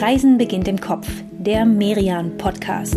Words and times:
Reisen 0.00 0.38
beginnt 0.38 0.66
im 0.66 0.80
Kopf, 0.80 1.06
der 1.30 1.66
Merian 1.66 2.38
Podcast. 2.38 2.96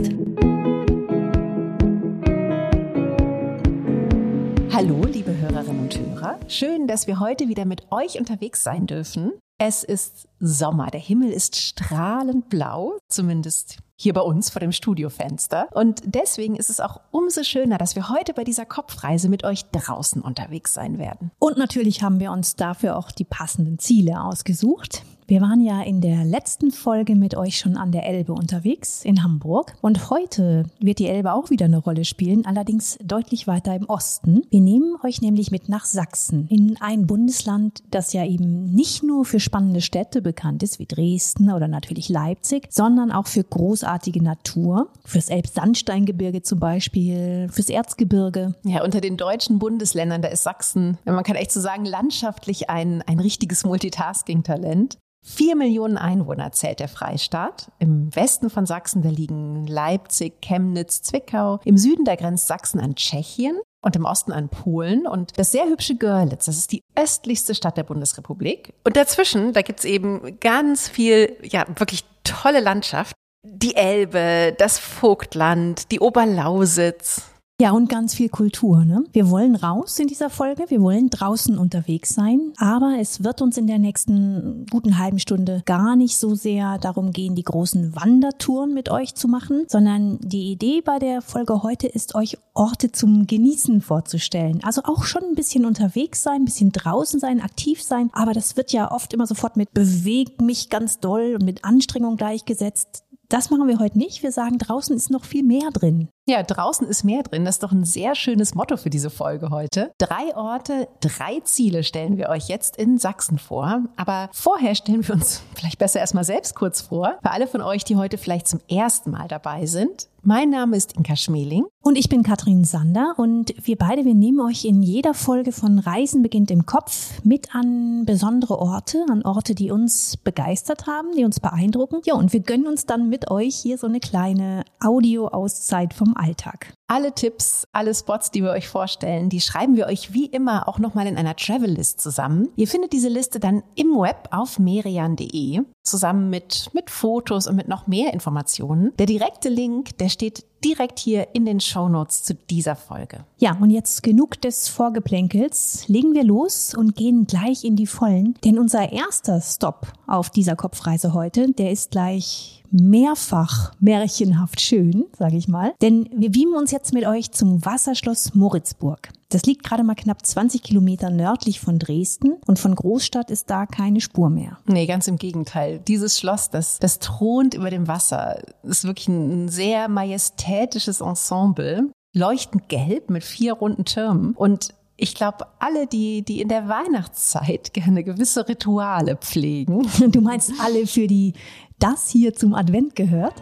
Hallo, 4.72 5.04
liebe 5.12 5.36
Hörerinnen 5.36 5.82
und 5.82 6.00
Hörer. 6.00 6.40
Schön, 6.48 6.88
dass 6.88 7.06
wir 7.06 7.20
heute 7.20 7.50
wieder 7.50 7.66
mit 7.66 7.92
euch 7.92 8.18
unterwegs 8.18 8.64
sein 8.64 8.88
dürfen. 8.88 9.34
Es 9.58 9.84
ist 9.84 10.30
Sommer, 10.40 10.92
der 10.92 11.02
Himmel 11.02 11.32
ist 11.32 11.58
strahlend 11.58 12.48
blau, 12.48 12.98
zumindest 13.10 13.80
hier 14.00 14.14
bei 14.14 14.22
uns 14.22 14.50
vor 14.50 14.62
dem 14.62 14.72
Studiofenster. 14.72 15.68
Und 15.74 16.02
deswegen 16.06 16.56
ist 16.56 16.70
es 16.70 16.80
auch 16.80 17.02
umso 17.12 17.44
schöner, 17.44 17.78
dass 17.78 17.98
wir 17.98 18.08
heute 18.08 18.34
bei 18.34 18.46
dieser 18.46 18.66
Kopfreise 18.66 19.28
mit 19.28 19.44
euch 19.44 19.66
draußen 19.72 20.22
unterwegs 20.22 20.74
sein 20.74 21.00
werden. 21.00 21.32
Und 21.40 21.58
natürlich 21.58 22.02
haben 22.02 22.22
wir 22.22 22.32
uns 22.32 22.56
dafür 22.56 22.96
auch 22.96 23.12
die 23.12 23.26
passenden 23.26 23.78
Ziele 23.78 24.24
ausgesucht. 24.24 25.04
Wir 25.26 25.40
waren 25.40 25.62
ja 25.62 25.82
in 25.82 26.02
der 26.02 26.26
letzten 26.26 26.72
Folge 26.72 27.16
mit 27.16 27.36
euch 27.36 27.58
schon 27.58 27.78
an 27.78 27.92
der 27.92 28.06
Elbe 28.06 28.34
unterwegs 28.34 29.06
in 29.06 29.24
Hamburg 29.24 29.74
und 29.82 30.10
heute 30.10 30.66
wird 30.80 31.00
die 31.00 31.08
Elbe 31.08 31.34
auch 31.34 31.50
wieder 31.50 31.66
eine 31.66 31.78
Rolle 31.78 32.04
spielen, 32.04 32.46
allerdings 32.46 32.98
deutlich 33.02 33.48
weiter 33.48 33.74
im 33.74 33.86
Osten. 33.86 34.42
Wir 34.50 34.60
nehmen 34.60 34.98
euch 35.04 35.22
nämlich 35.22 35.50
mit 35.50 35.70
nach 35.70 35.86
Sachsen, 35.86 36.48
in 36.50 36.76
ein 36.82 37.08
Bundesland, 37.08 37.84
das 37.90 38.12
ja 38.12 38.26
eben 38.26 38.74
nicht 38.74 39.04
nur 39.04 39.24
für 39.24 39.40
spannende 39.40 39.82
Städte 39.82 40.22
bekannt 40.22 40.62
ist, 40.62 40.80
wie 40.80 40.86
Dresden 40.86 41.52
oder 41.52 41.70
natürlich 41.70 42.10
Leipzig, 42.10 42.68
sondern 42.70 43.12
auch 43.12 43.28
für 43.28 43.44
großartige 43.44 44.22
Natur, 44.22 44.90
fürs 45.06 45.30
Elbsandsteingebirge 45.30 46.42
zum 46.42 46.60
Beispiel, 46.60 47.48
fürs 47.50 47.70
Erzgebirge. 47.70 48.56
Ja, 48.64 48.84
unter 48.84 49.00
den 49.00 49.16
deutschen 49.16 49.60
Bundesländern, 49.60 50.22
da 50.22 50.28
ist 50.28 50.44
Sachsen, 50.44 50.98
man 51.06 51.24
kann 51.24 51.38
echt 51.38 51.52
so 51.52 51.62
sagen, 51.62 51.86
landschaftlich 51.86 52.70
ein, 52.70 53.02
ein 53.04 53.20
richtiges 53.20 53.64
Multitasking-Talent. 53.64 54.98
Vier 55.26 55.56
Millionen 55.56 55.98
Einwohner 55.98 56.52
zählt 56.52 56.82
der 56.82 56.90
Freistaat. 56.90 57.72
Im 57.80 58.14
Westen 58.14 58.50
von 58.50 58.66
Sachsen, 58.66 59.02
da 59.02 59.10
liegen 59.10 59.66
Leipzig, 59.66 60.42
Chemnitz, 60.42 61.02
Zwickau. 61.02 61.62
Im 61.64 61.78
Süden, 61.78 62.04
da 62.04 62.16
grenzt 62.16 62.48
Sachsen 62.48 62.82
an 62.82 62.96
Tschechien 62.96 63.58
und 63.82 63.96
im 63.96 64.04
Osten 64.04 64.34
an 64.34 64.50
Polen. 64.50 65.08
Und 65.08 65.40
das 65.40 65.54
sehr 65.54 65.66
hübsche 65.66 65.96
Görlitz, 65.96 66.46
das 66.46 66.58
ist 66.58 66.74
die 66.74 66.82
östlichste 66.98 67.56
Stadt 67.56 67.78
der 67.78 67.84
Bundesrepublik. 67.84 68.74
Und 68.84 68.98
dazwischen, 68.98 69.54
da 69.54 69.62
gibt's 69.62 69.86
eben 69.86 70.40
ganz 70.42 70.90
viel, 70.90 71.38
ja, 71.42 71.66
wirklich 71.78 72.04
tolle 72.26 72.60
Landschaft. 72.60 73.16
Die 73.46 73.76
Elbe, 73.78 74.54
das 74.58 74.78
Vogtland, 74.78 75.90
die 75.92 76.02
Oberlausitz. 76.02 77.33
Ja, 77.62 77.72
und 77.72 77.88
ganz 77.88 78.16
viel 78.16 78.30
Kultur. 78.30 78.84
Ne? 78.84 79.04
Wir 79.14 79.30
wollen 79.30 79.56
raus 79.56 80.00
in 80.00 80.08
dieser 80.08 80.32
Folge, 80.32 80.66
wir 80.70 80.82
wollen 80.82 81.12
draußen 81.12 81.60
unterwegs 81.60 82.10
sein, 82.10 82.52
aber 82.58 82.96
es 83.00 83.24
wird 83.24 83.44
uns 83.44 83.58
in 83.58 83.68
der 83.68 83.78
nächsten 83.78 84.66
guten 84.72 84.98
halben 84.98 85.20
Stunde 85.20 85.62
gar 85.66 85.96
nicht 85.96 86.18
so 86.18 86.34
sehr 86.34 86.80
darum 86.80 87.12
gehen, 87.12 87.36
die 87.36 87.44
großen 87.44 87.96
Wandertouren 87.96 88.74
mit 88.74 88.90
euch 88.90 89.14
zu 89.14 89.28
machen, 89.28 89.66
sondern 89.68 90.18
die 90.20 90.52
Idee 90.52 90.82
bei 90.82 90.98
der 90.98 91.22
Folge 91.22 91.62
heute 91.62 91.88
ist, 91.88 92.16
euch 92.16 92.40
Orte 92.56 92.92
zum 92.92 93.28
Genießen 93.28 93.82
vorzustellen. 93.82 94.60
Also 94.64 94.82
auch 94.86 95.04
schon 95.04 95.24
ein 95.24 95.36
bisschen 95.36 95.66
unterwegs 95.66 96.24
sein, 96.24 96.42
ein 96.42 96.46
bisschen 96.46 96.72
draußen 96.72 97.20
sein, 97.20 97.40
aktiv 97.40 97.84
sein, 97.84 98.10
aber 98.14 98.34
das 98.34 98.58
wird 98.58 98.74
ja 98.74 98.92
oft 98.92 99.14
immer 99.14 99.28
sofort 99.28 99.58
mit 99.58 99.74
bewegt 99.74 100.42
mich 100.42 100.72
ganz 100.72 101.00
doll 101.00 101.36
und 101.36 101.46
mit 101.46 101.64
Anstrengung 101.64 102.18
gleichgesetzt. 102.18 103.04
Das 103.34 103.50
machen 103.50 103.68
wir 103.68 103.80
heute 103.80 103.98
nicht. 103.98 104.22
Wir 104.22 104.32
sagen, 104.32 104.60
draußen 104.60 104.96
ist 104.96 105.10
noch 105.10 105.26
viel 105.26 105.44
mehr 105.44 105.72
drin. 105.72 106.10
Ja, 106.26 106.42
draußen 106.42 106.88
ist 106.88 107.04
mehr 107.04 107.22
drin. 107.22 107.44
Das 107.44 107.56
ist 107.56 107.64
doch 107.64 107.74
ein 107.74 107.84
sehr 107.84 108.16
schönes 108.16 108.56
Motto 108.56 108.78
für 108.78 108.90
diese 108.90 109.10
Folge 109.10 109.50
heute. 109.50 109.92
Drei 109.98 110.34
Orte, 110.36 110.88
drei 111.02 111.42
Ziele 111.42 111.84
stellen 111.84 112.16
wir 112.16 112.30
euch 112.30 112.48
jetzt 112.48 112.78
in 112.78 112.98
Sachsen 112.98 113.38
vor. 113.38 113.82
Aber 113.98 114.30
vorher 114.32 114.74
stellen 114.74 115.06
wir 115.06 115.16
uns 115.16 115.42
vielleicht 115.56 115.80
besser 115.80 116.00
erstmal 116.00 116.24
selbst 116.24 116.56
kurz 116.56 116.80
vor. 116.80 117.18
Für 117.22 117.32
alle 117.32 117.48
von 117.48 117.62
euch, 117.62 117.84
die 117.84 117.98
heute 117.98 118.18
vielleicht 118.18 118.48
zum 118.48 118.62
ersten 118.70 119.12
Mal 119.12 119.28
dabei 119.28 119.66
sind. 119.66 120.08
Mein 120.26 120.52
Name 120.52 120.78
ist 120.78 120.96
Inka 120.96 121.18
Schmeling. 121.18 121.66
Und 121.82 121.98
ich 121.98 122.08
bin 122.08 122.24
Katrin 122.24 122.64
Sander 122.64 123.16
und 123.18 123.54
wir 123.62 123.76
beide, 123.76 124.06
wir 124.06 124.14
nehmen 124.14 124.40
euch 124.40 124.64
in 124.64 124.82
jeder 124.82 125.14
Folge 125.14 125.52
von 125.52 125.80
Reisen 125.80 126.24
beginnt 126.24 126.50
im 126.50 126.66
Kopf 126.66 127.22
mit 127.26 127.54
an 127.54 128.06
besondere 128.06 128.58
Orte, 128.58 129.04
an 129.10 129.24
Orte, 129.24 129.54
die 129.54 129.70
uns 129.70 130.16
begeistert 130.16 130.88
haben, 130.88 131.10
die 131.18 131.26
uns 131.26 131.42
beeindrucken. 131.42 132.00
Ja, 132.06 132.14
und 132.14 132.32
wir 132.32 132.40
gönnen 132.40 132.68
uns 132.68 132.86
dann 132.86 133.10
mit 133.10 133.30
euch 133.32 133.58
hier 133.58 133.78
so 133.78 133.86
eine 133.86 134.00
kleine 134.00 134.64
Audio-Auszeit 134.80 135.94
vom 135.94 136.13
Alltag. 136.16 136.74
Alle 136.88 137.14
Tipps, 137.14 137.66
alle 137.72 137.96
Spots, 137.96 138.30
die 138.30 138.44
wir 138.44 138.52
euch 138.52 138.68
vorstellen, 138.68 139.30
die 139.30 139.42
schreiben 139.42 139.78
wir 139.78 139.88
euch 139.88 140.14
wie 140.14 140.26
immer 140.26 140.68
auch 140.68 140.80
nochmal 140.80 141.08
in 141.08 141.18
einer 141.18 141.36
Travel 141.36 141.72
List 141.72 142.02
zusammen. 142.02 142.50
Ihr 142.56 142.68
findet 142.68 142.92
diese 142.92 143.10
Liste 143.10 143.40
dann 143.40 143.64
im 143.76 143.98
Web 143.98 144.28
auf 144.32 144.60
merian.de 144.60 145.62
zusammen 145.84 146.30
mit, 146.30 146.70
mit 146.74 146.90
Fotos 146.90 147.48
und 147.48 147.56
mit 147.56 147.68
noch 147.68 147.88
mehr 147.88 148.14
Informationen. 148.14 148.92
Der 149.00 149.06
direkte 149.06 149.50
Link, 149.50 149.98
der 149.98 150.10
steht 150.10 150.46
direkt 150.64 151.00
hier 151.00 151.28
in 151.34 151.46
den 151.46 151.60
Show 151.60 151.90
Notes 151.90 152.24
zu 152.24 152.36
dieser 152.36 152.76
Folge. 152.76 153.26
Ja, 153.38 153.58
und 153.60 153.70
jetzt 153.70 154.04
genug 154.04 154.40
des 154.42 154.70
Vorgeplänkels. 154.70 155.88
Legen 155.88 156.14
wir 156.14 156.24
los 156.24 156.74
und 156.74 156.96
gehen 156.96 157.28
gleich 157.28 157.64
in 157.64 157.76
die 157.76 157.88
Vollen. 157.88 158.36
Denn 158.44 158.60
unser 158.60 158.92
erster 158.92 159.42
Stop 159.42 159.88
auf 160.08 160.30
dieser 160.30 160.56
Kopfreise 160.56 161.14
heute, 161.14 161.52
der 161.52 161.72
ist 161.72 161.92
gleich 161.92 162.64
mehrfach 162.74 163.72
märchenhaft 163.80 164.60
schön, 164.60 165.06
sage 165.18 165.38
ich 165.38 165.48
mal. 165.48 165.74
Denn 165.82 166.10
wir 166.16 166.32
beamen 166.32 166.56
uns 166.56 166.72
jetzt 166.74 166.92
mit 166.92 167.06
euch 167.06 167.32
zum 167.32 167.64
Wasserschloss 167.64 168.34
Moritzburg. 168.36 169.10
Das 169.30 169.44
liegt 169.44 169.64
gerade 169.64 169.84
mal 169.84 169.96
knapp 169.96 170.26
20 170.26 170.62
Kilometer 170.64 171.10
nördlich 171.10 171.60
von 171.60 171.80
Dresden 171.80 172.34
und 172.48 172.60
von 172.60 172.76
Großstadt 172.76 173.32
ist 173.32 173.50
da 173.50 173.66
keine 173.66 174.02
Spur 174.02 174.30
mehr. 174.30 174.58
Nee, 174.66 174.88
ganz 174.88 175.08
im 175.08 175.18
Gegenteil. 175.18 175.80
Dieses 175.88 176.20
Schloss, 176.20 176.50
das, 176.50 176.80
das 176.80 177.00
thront 177.00 177.54
über 177.54 177.70
dem 177.70 177.88
Wasser, 177.88 178.42
ist 178.64 178.84
wirklich 178.84 179.08
ein 179.08 179.50
sehr 179.50 179.88
majestätisches 179.88 181.00
Ensemble. 181.00 181.92
Leuchtend 182.16 182.70
gelb 182.70 183.10
mit 183.10 183.24
vier 183.24 183.54
runden 183.54 183.86
Türmen 183.86 184.34
und 184.34 184.74
ich 184.96 185.16
glaube, 185.16 185.48
alle, 185.60 185.88
die, 185.88 186.24
die 186.24 186.42
in 186.42 186.48
der 186.48 186.68
Weihnachtszeit 186.68 187.74
gerne 187.74 188.04
gewisse 188.04 188.48
Rituale 188.48 189.16
pflegen. 189.16 189.88
Du 190.12 190.22
meinst 190.22 190.54
alle, 190.60 190.86
für 190.86 191.08
die 191.08 191.34
das 191.80 192.10
hier 192.10 192.34
zum 192.34 192.54
Advent 192.54 192.96
gehört? 192.96 193.42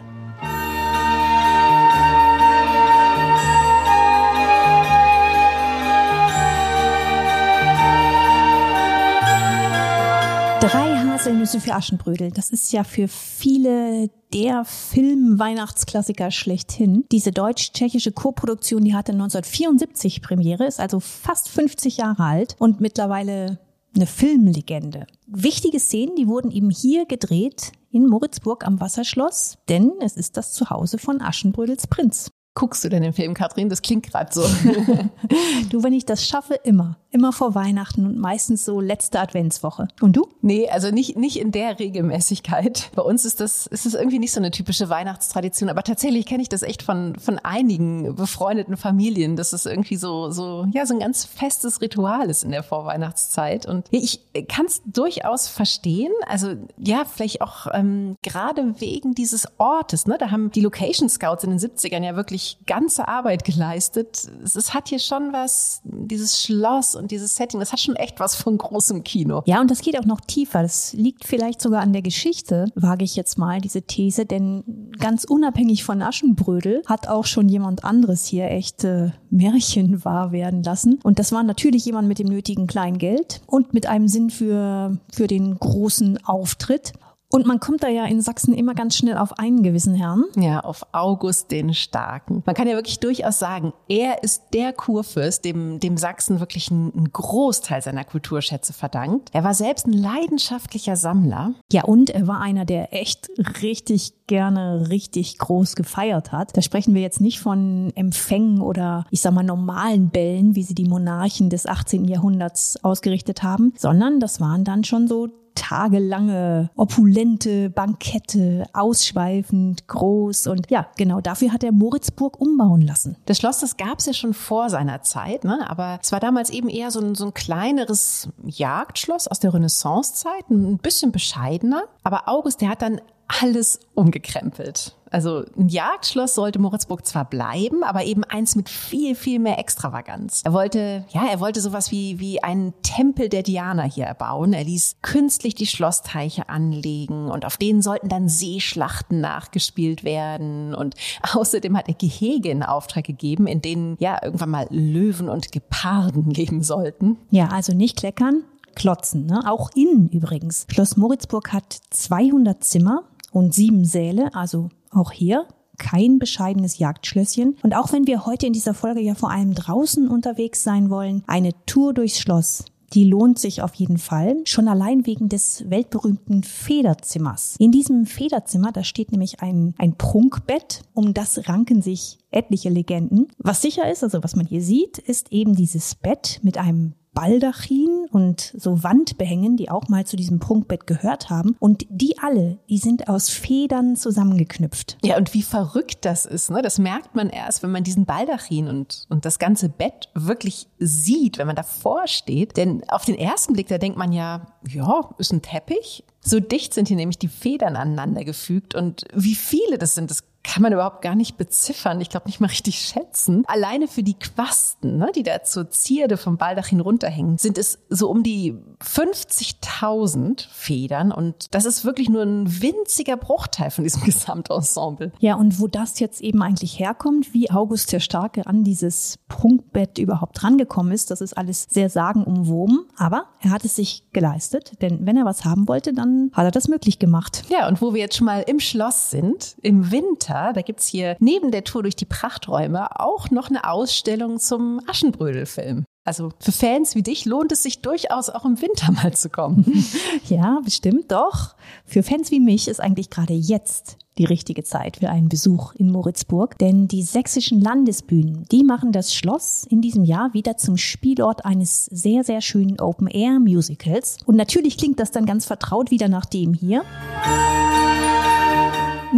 Haselnüsse 11.22 11.60
für 11.60 11.74
Aschenbrödel. 11.74 12.32
Das 12.32 12.50
ist 12.50 12.72
ja 12.72 12.82
für 12.82 13.06
viele 13.06 14.10
der 14.34 14.64
Film-Weihnachtsklassiker 14.64 16.32
schlechthin. 16.32 17.04
Diese 17.12 17.30
deutsch-tschechische 17.30 18.10
Koproduktion, 18.10 18.82
die 18.82 18.92
hatte 18.92 19.12
1974 19.12 20.20
Premiere, 20.20 20.66
ist 20.66 20.80
also 20.80 20.98
fast 20.98 21.48
50 21.48 21.98
Jahre 21.98 22.24
alt 22.24 22.56
und 22.58 22.80
mittlerweile 22.80 23.60
eine 23.94 24.06
Filmlegende. 24.08 25.06
Wichtige 25.28 25.78
Szenen, 25.78 26.16
die 26.16 26.26
wurden 26.26 26.50
eben 26.50 26.70
hier 26.70 27.06
gedreht 27.06 27.70
in 27.92 28.08
Moritzburg 28.08 28.66
am 28.66 28.80
Wasserschloss, 28.80 29.58
denn 29.68 29.92
es 30.00 30.16
ist 30.16 30.36
das 30.36 30.52
Zuhause 30.52 30.98
von 30.98 31.20
Aschenbrödels 31.20 31.86
Prinz. 31.86 32.32
Guckst 32.54 32.82
du 32.82 32.88
denn 32.88 33.04
den 33.04 33.12
Film, 33.12 33.34
Katrin? 33.34 33.68
Das 33.68 33.80
klingt 33.80 34.10
gerade 34.10 34.32
so. 34.32 34.42
du, 35.70 35.84
wenn 35.84 35.92
ich 35.92 36.04
das 36.04 36.26
schaffe, 36.26 36.54
immer. 36.64 36.96
Immer 37.14 37.34
vor 37.34 37.54
Weihnachten 37.54 38.06
und 38.06 38.16
meistens 38.16 38.64
so 38.64 38.80
letzte 38.80 39.20
Adventswoche. 39.20 39.88
Und 40.00 40.16
du? 40.16 40.28
Nee, 40.40 40.70
also 40.70 40.90
nicht, 40.90 41.18
nicht 41.18 41.38
in 41.38 41.52
der 41.52 41.78
Regelmäßigkeit. 41.78 42.90
Bei 42.94 43.02
uns 43.02 43.26
ist 43.26 43.38
das, 43.38 43.66
ist 43.66 43.84
das 43.84 43.92
irgendwie 43.92 44.18
nicht 44.18 44.32
so 44.32 44.40
eine 44.40 44.50
typische 44.50 44.88
Weihnachtstradition. 44.88 45.68
Aber 45.68 45.82
tatsächlich 45.82 46.24
kenne 46.24 46.42
ich 46.42 46.48
das 46.48 46.62
echt 46.62 46.82
von, 46.82 47.14
von 47.16 47.38
einigen 47.38 48.14
befreundeten 48.14 48.78
Familien, 48.78 49.36
dass 49.36 49.52
es 49.52 49.66
irgendwie 49.66 49.96
so, 49.96 50.30
so, 50.30 50.66
ja, 50.72 50.86
so 50.86 50.94
ein 50.94 51.00
ganz 51.00 51.26
festes 51.26 51.82
Ritual 51.82 52.30
ist 52.30 52.44
in 52.44 52.50
der 52.50 52.62
Vorweihnachtszeit. 52.62 53.66
Und 53.66 53.88
ich 53.90 54.20
kann 54.48 54.64
es 54.64 54.80
durchaus 54.86 55.48
verstehen. 55.48 56.12
Also, 56.26 56.54
ja, 56.78 57.04
vielleicht 57.04 57.42
auch 57.42 57.66
ähm, 57.74 58.16
gerade 58.22 58.80
wegen 58.80 59.14
dieses 59.14 59.46
Ortes, 59.58 60.06
ne? 60.06 60.16
Da 60.18 60.30
haben 60.30 60.50
die 60.50 60.62
Location 60.62 61.10
Scouts 61.10 61.44
in 61.44 61.50
den 61.50 61.58
70ern 61.58 62.02
ja 62.02 62.16
wirklich 62.16 62.56
ganze 62.64 63.06
Arbeit 63.06 63.44
geleistet. 63.44 64.30
Es, 64.42 64.56
es 64.56 64.72
hat 64.72 64.88
hier 64.88 64.98
schon 64.98 65.34
was, 65.34 65.82
dieses 65.84 66.42
Schloss 66.42 67.01
und 67.02 67.10
dieses 67.10 67.36
Setting, 67.36 67.60
das 67.60 67.72
hat 67.72 67.80
schon 67.80 67.96
echt 67.96 68.20
was 68.20 68.34
von 68.34 68.56
großem 68.56 69.04
Kino. 69.04 69.42
Ja, 69.46 69.60
und 69.60 69.70
das 69.70 69.80
geht 69.80 69.98
auch 69.98 70.04
noch 70.04 70.20
tiefer. 70.20 70.62
Das 70.62 70.92
liegt 70.92 71.26
vielleicht 71.26 71.60
sogar 71.60 71.82
an 71.82 71.92
der 71.92 72.02
Geschichte, 72.02 72.66
wage 72.74 73.04
ich 73.04 73.16
jetzt 73.16 73.38
mal 73.38 73.60
diese 73.60 73.82
These, 73.82 74.24
denn 74.24 74.90
ganz 74.98 75.24
unabhängig 75.24 75.84
von 75.84 76.00
Aschenbrödel 76.00 76.82
hat 76.86 77.08
auch 77.08 77.26
schon 77.26 77.48
jemand 77.48 77.84
anderes 77.84 78.24
hier 78.24 78.50
echte 78.50 79.14
Märchen 79.30 80.04
wahr 80.04 80.32
werden 80.32 80.62
lassen. 80.62 81.00
Und 81.02 81.18
das 81.18 81.32
war 81.32 81.42
natürlich 81.42 81.84
jemand 81.84 82.08
mit 82.08 82.18
dem 82.18 82.28
nötigen 82.28 82.66
Kleingeld 82.66 83.42
und 83.46 83.74
mit 83.74 83.86
einem 83.86 84.08
Sinn 84.08 84.30
für, 84.30 84.98
für 85.12 85.26
den 85.26 85.58
großen 85.58 86.24
Auftritt. 86.24 86.92
Und 87.32 87.46
man 87.46 87.60
kommt 87.60 87.82
da 87.82 87.88
ja 87.88 88.04
in 88.04 88.20
Sachsen 88.20 88.54
immer 88.54 88.74
ganz 88.74 88.96
schnell 88.96 89.16
auf 89.16 89.38
einen 89.38 89.62
gewissen 89.62 89.94
Herrn. 89.94 90.24
Ja, 90.36 90.60
auf 90.60 90.86
August 90.92 91.50
den 91.50 91.72
Starken. 91.74 92.42
Man 92.44 92.54
kann 92.54 92.68
ja 92.68 92.74
wirklich 92.74 93.00
durchaus 93.00 93.38
sagen, 93.38 93.72
er 93.88 94.22
ist 94.22 94.42
der 94.52 94.72
Kurfürst, 94.72 95.44
dem, 95.44 95.80
dem 95.80 95.96
Sachsen 95.96 96.40
wirklich 96.40 96.70
einen 96.70 97.10
Großteil 97.10 97.80
seiner 97.80 98.04
Kulturschätze 98.04 98.72
verdankt. 98.72 99.30
Er 99.32 99.44
war 99.44 99.54
selbst 99.54 99.86
ein 99.86 99.94
leidenschaftlicher 99.94 100.96
Sammler. 100.96 101.54
Ja, 101.72 101.84
und 101.84 102.10
er 102.10 102.26
war 102.26 102.40
einer, 102.40 102.64
der 102.66 102.92
echt 102.92 103.30
richtig 103.62 104.12
gerne 104.26 104.88
richtig 104.90 105.38
groß 105.38 105.74
gefeiert 105.74 106.32
hat. 106.32 106.56
Da 106.56 106.62
sprechen 106.62 106.94
wir 106.94 107.02
jetzt 107.02 107.20
nicht 107.20 107.40
von 107.40 107.92
Empfängen 107.94 108.60
oder 108.60 109.06
ich 109.10 109.20
sag 109.20 109.32
mal 109.32 109.42
normalen 109.42 110.10
Bällen, 110.10 110.54
wie 110.54 110.62
sie 110.62 110.74
die 110.74 110.84
Monarchen 110.84 111.50
des 111.50 111.66
18. 111.66 112.06
Jahrhunderts 112.06 112.82
ausgerichtet 112.84 113.42
haben, 113.42 113.72
sondern 113.76 114.20
das 114.20 114.40
waren 114.40 114.64
dann 114.64 114.84
schon 114.84 115.08
so 115.08 115.28
tagelange, 115.54 116.70
opulente 116.76 117.70
Bankette, 117.70 118.64
ausschweifend, 118.72 119.86
groß. 119.88 120.46
Und 120.48 120.70
ja, 120.70 120.86
genau 120.96 121.20
dafür 121.20 121.52
hat 121.52 121.64
er 121.64 121.72
Moritzburg 121.72 122.40
umbauen 122.40 122.82
lassen. 122.82 123.16
Das 123.26 123.38
Schloss, 123.38 123.58
das 123.58 123.76
gab 123.76 123.98
es 123.98 124.06
ja 124.06 124.12
schon 124.12 124.34
vor 124.34 124.70
seiner 124.70 125.02
Zeit, 125.02 125.44
ne? 125.44 125.68
aber 125.68 125.98
es 126.02 126.12
war 126.12 126.20
damals 126.20 126.50
eben 126.50 126.68
eher 126.68 126.90
so 126.90 127.00
ein, 127.00 127.14
so 127.14 127.26
ein 127.26 127.34
kleineres 127.34 128.28
Jagdschloss 128.44 129.28
aus 129.28 129.40
der 129.40 129.54
Renaissancezeit, 129.54 130.50
ein 130.50 130.78
bisschen 130.78 131.12
bescheidener. 131.12 131.84
Aber 132.02 132.28
August, 132.28 132.60
der 132.60 132.68
hat 132.68 132.82
dann 132.82 133.00
alles 133.40 133.80
umgekrempelt. 133.94 134.96
Also 135.12 135.44
ein 135.58 135.68
Jagdschloss 135.68 136.34
sollte 136.34 136.58
Moritzburg 136.58 137.06
zwar 137.06 137.26
bleiben, 137.26 137.84
aber 137.84 138.04
eben 138.04 138.24
eins 138.24 138.56
mit 138.56 138.68
viel, 138.68 139.14
viel 139.14 139.38
mehr 139.38 139.58
Extravaganz. 139.58 140.40
Er 140.44 140.54
wollte, 140.54 141.04
ja, 141.10 141.26
er 141.30 141.38
wollte 141.38 141.60
sowas 141.60 141.90
wie, 141.90 142.18
wie 142.18 142.42
einen 142.42 142.72
Tempel 142.82 143.28
der 143.28 143.42
Diana 143.42 143.82
hier 143.82 144.06
erbauen. 144.06 144.54
Er 144.54 144.64
ließ 144.64 144.96
künstlich 145.02 145.54
die 145.54 145.66
Schlossteiche 145.66 146.48
anlegen 146.48 147.30
und 147.30 147.44
auf 147.44 147.58
denen 147.58 147.82
sollten 147.82 148.08
dann 148.08 148.28
Seeschlachten 148.28 149.20
nachgespielt 149.20 150.02
werden. 150.02 150.74
Und 150.74 150.94
außerdem 151.34 151.76
hat 151.76 151.88
er 151.88 151.94
Gehege 151.94 152.50
in 152.50 152.62
Auftrag 152.62 153.04
gegeben, 153.04 153.46
in 153.46 153.60
denen 153.60 153.96
ja 153.98 154.18
irgendwann 154.22 154.50
mal 154.50 154.66
Löwen 154.70 155.28
und 155.28 155.52
Geparden 155.52 156.30
leben 156.30 156.62
sollten. 156.62 157.18
Ja, 157.30 157.48
also 157.48 157.74
nicht 157.74 157.98
kleckern, 157.98 158.44
klotzen, 158.74 159.26
ne? 159.26 159.42
auch 159.50 159.70
innen 159.74 160.08
übrigens. 160.08 160.66
Schloss 160.70 160.96
Moritzburg 160.96 161.52
hat 161.52 161.76
200 161.90 162.64
Zimmer 162.64 163.02
und 163.32 163.54
sieben 163.54 163.84
Säle, 163.84 164.34
also 164.34 164.68
auch 164.90 165.10
hier 165.10 165.46
kein 165.78 166.18
bescheidenes 166.18 166.78
Jagdschlösschen. 166.78 167.56
Und 167.62 167.74
auch 167.74 167.92
wenn 167.92 168.06
wir 168.06 168.24
heute 168.26 168.46
in 168.46 168.52
dieser 168.52 168.74
Folge 168.74 169.00
ja 169.00 169.14
vor 169.14 169.30
allem 169.30 169.54
draußen 169.54 170.06
unterwegs 170.06 170.62
sein 170.62 170.90
wollen, 170.90 171.24
eine 171.26 171.52
Tour 171.66 171.92
durchs 171.94 172.20
Schloss, 172.20 172.64
die 172.92 173.04
lohnt 173.04 173.38
sich 173.38 173.62
auf 173.62 173.74
jeden 173.74 173.98
Fall. 173.98 174.36
Schon 174.44 174.68
allein 174.68 175.06
wegen 175.06 175.28
des 175.28 175.64
weltberühmten 175.68 176.42
Federzimmers. 176.42 177.56
In 177.58 177.72
diesem 177.72 178.04
Federzimmer, 178.04 178.70
da 178.70 178.84
steht 178.84 179.12
nämlich 179.12 179.40
ein, 179.40 179.74
ein 179.78 179.96
Prunkbett. 179.96 180.82
Um 180.92 181.14
das 181.14 181.48
ranken 181.48 181.80
sich 181.80 182.18
etliche 182.30 182.68
Legenden. 182.68 183.28
Was 183.38 183.62
sicher 183.62 183.90
ist, 183.90 184.04
also 184.04 184.22
was 184.22 184.36
man 184.36 184.46
hier 184.46 184.62
sieht, 184.62 184.98
ist 184.98 185.32
eben 185.32 185.54
dieses 185.54 185.94
Bett 185.94 186.40
mit 186.42 186.58
einem 186.58 186.92
Baldachin 187.14 188.06
und 188.10 188.52
so 188.56 188.82
Wandbehängen, 188.82 189.56
die 189.56 189.70
auch 189.70 189.88
mal 189.88 190.06
zu 190.06 190.16
diesem 190.16 190.38
Prunkbett 190.38 190.86
gehört 190.86 191.30
haben. 191.30 191.56
Und 191.58 191.86
die 191.90 192.18
alle, 192.18 192.58
die 192.68 192.78
sind 192.78 193.08
aus 193.08 193.28
Federn 193.28 193.96
zusammengeknüpft. 193.96 194.98
Ja, 195.04 195.16
und 195.16 195.34
wie 195.34 195.42
verrückt 195.42 196.04
das 196.04 196.24
ist, 196.24 196.50
ne? 196.50 196.62
Das 196.62 196.78
merkt 196.78 197.14
man 197.14 197.28
erst, 197.28 197.62
wenn 197.62 197.70
man 197.70 197.84
diesen 197.84 198.06
Baldachin 198.06 198.68
und, 198.68 199.06
und 199.08 199.24
das 199.24 199.38
ganze 199.38 199.68
Bett 199.68 200.08
wirklich 200.14 200.68
sieht, 200.78 201.38
wenn 201.38 201.46
man 201.46 201.56
davor 201.56 202.06
steht. 202.06 202.56
Denn 202.56 202.82
auf 202.88 203.04
den 203.04 203.16
ersten 203.16 203.52
Blick, 203.52 203.68
da 203.68 203.78
denkt 203.78 203.98
man 203.98 204.12
ja, 204.12 204.46
ja, 204.68 205.10
ist 205.18 205.32
ein 205.32 205.42
Teppich. 205.42 206.04
So 206.20 206.40
dicht 206.40 206.72
sind 206.72 206.88
hier 206.88 206.96
nämlich 206.96 207.18
die 207.18 207.28
Federn 207.28 207.76
aneinander 207.76 208.24
gefügt 208.24 208.74
und 208.74 209.04
wie 209.12 209.34
viele 209.34 209.76
das 209.76 209.94
sind, 209.94 210.10
das 210.10 210.22
kann 210.44 210.62
man 210.62 210.72
überhaupt 210.72 211.02
gar 211.02 211.14
nicht 211.14 211.36
beziffern. 211.36 212.00
Ich 212.00 212.10
glaube 212.10 212.26
nicht 212.26 212.40
mal 212.40 212.48
richtig 212.48 212.80
schätzen. 212.80 213.44
Alleine 213.46 213.88
für 213.88 214.02
die 214.02 214.18
Quasten, 214.18 214.98
ne, 214.98 215.10
die 215.14 215.22
da 215.22 215.42
zur 215.42 215.70
Zierde 215.70 216.16
vom 216.16 216.36
Baldachin 216.36 216.80
runterhängen, 216.80 217.38
sind 217.38 217.58
es 217.58 217.78
so 217.88 218.10
um 218.10 218.22
die 218.22 218.56
50.000 218.82 220.46
Federn 220.50 221.12
und 221.12 221.46
das 221.52 221.64
ist 221.64 221.84
wirklich 221.84 222.08
nur 222.08 222.22
ein 222.22 222.62
winziger 222.62 223.16
Bruchteil 223.16 223.70
von 223.70 223.84
diesem 223.84 224.02
Gesamtensemble. 224.04 225.12
Ja, 225.20 225.36
und 225.36 225.60
wo 225.60 225.68
das 225.68 226.00
jetzt 226.00 226.20
eben 226.20 226.42
eigentlich 226.42 226.78
herkommt, 226.78 227.32
wie 227.32 227.50
August 227.50 227.92
der 227.92 228.00
Starke 228.00 228.46
an 228.46 228.64
dieses 228.64 229.18
Prunkbett 229.28 229.98
überhaupt 229.98 230.42
rangekommen 230.42 230.92
ist, 230.92 231.10
das 231.10 231.20
ist 231.20 231.36
alles 231.36 231.66
sehr 231.70 231.88
sagenumwoben, 231.88 232.86
aber 232.96 233.26
er 233.40 233.50
hat 233.50 233.64
es 233.64 233.76
sich 233.76 234.04
geleistet, 234.12 234.72
denn 234.82 235.06
wenn 235.06 235.16
er 235.16 235.24
was 235.24 235.44
haben 235.44 235.68
wollte, 235.68 235.92
dann 235.92 236.30
hat 236.32 236.44
er 236.44 236.50
das 236.50 236.68
möglich 236.68 236.98
gemacht. 236.98 237.44
Ja, 237.48 237.68
und 237.68 237.80
wo 237.80 237.94
wir 237.94 238.00
jetzt 238.00 238.16
schon 238.16 238.26
mal 238.26 238.40
im 238.40 238.60
Schloss 238.60 239.10
sind, 239.10 239.56
im 239.62 239.90
Winter, 239.90 240.31
Winter, 240.32 240.52
da 240.54 240.62
gibt's 240.62 240.86
hier 240.86 241.16
neben 241.20 241.50
der 241.50 241.64
Tour 241.64 241.82
durch 241.82 241.96
die 241.96 242.04
Prachträume 242.04 243.00
auch 243.00 243.30
noch 243.30 243.50
eine 243.50 243.68
Ausstellung 243.68 244.38
zum 244.38 244.80
Aschenbrödel-Film. 244.86 245.84
Also 246.04 246.30
für 246.40 246.52
Fans 246.52 246.96
wie 246.96 247.02
dich 247.02 247.26
lohnt 247.26 247.52
es 247.52 247.62
sich 247.62 247.80
durchaus 247.80 248.28
auch 248.28 248.44
im 248.44 248.60
Winter 248.60 248.90
mal 248.90 249.12
zu 249.12 249.30
kommen. 249.30 249.64
Ja, 250.28 250.60
bestimmt 250.64 251.12
doch. 251.12 251.54
Für 251.84 252.02
Fans 252.02 252.30
wie 252.30 252.40
mich 252.40 252.68
ist 252.68 252.80
eigentlich 252.80 253.10
gerade 253.10 253.34
jetzt 253.34 253.98
die 254.18 254.24
richtige 254.24 254.62
Zeit 254.62 254.98
für 254.98 255.10
einen 255.10 255.28
Besuch 255.28 255.74
in 255.74 255.90
Moritzburg, 255.90 256.58
denn 256.58 256.88
die 256.88 257.02
sächsischen 257.02 257.60
Landesbühnen, 257.60 258.46
die 258.50 258.64
machen 258.64 258.92
das 258.92 259.14
Schloss 259.14 259.66
in 259.68 259.80
diesem 259.80 260.04
Jahr 260.04 260.32
wieder 260.32 260.56
zum 260.56 260.76
Spielort 260.76 261.44
eines 261.44 261.86
sehr, 261.86 262.24
sehr 262.24 262.40
schönen 262.40 262.80
Open-Air-Musicals. 262.80 264.18
Und 264.24 264.36
natürlich 264.36 264.78
klingt 264.78 265.00
das 265.00 265.10
dann 265.10 265.26
ganz 265.26 265.44
vertraut 265.44 265.90
wieder 265.90 266.08
nach 266.08 266.26
dem 266.26 266.54
hier 266.54 266.82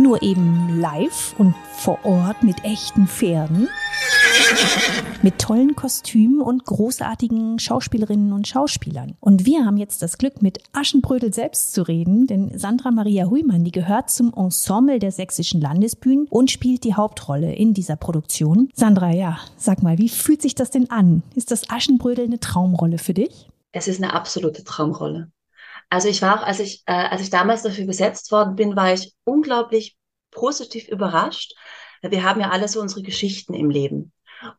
nur 0.05 0.23
eben 0.23 0.81
live 0.81 1.35
und 1.39 1.55
vor 1.73 1.99
Ort 2.05 2.43
mit 2.43 2.63
echten 2.63 3.09
Pferden, 3.09 3.69
mit 5.23 5.39
tollen 5.39 5.75
Kostümen 5.75 6.43
und 6.43 6.67
großartigen 6.67 7.59
Schauspielerinnen 7.59 8.35
und 8.35 8.47
Schauspielern. 8.47 9.15
Und 9.21 9.47
wir 9.47 9.65
haben 9.65 9.79
jetzt 9.79 10.03
das 10.03 10.19
Glück, 10.19 10.43
mit 10.43 10.59
Aschenbrödel 10.75 11.33
selbst 11.33 11.73
zu 11.73 11.83
reden, 11.89 12.27
denn 12.27 12.57
Sandra 12.59 12.91
Maria 12.91 13.31
Huymann, 13.31 13.65
die 13.65 13.73
gehört 13.73 14.11
zum 14.11 14.35
Ensemble 14.35 14.99
der 14.99 15.11
sächsischen 15.11 15.63
Landesbühnen 15.63 16.27
und 16.29 16.51
spielt 16.51 16.85
die 16.85 16.95
Hauptrolle 16.95 17.55
in 17.55 17.73
dieser 17.73 17.97
Produktion. 17.97 18.69
Sandra, 18.75 19.11
ja, 19.11 19.39
sag 19.57 19.83
mal, 19.83 19.97
wie 19.97 20.11
fühlt 20.11 20.43
sich 20.43 20.55
das 20.55 20.71
denn 20.71 20.91
an? 20.91 21.23
Ist 21.35 21.51
das 21.51 21.71
Aschenbrödel 21.71 22.27
eine 22.27 22.41
Traumrolle 22.41 22.99
für 22.99 23.15
dich? 23.15 23.49
Es 23.73 23.89
ist 23.89 24.03
eine 24.03 24.13
absolute 24.13 24.65
Traumrolle. 24.65 25.33
Also 25.95 26.09
ich 26.09 26.23
war 26.23 26.41
auch, 26.41 26.45
als 26.45 26.59
ich, 26.59 26.83
äh, 26.87 26.93
als 26.93 27.23
ich 27.23 27.31
damals 27.31 27.63
dafür 27.63 27.87
besetzt 27.87 28.33
worden 28.33 28.57
bin, 28.57 28.75
war 28.75 28.93
ich 28.93 29.15
unglaublich 29.23 29.97
positiv 30.33 30.89
überrascht. 30.89 31.55
Wir 32.03 32.25
haben 32.25 32.41
ja 32.41 32.51
alle 32.51 32.67
so 32.67 32.81
unsere 32.81 33.03
Geschichten 33.03 33.55
im 33.55 33.71
Leben. 33.71 34.13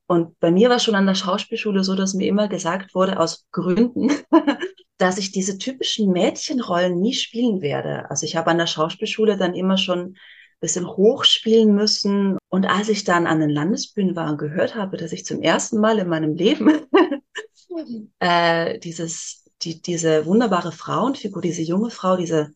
Und 0.08 0.40
bei 0.40 0.50
mir 0.50 0.70
war 0.70 0.80
schon 0.80 0.96
an 0.96 1.06
der 1.06 1.14
Schauspielschule 1.14 1.84
so, 1.84 1.94
dass 1.94 2.14
mir 2.14 2.30
immer 2.30 2.48
gesagt 2.48 2.96
wurde, 2.96 3.20
aus 3.20 3.46
Gründen, 3.52 4.14
dass 4.98 5.18
ich 5.18 5.34
diese 5.34 5.58
typischen 5.58 6.10
Mädchenrollen 6.14 7.02
nie 7.02 7.14
spielen 7.14 7.62
werde. 7.62 8.10
Also 8.10 8.26
ich 8.26 8.38
habe 8.38 8.52
an 8.52 8.58
der 8.58 8.68
Schauspielschule 8.68 9.36
dann 9.36 9.56
immer 9.56 9.78
schon 9.78 10.00
ein 10.00 10.16
bisschen 10.62 10.88
hochspielen 10.88 11.76
müssen. 11.76 12.38
Und 12.48 12.66
als 12.66 12.88
ich 12.88 13.04
dann 13.04 13.28
an 13.28 13.42
den 13.42 13.50
Landesbühnen 13.50 14.16
war 14.16 14.32
und 14.32 14.38
gehört 14.38 14.76
habe, 14.76 14.96
dass 14.96 15.12
ich 15.12 15.26
zum 15.26 15.42
ersten 15.42 15.82
Mal 15.82 16.00
in 16.00 16.08
meinem 16.08 16.34
Leben 16.34 16.72
äh, 18.20 18.80
dieses 18.80 19.45
die, 19.66 19.82
diese 19.82 20.26
wunderbare 20.26 20.72
Frauenfigur, 20.72 21.42
diese 21.42 21.62
junge 21.62 21.90
Frau, 21.90 22.16
diese 22.16 22.52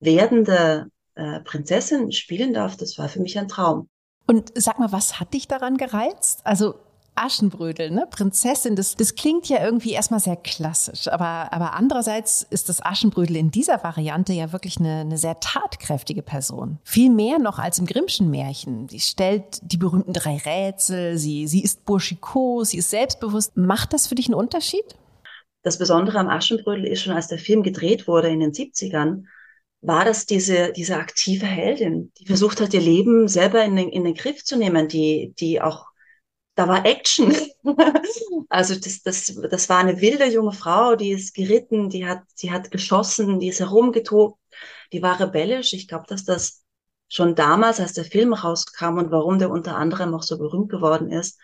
werdende 0.00 0.88
äh, 1.14 1.40
Prinzessin 1.40 2.12
spielen 2.12 2.52
darf, 2.52 2.76
das 2.76 2.98
war 2.98 3.08
für 3.08 3.20
mich 3.20 3.38
ein 3.38 3.48
Traum. 3.48 3.88
Und 4.26 4.52
sag 4.54 4.78
mal, 4.78 4.90
was 4.90 5.20
hat 5.20 5.34
dich 5.34 5.46
daran 5.46 5.76
gereizt? 5.76 6.40
Also 6.44 6.74
Aschenbrödel, 7.16 7.90
ne? 7.90 8.08
Prinzessin, 8.10 8.74
das, 8.74 8.96
das 8.96 9.14
klingt 9.14 9.48
ja 9.48 9.62
irgendwie 9.62 9.92
erstmal 9.92 10.18
sehr 10.18 10.36
klassisch, 10.36 11.06
aber, 11.06 11.52
aber 11.52 11.74
andererseits 11.74 12.44
ist 12.50 12.68
das 12.68 12.84
Aschenbrödel 12.84 13.36
in 13.36 13.50
dieser 13.52 13.84
Variante 13.84 14.32
ja 14.32 14.52
wirklich 14.52 14.78
eine, 14.78 15.00
eine 15.00 15.18
sehr 15.18 15.38
tatkräftige 15.38 16.22
Person. 16.22 16.78
Viel 16.82 17.10
mehr 17.10 17.38
noch 17.38 17.58
als 17.58 17.78
im 17.78 17.86
Grimmschen 17.86 18.30
Märchen. 18.30 18.88
Sie 18.88 18.98
stellt 18.98 19.60
die 19.62 19.76
berühmten 19.76 20.12
drei 20.12 20.38
Rätsel, 20.38 21.16
sie, 21.16 21.46
sie 21.46 21.62
ist 21.62 21.84
burschikos, 21.84 22.70
sie 22.70 22.78
ist 22.78 22.90
selbstbewusst. 22.90 23.56
Macht 23.56 23.92
das 23.92 24.08
für 24.08 24.16
dich 24.16 24.26
einen 24.26 24.34
Unterschied? 24.34 24.96
Das 25.64 25.78
Besondere 25.78 26.18
am 26.18 26.28
Aschenbrödel 26.28 26.86
ist 26.86 27.02
schon, 27.02 27.14
als 27.14 27.28
der 27.28 27.38
Film 27.38 27.62
gedreht 27.62 28.06
wurde 28.06 28.28
in 28.28 28.40
den 28.40 28.52
70ern, 28.52 29.24
war 29.80 30.04
das 30.04 30.26
diese, 30.26 30.72
diese 30.72 30.96
aktive 30.96 31.46
Heldin, 31.46 32.12
die 32.18 32.26
versucht 32.26 32.60
hat, 32.60 32.74
ihr 32.74 32.80
Leben 32.80 33.28
selber 33.28 33.64
in 33.64 33.74
den, 33.74 33.88
in 33.88 34.04
den 34.04 34.14
Griff 34.14 34.44
zu 34.44 34.56
nehmen, 34.56 34.88
die, 34.88 35.34
die 35.38 35.60
auch, 35.62 35.86
da 36.54 36.68
war 36.68 36.84
Action. 36.84 37.34
also 38.50 38.74
das, 38.74 39.02
das, 39.02 39.40
das 39.50 39.68
war 39.70 39.78
eine 39.78 40.00
wilde 40.02 40.26
junge 40.26 40.52
Frau, 40.52 40.96
die 40.96 41.12
ist 41.12 41.34
geritten, 41.34 41.88
die 41.88 42.06
hat, 42.06 42.22
die 42.42 42.50
hat 42.50 42.70
geschossen, 42.70 43.40
die 43.40 43.48
ist 43.48 43.60
herumgetobt, 43.60 44.38
die 44.92 45.02
war 45.02 45.18
rebellisch. 45.18 45.72
Ich 45.72 45.88
glaube, 45.88 46.04
dass 46.08 46.24
das 46.24 46.62
schon 47.08 47.34
damals, 47.34 47.80
als 47.80 47.94
der 47.94 48.04
Film 48.04 48.34
rauskam 48.34 48.98
und 48.98 49.10
warum 49.10 49.38
der 49.38 49.50
unter 49.50 49.76
anderem 49.76 50.14
auch 50.14 50.22
so 50.22 50.36
berühmt 50.36 50.70
geworden 50.70 51.10
ist, 51.10 51.40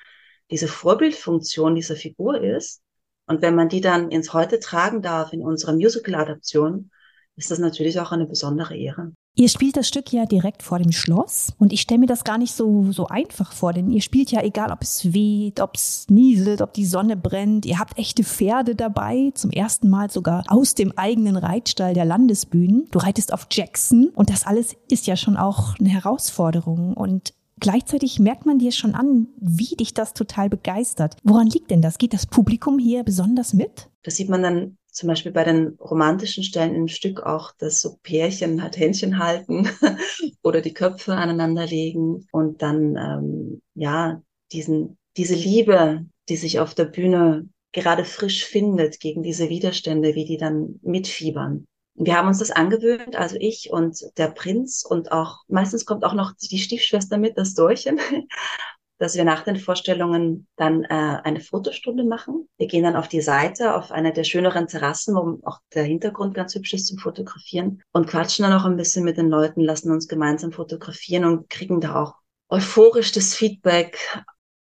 diese 0.51 0.69
Vorbildfunktion 0.69 1.75
dieser 1.75 1.97
Figur 1.97 2.41
ist. 2.43 2.83
Und 3.31 3.43
wenn 3.43 3.55
man 3.55 3.69
die 3.69 3.81
dann 3.81 4.11
ins 4.11 4.33
Heute 4.33 4.59
tragen 4.59 5.03
darf 5.03 5.33
in 5.33 5.41
unserer 5.41 5.73
Musical-Adaption, 5.73 6.91
ist 7.37 7.53
das 7.53 7.61
natürlich 7.61 8.01
auch 8.01 8.11
eine 8.11 8.27
besondere 8.27 8.77
Ehre. 8.77 9.13
Ihr 9.37 9.49
spielt 9.49 9.77
das 9.77 9.87
Stück 9.87 10.13
ja 10.13 10.27
direkt 10.27 10.65
vor 10.65 10.81
dem 10.81 10.91
Schloss 10.91 11.53
und 11.57 11.73
ich 11.73 11.83
stelle 11.83 12.01
mir 12.01 12.07
das 12.07 12.25
gar 12.25 12.39
nicht 12.39 12.53
so, 12.53 12.91
so 12.91 13.07
einfach 13.07 13.53
vor, 13.53 13.73
denn 13.73 13.89
ihr 13.93 14.03
spielt 14.03 14.33
ja 14.33 14.43
egal, 14.43 14.73
ob 14.73 14.83
es 14.83 15.15
weht, 15.15 15.61
ob 15.61 15.77
es 15.77 16.07
nieselt, 16.11 16.61
ob 16.61 16.75
die 16.75 16.85
Sonne 16.85 17.17
brennt. 17.17 17.67
Ihr 17.67 17.79
habt 17.79 17.97
echte 17.97 18.25
Pferde 18.25 18.75
dabei, 18.75 19.31
zum 19.35 19.53
ersten 19.53 19.89
Mal 19.89 20.11
sogar 20.11 20.43
aus 20.49 20.75
dem 20.75 20.99
eigenen 20.99 21.37
Reitstall 21.37 21.95
der 21.95 22.05
Landesbühnen. 22.05 22.89
Du 22.91 22.99
reitest 22.99 23.33
auf 23.33 23.47
Jackson 23.49 24.11
und 24.17 24.29
das 24.29 24.45
alles 24.45 24.75
ist 24.91 25.07
ja 25.07 25.15
schon 25.15 25.37
auch 25.37 25.79
eine 25.79 25.91
Herausforderung 25.91 26.95
und 26.95 27.33
Gleichzeitig 27.61 28.19
merkt 28.19 28.47
man 28.47 28.59
dir 28.59 28.73
schon 28.73 28.95
an, 28.95 29.29
wie 29.39 29.77
dich 29.77 29.95
das 29.95 30.15
total 30.15 30.49
begeistert. 30.49 31.17
Woran 31.23 31.47
liegt 31.47 31.71
denn 31.71 31.83
das? 31.83 31.99
Geht 31.99 32.15
das 32.15 32.27
Publikum 32.27 32.79
hier 32.79 33.05
besonders 33.05 33.55
mit? 33.55 33.91
Das 34.03 34.17
sieht 34.17 34.29
man 34.29 34.43
dann 34.43 34.77
zum 34.91 35.09
Beispiel 35.09 35.33
bei 35.33 35.45
den 35.45 35.77
romantischen 35.79 36.43
Stellen 36.43 36.75
im 36.75 36.89
Stück 36.89 37.23
auch, 37.23 37.53
dass 37.59 37.81
so 37.81 37.99
Pärchen 38.03 38.63
halt 38.63 38.77
Händchen 38.77 39.19
halten 39.19 39.69
oder 40.43 40.61
die 40.61 40.75
Köpfe 40.75 41.15
aneinander 41.15 41.67
legen 41.67 42.27
und 42.33 42.63
dann 42.63 42.97
ähm, 42.97 43.63
ja 43.75 44.21
diesen 44.53 44.99
diese 45.17 45.35
Liebe, 45.35 46.07
die 46.29 46.37
sich 46.37 46.61
auf 46.61 46.75
der 46.75 46.87
Bühne 46.87 47.49
gerade 47.73 48.05
frisch 48.05 48.45
findet 48.45 49.01
gegen 49.01 49.23
diese 49.23 49.49
Widerstände, 49.49 50.15
wie 50.15 50.25
die 50.25 50.37
dann 50.37 50.81
mitfiebern. 50.83 51.67
Wir 52.03 52.17
haben 52.17 52.29
uns 52.29 52.39
das 52.39 52.51
angewöhnt, 52.51 53.15
also 53.15 53.37
ich 53.39 53.71
und 53.71 53.99
der 54.17 54.29
Prinz 54.29 54.85
und 54.89 55.13
auch 55.13 55.41
meistens 55.49 55.85
kommt 55.85 56.05
auch 56.05 56.15
noch 56.15 56.33
die 56.41 56.59
Stiefschwester 56.59 57.19
mit, 57.19 57.37
das 57.37 57.55
Dorchen 57.55 58.01
dass 59.01 59.17
wir 59.17 59.25
nach 59.25 59.45
den 59.45 59.57
Vorstellungen 59.57 60.47
dann 60.57 60.85
äh, 60.85 60.89
eine 61.25 61.41
Fotostunde 61.41 62.05
machen. 62.05 62.47
Wir 62.59 62.67
gehen 62.67 62.85
dann 62.85 62.97
auf 62.97 63.09
die 63.09 63.23
Seite, 63.23 63.75
auf 63.75 63.91
eine 63.91 64.13
der 64.13 64.25
schöneren 64.25 64.67
Terrassen, 64.67 65.15
wo 65.15 65.41
auch 65.49 65.59
der 65.73 65.85
Hintergrund 65.85 66.35
ganz 66.35 66.55
hübsch 66.55 66.75
ist 66.75 66.87
zum 66.87 66.99
Fotografieren 66.99 67.83
und 67.93 68.07
quatschen 68.07 68.43
dann 68.43 68.53
auch 68.53 68.67
ein 68.67 68.77
bisschen 68.77 69.03
mit 69.03 69.17
den 69.17 69.31
Leuten, 69.31 69.63
lassen 69.63 69.91
uns 69.91 70.07
gemeinsam 70.07 70.53
fotografieren 70.53 71.25
und 71.25 71.49
kriegen 71.49 71.81
da 71.81 72.03
auch 72.03 72.15
euphorisch 72.51 73.11
das 73.13 73.35
Feedback. 73.35 73.99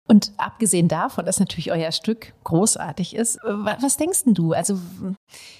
Und 0.07 0.33
abgesehen 0.37 0.87
davon, 0.87 1.25
dass 1.25 1.39
natürlich 1.39 1.71
euer 1.71 1.91
Stück 1.91 2.33
großartig 2.43 3.15
ist, 3.15 3.39
was 3.43 3.97
denkst 3.97 4.25
denn 4.25 4.35
du? 4.35 4.53
Also, 4.53 4.77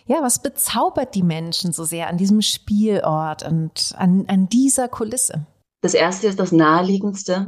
ja, 0.05 0.17
was 0.21 0.41
bezaubert 0.41 1.15
die 1.15 1.23
Menschen 1.23 1.73
so 1.73 1.83
sehr 1.83 2.07
an 2.07 2.17
diesem 2.17 2.41
Spielort 2.41 3.43
und 3.43 3.93
an, 3.97 4.25
an 4.27 4.47
dieser 4.47 4.87
Kulisse? 4.87 5.47
Das 5.81 5.95
erste 5.95 6.27
ist 6.27 6.39
das 6.39 6.51
naheliegendste 6.51 7.47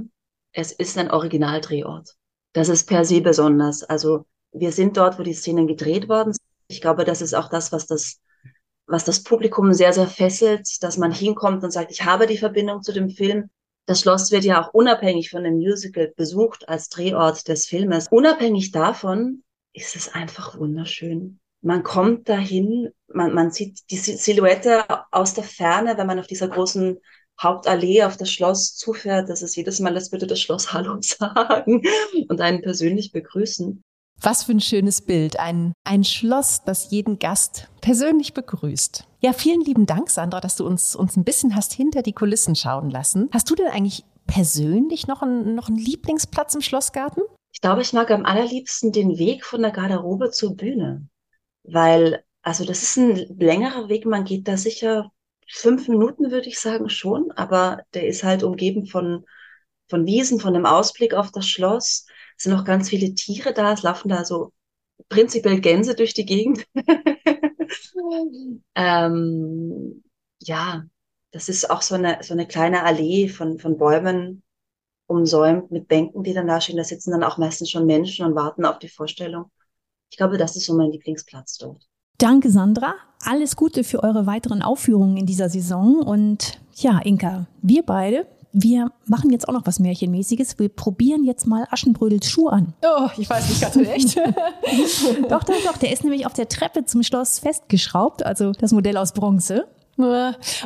es 0.57 0.71
ist 0.71 0.97
ein 0.97 1.11
Originaldrehort. 1.11 2.15
Das 2.53 2.67
ist 2.67 2.87
per 2.87 3.05
se 3.05 3.21
besonders. 3.21 3.83
Also 3.83 4.25
wir 4.51 4.71
sind 4.71 4.97
dort, 4.97 5.19
wo 5.19 5.23
die 5.23 5.35
Szenen 5.35 5.67
gedreht 5.67 6.09
worden 6.09 6.33
sind. 6.33 6.41
Ich 6.67 6.81
glaube, 6.81 7.05
das 7.05 7.21
ist 7.21 7.35
auch 7.35 7.47
das, 7.47 7.71
was 7.71 7.85
das, 7.85 8.19
was 8.87 9.05
das 9.05 9.21
Publikum 9.21 9.71
sehr, 9.73 9.93
sehr 9.93 10.07
fesselt, 10.07 10.67
dass 10.81 10.97
man 10.97 11.11
hinkommt 11.11 11.63
und 11.63 11.71
sagt, 11.71 11.91
ich 11.91 12.05
habe 12.05 12.25
die 12.25 12.39
Verbindung 12.39 12.81
zu 12.81 12.91
dem 12.91 13.09
Film. 13.09 13.51
Das 13.87 14.01
Schloss 14.01 14.31
wird 14.31 14.43
ja 14.43 14.61
auch 14.61 14.73
unabhängig 14.73 15.29
von 15.29 15.45
dem 15.45 15.55
Musical 15.55 16.13
besucht 16.17 16.67
als 16.67 16.89
Drehort 16.89 17.47
des 17.47 17.67
Filmes. 17.67 18.07
Unabhängig 18.11 18.71
davon 18.71 19.43
ist 19.71 19.95
es 19.95 20.13
einfach 20.13 20.59
wunderschön. 20.59 21.39
Man 21.61 21.83
kommt 21.83 22.27
dahin, 22.27 22.89
man, 23.07 23.33
man 23.33 23.51
sieht 23.51 23.89
die 23.89 23.95
Silhouette 23.95 24.83
aus 25.11 25.33
der 25.33 25.45
Ferne, 25.45 25.97
wenn 25.97 26.05
man 26.05 26.19
auf 26.19 26.27
dieser 26.27 26.49
großen 26.49 26.99
Hauptallee 27.41 28.03
auf 28.03 28.17
das 28.17 28.29
Schloss 28.29 28.75
zufährt, 28.75 29.29
dass 29.29 29.41
es 29.41 29.55
jedes 29.55 29.79
Mal, 29.79 29.95
als 29.95 30.11
würde 30.11 30.27
das 30.27 30.41
Schloss 30.41 30.73
Hallo 30.73 30.97
sagen 31.01 31.81
und 32.27 32.41
einen 32.41 32.61
persönlich 32.61 33.13
begrüßen. 33.13 33.83
Was 34.21 34.43
für 34.43 34.51
ein 34.51 34.61
schönes 34.61 35.01
Bild. 35.01 35.39
Ein, 35.39 35.73
ein 35.83 36.03
Schloss, 36.03 36.63
das 36.63 36.89
jeden 36.91 37.19
Gast 37.19 37.67
persönlich 37.81 38.33
begrüßt. 38.33 39.07
Ja, 39.19 39.33
vielen 39.33 39.61
lieben 39.61 39.85
Dank, 39.85 40.09
Sandra, 40.09 40.41
dass 40.41 40.55
du 40.55 40.65
uns, 40.65 40.95
uns 40.95 41.15
ein 41.17 41.23
bisschen 41.23 41.55
hast 41.55 41.73
hinter 41.73 42.01
die 42.01 42.13
Kulissen 42.13 42.55
schauen 42.55 42.89
lassen. 42.89 43.29
Hast 43.31 43.49
du 43.49 43.55
denn 43.55 43.67
eigentlich 43.67 44.03
persönlich 44.25 45.07
noch 45.07 45.21
einen, 45.21 45.55
noch 45.55 45.69
einen 45.69 45.77
Lieblingsplatz 45.77 46.55
im 46.55 46.61
Schlossgarten? 46.61 47.23
Ich 47.53 47.61
glaube, 47.61 47.81
ich 47.81 47.93
mag 47.93 48.11
am 48.11 48.25
allerliebsten 48.25 48.91
den 48.91 49.17
Weg 49.17 49.45
von 49.45 49.61
der 49.61 49.71
Garderobe 49.71 50.31
zur 50.31 50.55
Bühne. 50.55 51.07
Weil, 51.63 52.23
also 52.41 52.65
das 52.65 52.83
ist 52.83 52.97
ein 52.97 53.15
längerer 53.39 53.89
Weg, 53.89 54.05
man 54.05 54.25
geht 54.25 54.47
da 54.47 54.57
sicher 54.57 55.11
fünf 55.47 55.87
Minuten, 55.87 56.31
würde 56.31 56.47
ich 56.47 56.59
sagen, 56.59 56.89
schon, 56.89 57.31
aber 57.31 57.81
der 57.93 58.07
ist 58.07 58.23
halt 58.23 58.43
umgeben 58.43 58.85
von, 58.85 59.25
von 59.87 60.05
Wiesen, 60.05 60.39
von 60.39 60.53
dem 60.53 60.65
Ausblick 60.65 61.13
auf 61.13 61.31
das 61.31 61.47
Schloss. 61.47 62.05
Es 62.37 62.43
sind 62.43 62.53
noch 62.53 62.65
ganz 62.65 62.89
viele 62.89 63.13
Tiere 63.15 63.53
da, 63.53 63.73
es 63.73 63.83
laufen 63.83 64.09
da 64.09 64.23
so 64.23 64.51
prinzipiell 65.09 65.59
Gänse 65.59 65.95
durch 65.95 66.13
die 66.13 66.25
Gegend. 66.25 66.65
ähm, 68.75 70.03
ja, 70.39 70.85
das 71.31 71.49
ist 71.49 71.69
auch 71.69 71.81
so 71.81 71.95
eine, 71.95 72.19
so 72.21 72.33
eine 72.33 72.47
kleine 72.47 72.83
Allee 72.83 73.27
von, 73.27 73.59
von 73.59 73.77
Bäumen 73.77 74.43
umsäumt 75.07 75.71
mit 75.71 75.87
Bänken, 75.87 76.23
die 76.23 76.33
dann 76.33 76.47
da 76.47 76.61
stehen. 76.61 76.77
Da 76.77 76.83
sitzen 76.83 77.11
dann 77.11 77.23
auch 77.23 77.37
meistens 77.37 77.69
schon 77.69 77.85
Menschen 77.85 78.25
und 78.25 78.35
warten 78.35 78.65
auf 78.65 78.79
die 78.79 78.89
Vorstellung. 78.89 79.51
Ich 80.09 80.17
glaube, 80.17 80.37
das 80.37 80.55
ist 80.55 80.65
so 80.65 80.75
mein 80.75 80.91
Lieblingsplatz 80.91 81.57
dort. 81.57 81.87
Danke, 82.17 82.49
Sandra. 82.49 82.95
Alles 83.21 83.55
Gute 83.55 83.83
für 83.83 84.03
eure 84.03 84.25
weiteren 84.25 84.61
Aufführungen 84.61 85.17
in 85.17 85.25
dieser 85.25 85.49
Saison. 85.49 86.01
Und 86.01 86.59
ja, 86.75 86.99
Inka, 86.99 87.47
wir 87.61 87.83
beide, 87.83 88.27
wir 88.53 88.91
machen 89.05 89.31
jetzt 89.31 89.47
auch 89.47 89.53
noch 89.53 89.65
was 89.65 89.79
Märchenmäßiges. 89.79 90.59
Wir 90.59 90.69
probieren 90.69 91.23
jetzt 91.23 91.47
mal 91.47 91.67
Aschenbrödels 91.69 92.29
Schuh 92.29 92.47
an. 92.47 92.73
Oh, 92.83 93.07
ich 93.17 93.29
weiß 93.29 93.49
nicht 93.49 93.61
ganz 93.61 93.77
recht. 93.77 94.17
doch, 95.29 95.43
doch, 95.43 95.63
doch. 95.65 95.77
Der 95.77 95.91
ist 95.91 96.03
nämlich 96.03 96.25
auf 96.25 96.33
der 96.33 96.47
Treppe 96.47 96.85
zum 96.85 97.03
Schloss 97.03 97.39
festgeschraubt, 97.39 98.25
also 98.25 98.51
das 98.51 98.71
Modell 98.71 98.97
aus 98.97 99.13
Bronze. 99.13 99.65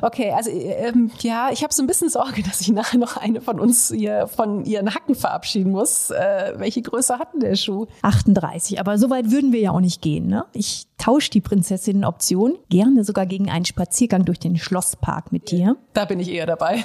Okay, 0.01 0.33
also 0.35 0.49
ähm, 0.51 1.09
ja, 1.21 1.51
ich 1.51 1.63
habe 1.63 1.73
so 1.73 1.81
ein 1.81 1.87
bisschen 1.87 2.09
Sorge, 2.09 2.43
dass 2.43 2.59
ich 2.59 2.69
nachher 2.69 2.97
noch 2.97 3.15
eine 3.15 3.39
von 3.39 3.59
uns 3.61 3.89
hier 3.95 4.27
von 4.27 4.65
ihren 4.65 4.93
Hacken 4.93 5.15
verabschieden 5.15 5.71
muss. 5.71 6.11
Äh, 6.11 6.53
welche 6.57 6.81
Größe 6.81 7.17
hat 7.17 7.33
denn 7.33 7.39
der 7.39 7.55
Schuh? 7.55 7.87
38, 8.01 8.79
aber 8.79 8.97
so 8.97 9.09
weit 9.09 9.31
würden 9.31 9.53
wir 9.53 9.61
ja 9.61 9.71
auch 9.71 9.79
nicht 9.79 10.01
gehen. 10.01 10.27
Ne? 10.27 10.45
Ich 10.51 10.87
tausche 11.01 11.31
die 11.31 11.41
Prinzessinnen-Option 11.41 12.59
gerne 12.69 13.03
sogar 13.03 13.25
gegen 13.25 13.49
einen 13.49 13.65
Spaziergang 13.65 14.23
durch 14.23 14.37
den 14.37 14.57
Schlosspark 14.57 15.31
mit 15.31 15.49
dir. 15.49 15.75
Da 15.93 16.05
bin 16.05 16.19
ich 16.19 16.29
eher 16.29 16.45
dabei. 16.45 16.83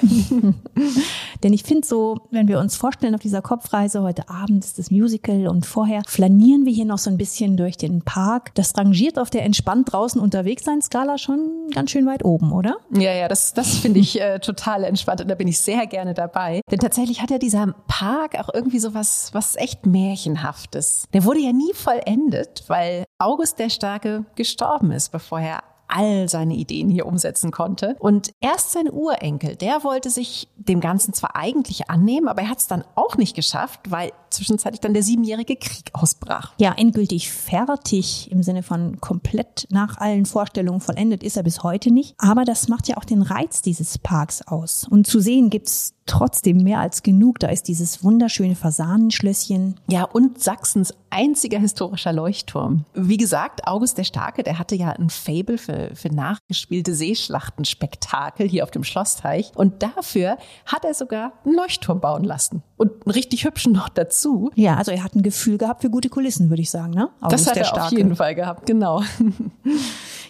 Denn 1.43 1.53
ich 1.53 1.63
finde 1.63 1.85
so, 1.85 2.17
wenn 2.31 2.47
wir 2.47 2.59
uns 2.59 2.75
vorstellen 2.75 3.13
auf 3.13 3.21
dieser 3.21 3.43
Kopfreise, 3.43 4.01
heute 4.01 4.27
Abend 4.27 4.65
ist 4.65 4.79
das 4.79 4.89
Musical 4.89 5.47
und 5.47 5.67
vorher 5.67 6.01
flanieren 6.07 6.65
wir 6.65 6.73
hier 6.73 6.85
noch 6.85 6.97
so 6.97 7.11
ein 7.11 7.17
bisschen 7.17 7.57
durch 7.57 7.77
den 7.77 8.01
Park. 8.01 8.55
Das 8.55 8.75
rangiert 8.75 9.19
auf 9.19 9.29
der 9.29 9.43
entspannt 9.43 9.93
draußen 9.93 10.19
unterwegs 10.19 10.63
sein 10.63 10.81
Skala 10.81 11.19
schon 11.19 11.69
ganz 11.73 11.91
schön 11.91 12.07
weit 12.07 12.25
oben, 12.25 12.51
oder? 12.51 12.77
Ja, 12.91 13.13
ja, 13.13 13.27
das, 13.27 13.53
das 13.53 13.77
finde 13.77 13.99
ich 13.99 14.19
äh, 14.19 14.39
total 14.39 14.83
entspannt 14.83 15.21
und 15.21 15.27
da 15.27 15.35
bin 15.35 15.47
ich 15.47 15.59
sehr 15.59 15.85
gerne 15.85 16.15
dabei. 16.15 16.61
Denn 16.71 16.79
tatsächlich 16.79 17.21
hat 17.21 17.29
ja 17.29 17.37
dieser 17.37 17.75
Park 17.87 18.39
auch 18.39 18.49
irgendwie 18.51 18.79
so 18.79 18.95
was, 18.95 19.29
was 19.33 19.55
echt 19.57 19.85
Märchenhaftes. 19.85 21.05
Der 21.13 21.23
wurde 21.23 21.39
ja 21.39 21.53
nie 21.53 21.73
vollendet, 21.73 22.63
weil 22.67 23.05
August 23.19 23.59
der 23.59 23.69
Starke 23.69 24.06
gestorben 24.35 24.91
ist, 24.91 25.11
bevor 25.11 25.39
er 25.39 25.63
all 25.87 26.27
seine 26.27 26.55
Ideen 26.55 26.89
hier 26.89 27.05
umsetzen 27.05 27.51
konnte. 27.51 27.95
Und 27.99 28.31
erst 28.41 28.71
sein 28.71 28.91
Urenkel, 28.91 29.55
der 29.55 29.83
wollte 29.83 30.09
sich 30.09 30.47
dem 30.55 30.81
Ganzen 30.81 31.13
zwar 31.13 31.35
eigentlich 31.35 31.89
annehmen, 31.89 32.27
aber 32.27 32.41
er 32.41 32.49
hat 32.49 32.59
es 32.59 32.67
dann 32.67 32.83
auch 32.95 33.15
nicht 33.17 33.35
geschafft, 33.35 33.79
weil 33.89 34.11
zwischenzeitlich 34.29 34.81
dann 34.81 34.93
der 34.93 35.03
siebenjährige 35.03 35.55
Krieg 35.55 35.89
ausbrach. 35.93 36.53
Ja, 36.57 36.73
endgültig 36.77 37.31
fertig 37.31 38.31
im 38.31 38.43
Sinne 38.43 38.63
von 38.63 38.99
komplett 38.99 39.67
nach 39.69 39.97
allen 39.97 40.25
Vorstellungen 40.25 40.79
vollendet 40.79 41.23
ist 41.23 41.37
er 41.37 41.43
bis 41.43 41.63
heute 41.63 41.91
nicht. 41.91 42.15
Aber 42.17 42.45
das 42.45 42.67
macht 42.67 42.87
ja 42.87 42.97
auch 42.97 43.05
den 43.05 43.21
Reiz 43.21 43.61
dieses 43.61 43.97
Parks 43.97 44.41
aus. 44.41 44.87
Und 44.89 45.07
zu 45.07 45.19
sehen 45.19 45.49
gibt's 45.49 45.93
trotzdem 46.07 46.57
mehr 46.57 46.79
als 46.79 47.03
genug. 47.03 47.39
Da 47.39 47.47
ist 47.49 47.67
dieses 47.67 48.03
wunderschöne 48.03 48.55
Fasanenschlösschen. 48.55 49.75
Ja, 49.89 50.03
und 50.05 50.41
Sachsens 50.41 50.93
einziger 51.09 51.59
historischer 51.59 52.13
Leuchtturm. 52.13 52.85
Wie 52.93 53.17
gesagt, 53.17 53.67
August 53.67 53.97
der 53.97 54.03
Starke, 54.03 54.43
der 54.43 54.59
hatte 54.59 54.75
ja 54.75 54.89
ein 54.91 55.09
Fable 55.09 55.57
für, 55.57 55.91
für 55.93 56.09
nachgespielte 56.09 56.93
Seeschlachtenspektakel 56.93 58.47
hier 58.47 58.63
auf 58.63 58.71
dem 58.71 58.83
Schlossteich. 58.83 59.51
Und 59.55 59.83
dafür 59.83 60.37
hat 60.65 60.85
er 60.85 60.93
sogar 60.93 61.33
einen 61.45 61.55
Leuchtturm 61.55 61.99
bauen 61.99 62.23
lassen. 62.23 62.63
Und 62.77 62.91
einen 63.05 63.11
richtig 63.11 63.45
hübschen 63.45 63.73
noch 63.73 63.89
dazu. 63.89 64.51
Ja, 64.55 64.75
also 64.75 64.91
er 64.91 65.03
hat 65.03 65.15
ein 65.15 65.23
Gefühl 65.23 65.57
gehabt 65.57 65.81
für 65.81 65.89
gute 65.89 66.09
Kulissen, 66.09 66.49
würde 66.49 66.61
ich 66.61 66.69
sagen. 66.69 66.93
Ne? 66.93 67.09
August 67.21 67.45
das 67.45 67.47
hat 67.47 67.57
er 67.57 67.65
Starke. 67.65 67.85
auf 67.87 67.91
jeden 67.91 68.15
Fall 68.15 68.35
gehabt, 68.35 68.65
genau. 68.65 69.01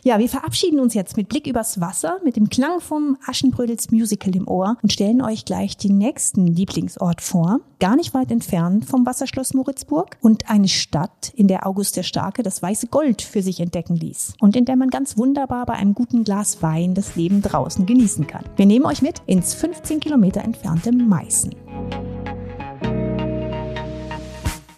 Ja, 0.08 0.20
wir 0.20 0.30
verabschieden 0.30 0.80
uns 0.80 0.94
jetzt 0.94 1.18
mit 1.18 1.28
Blick 1.28 1.48
übers 1.48 1.82
Wasser, 1.82 2.20
mit 2.24 2.38
dem 2.38 2.48
Klang 2.48 2.80
vom 2.80 3.18
Aschenbrödels 3.26 3.92
Musical 3.92 4.34
im 4.36 4.48
Ohr 4.48 4.78
und 4.82 4.94
stellen 4.94 5.22
euch 5.22 5.44
gleich 5.44 5.76
den 5.76 5.98
nächsten 5.98 6.48
Lieblingsort 6.48 7.22
vor, 7.22 7.60
gar 7.82 7.98
nicht 7.98 8.14
weit 8.14 8.32
entfernt 8.32 8.86
vom 8.86 9.06
Wasserschloss 9.06 9.54
Moritzburg 9.54 10.16
und 10.22 10.50
eine 10.50 10.70
Stadt, 10.70 11.34
in 11.36 11.50
der 11.50 11.68
August 11.68 11.98
der 11.98 12.04
Starke 12.04 12.42
das 12.42 12.62
weiße 12.62 12.88
Gold 12.88 13.22
für 13.22 13.42
sich 13.42 13.60
entdecken 13.60 13.98
ließ 13.98 14.36
und 14.40 14.56
in 14.56 14.64
der 14.64 14.78
man 14.78 14.92
ganz 14.92 15.18
wunderbar 15.18 15.66
bei 15.66 15.74
einem 15.74 15.94
guten 15.94 16.24
Glas 16.24 16.62
Wein 16.62 16.94
das 16.94 17.18
Leben 17.18 17.42
draußen 17.42 17.86
genießen 17.86 18.28
kann. 18.28 18.46
Wir 18.56 18.66
nehmen 18.66 18.86
euch 18.86 19.02
mit 19.02 19.22
ins 19.26 19.56
15 19.56 20.00
Kilometer 20.00 20.42
entfernte 20.42 20.94
Meißen. 20.94 21.54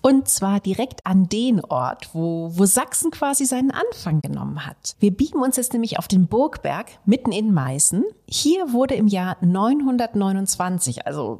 Und 0.09 0.27
zwar 0.27 0.59
direkt 0.59 1.05
an 1.05 1.29
den 1.29 1.63
Ort, 1.63 2.09
wo, 2.13 2.49
wo 2.53 2.65
Sachsen 2.65 3.11
quasi 3.11 3.45
seinen 3.45 3.69
Anfang 3.69 4.21
genommen 4.21 4.65
hat. 4.65 4.95
Wir 4.99 5.15
biegen 5.15 5.37
uns 5.37 5.55
jetzt 5.55 5.73
nämlich 5.73 5.99
auf 5.99 6.07
den 6.07 6.25
Burgberg 6.25 6.87
mitten 7.05 7.31
in 7.31 7.53
Meißen. 7.53 8.03
Hier 8.27 8.73
wurde 8.73 8.95
im 8.95 9.05
Jahr 9.05 9.37
929, 9.41 11.05
also 11.05 11.37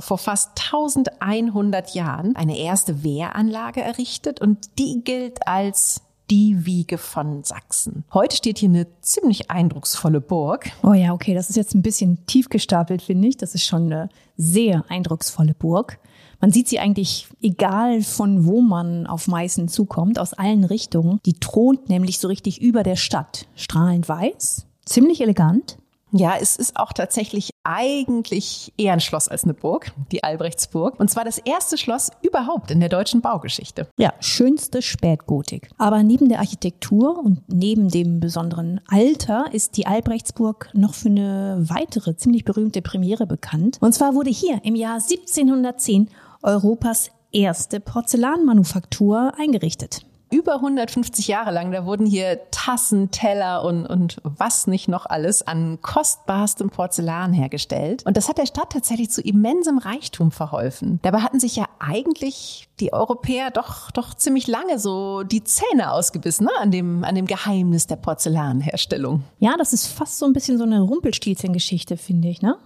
vor 0.00 0.18
fast 0.18 0.50
1100 0.72 1.94
Jahren 1.94 2.34
eine 2.34 2.58
erste 2.58 3.04
Wehranlage 3.04 3.82
errichtet 3.82 4.40
und 4.40 4.80
die 4.80 5.02
gilt 5.04 5.46
als 5.46 6.02
die 6.28 6.66
Wiege 6.66 6.98
von 6.98 7.44
Sachsen. 7.44 8.04
Heute 8.12 8.34
steht 8.34 8.58
hier 8.58 8.68
eine 8.68 8.88
ziemlich 9.00 9.48
eindrucksvolle 9.48 10.20
Burg. 10.20 10.72
Oh 10.82 10.92
ja, 10.92 11.12
okay, 11.12 11.34
das 11.34 11.50
ist 11.50 11.56
jetzt 11.56 11.76
ein 11.76 11.82
bisschen 11.82 12.26
tief 12.26 12.48
gestapelt, 12.48 13.00
finde 13.00 13.28
ich. 13.28 13.36
Das 13.36 13.54
ist 13.54 13.64
schon 13.64 13.86
eine 13.86 14.08
sehr 14.36 14.84
eindrucksvolle 14.88 15.54
Burg. 15.54 16.00
Man 16.40 16.52
sieht 16.52 16.68
sie 16.68 16.78
eigentlich, 16.78 17.26
egal 17.42 18.02
von 18.02 18.46
wo 18.46 18.60
man 18.60 19.06
auf 19.06 19.26
Meißen 19.26 19.68
zukommt, 19.68 20.18
aus 20.18 20.34
allen 20.34 20.64
Richtungen. 20.64 21.20
Die 21.26 21.34
thront 21.34 21.88
nämlich 21.88 22.20
so 22.20 22.28
richtig 22.28 22.60
über 22.60 22.82
der 22.82 22.96
Stadt. 22.96 23.46
Strahlend 23.56 24.08
weiß, 24.08 24.66
ziemlich 24.84 25.20
elegant. 25.20 25.78
Ja, 26.10 26.36
es 26.40 26.56
ist 26.56 26.76
auch 26.76 26.92
tatsächlich 26.92 27.50
eigentlich 27.64 28.72
eher 28.78 28.94
ein 28.94 29.00
Schloss 29.00 29.28
als 29.28 29.44
eine 29.44 29.52
Burg, 29.52 29.92
die 30.10 30.24
Albrechtsburg. 30.24 30.98
Und 30.98 31.10
zwar 31.10 31.24
das 31.24 31.38
erste 31.38 31.76
Schloss 31.76 32.10
überhaupt 32.22 32.70
in 32.70 32.80
der 32.80 32.88
deutschen 32.88 33.20
Baugeschichte. 33.20 33.88
Ja, 33.98 34.14
schönste 34.20 34.80
Spätgotik. 34.80 35.68
Aber 35.76 36.02
neben 36.02 36.30
der 36.30 36.38
Architektur 36.38 37.18
und 37.18 37.42
neben 37.48 37.90
dem 37.90 38.20
besonderen 38.20 38.80
Alter 38.88 39.46
ist 39.52 39.76
die 39.76 39.86
Albrechtsburg 39.86 40.70
noch 40.72 40.94
für 40.94 41.10
eine 41.10 41.58
weitere 41.68 42.16
ziemlich 42.16 42.44
berühmte 42.44 42.80
Premiere 42.80 43.26
bekannt. 43.26 43.76
Und 43.80 43.92
zwar 43.92 44.14
wurde 44.14 44.30
hier 44.30 44.60
im 44.64 44.76
Jahr 44.76 44.94
1710 44.94 46.08
Europas 46.42 47.10
erste 47.32 47.80
Porzellanmanufaktur 47.80 49.32
eingerichtet 49.38 50.02
über 50.30 50.56
150 50.56 51.28
Jahre 51.28 51.52
lang. 51.52 51.72
Da 51.72 51.84
wurden 51.84 52.06
hier 52.06 52.40
Tassen, 52.50 53.10
Teller 53.10 53.64
und, 53.64 53.86
und 53.86 54.18
was 54.22 54.66
nicht 54.66 54.88
noch 54.88 55.06
alles 55.06 55.46
an 55.46 55.78
kostbarstem 55.80 56.70
Porzellan 56.70 57.32
hergestellt. 57.32 58.04
Und 58.04 58.16
das 58.16 58.28
hat 58.28 58.38
der 58.38 58.46
Stadt 58.46 58.70
tatsächlich 58.70 59.10
zu 59.10 59.22
immensem 59.22 59.78
Reichtum 59.78 60.30
verholfen. 60.30 61.00
Dabei 61.02 61.20
hatten 61.20 61.40
sich 61.40 61.56
ja 61.56 61.66
eigentlich 61.78 62.68
die 62.80 62.92
Europäer 62.92 63.50
doch, 63.50 63.90
doch 63.90 64.14
ziemlich 64.14 64.46
lange 64.46 64.78
so 64.78 65.22
die 65.22 65.44
Zähne 65.44 65.92
ausgebissen 65.92 66.44
ne? 66.44 66.52
an, 66.60 66.70
dem, 66.70 67.04
an 67.04 67.14
dem 67.14 67.26
Geheimnis 67.26 67.86
der 67.86 67.96
Porzellanherstellung. 67.96 69.24
Ja, 69.38 69.54
das 69.56 69.72
ist 69.72 69.86
fast 69.86 70.18
so 70.18 70.26
ein 70.26 70.32
bisschen 70.32 70.58
so 70.58 70.64
eine 70.64 70.80
Rumpelstilzchen-Geschichte, 70.82 71.96
finde 71.96 72.28
ich, 72.28 72.42
ne? 72.42 72.56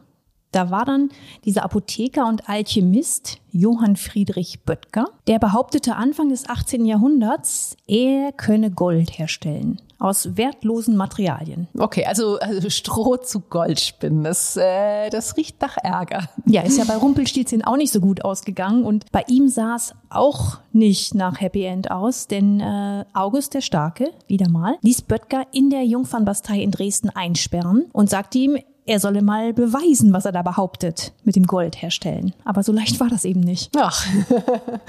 Da 0.52 0.70
war 0.70 0.84
dann 0.84 1.08
dieser 1.44 1.64
Apotheker 1.64 2.28
und 2.28 2.48
Alchemist 2.48 3.38
Johann 3.50 3.96
Friedrich 3.96 4.60
Böttger, 4.64 5.06
der 5.26 5.38
behauptete 5.38 5.96
Anfang 5.96 6.28
des 6.28 6.48
18. 6.48 6.86
Jahrhunderts, 6.86 7.76
er 7.86 8.32
könne 8.32 8.70
Gold 8.70 9.18
herstellen 9.18 9.80
aus 10.02 10.36
wertlosen 10.36 10.96
Materialien. 10.96 11.68
Okay, 11.78 12.04
also, 12.04 12.38
also 12.40 12.68
Stroh 12.70 13.18
zu 13.18 13.38
Gold 13.38 13.78
spinnen, 13.78 14.24
das, 14.24 14.56
äh, 14.56 15.10
das 15.10 15.36
riecht 15.36 15.60
nach 15.60 15.76
Ärger. 15.76 16.28
Ja, 16.44 16.62
ist 16.62 16.76
ja 16.76 16.84
bei 16.84 16.96
Rumpelstilzchen 16.96 17.62
auch 17.62 17.76
nicht 17.76 17.92
so 17.92 18.00
gut 18.00 18.24
ausgegangen 18.24 18.84
und 18.84 19.10
bei 19.12 19.24
ihm 19.28 19.48
sah 19.48 19.76
es 19.76 19.94
auch 20.10 20.58
nicht 20.72 21.14
nach 21.14 21.40
Happy 21.40 21.64
End 21.64 21.92
aus, 21.92 22.26
denn 22.26 22.58
äh, 22.58 23.04
August 23.14 23.54
der 23.54 23.60
Starke, 23.60 24.10
wieder 24.26 24.48
mal, 24.48 24.76
ließ 24.82 25.02
Böttger 25.02 25.46
in 25.52 25.70
der 25.70 25.84
Jungfernbastei 25.84 26.60
in 26.60 26.72
Dresden 26.72 27.10
einsperren 27.10 27.86
und 27.92 28.10
sagte 28.10 28.38
ihm, 28.38 28.58
er 28.92 29.00
solle 29.00 29.22
mal 29.22 29.52
beweisen, 29.52 30.12
was 30.12 30.26
er 30.26 30.32
da 30.32 30.42
behauptet, 30.42 31.12
mit 31.24 31.34
dem 31.34 31.46
Gold 31.46 31.80
herstellen. 31.80 32.34
Aber 32.44 32.62
so 32.62 32.72
leicht 32.72 33.00
war 33.00 33.08
das 33.08 33.24
eben 33.24 33.40
nicht. 33.40 33.70
Ach. 33.76 34.06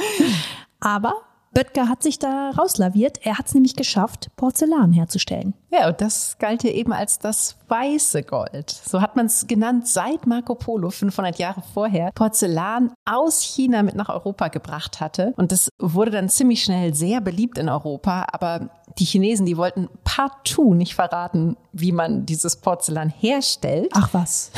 Aber 0.79 1.15
Böttger 1.53 1.87
hat 1.87 2.01
sich 2.01 2.17
da 2.19 2.51
rauslaviert. 2.51 3.19
Er 3.25 3.37
hat 3.37 3.47
es 3.47 3.53
nämlich 3.53 3.75
geschafft, 3.75 4.31
Porzellan 4.35 4.91
herzustellen. 4.91 5.53
Ja, 5.71 5.87
und 5.87 6.01
das 6.01 6.37
galt 6.39 6.61
hier 6.61 6.73
eben 6.73 6.93
als 6.93 7.19
das 7.19 7.57
weiße 7.67 8.23
Gold. 8.23 8.69
So 8.69 9.01
hat 9.01 9.15
man 9.15 9.27
es 9.27 9.47
genannt, 9.47 9.87
seit 9.87 10.27
Marco 10.27 10.55
Polo 10.55 10.89
500 10.89 11.39
Jahre 11.39 11.63
vorher 11.73 12.11
Porzellan 12.13 12.91
aus 13.05 13.41
China 13.41 13.83
mit 13.83 13.95
nach 13.95 14.09
Europa 14.09 14.49
gebracht 14.49 14.99
hatte. 14.99 15.33
Und 15.37 15.51
das 15.51 15.69
wurde 15.79 16.11
dann 16.11 16.29
ziemlich 16.29 16.63
schnell 16.63 16.93
sehr 16.93 17.21
beliebt 17.21 17.57
in 17.57 17.69
Europa. 17.69 18.27
Aber 18.31 18.69
die 18.99 19.05
Chinesen, 19.05 19.45
die 19.45 19.57
wollten 19.57 19.89
partout 20.03 20.75
nicht 20.75 20.93
verraten, 20.93 21.57
wie 21.71 21.91
man 21.91 22.27
dieses 22.27 22.57
Porzellan 22.57 23.09
herstellt. 23.09 23.89
Ach 23.95 24.09
was. 24.13 24.51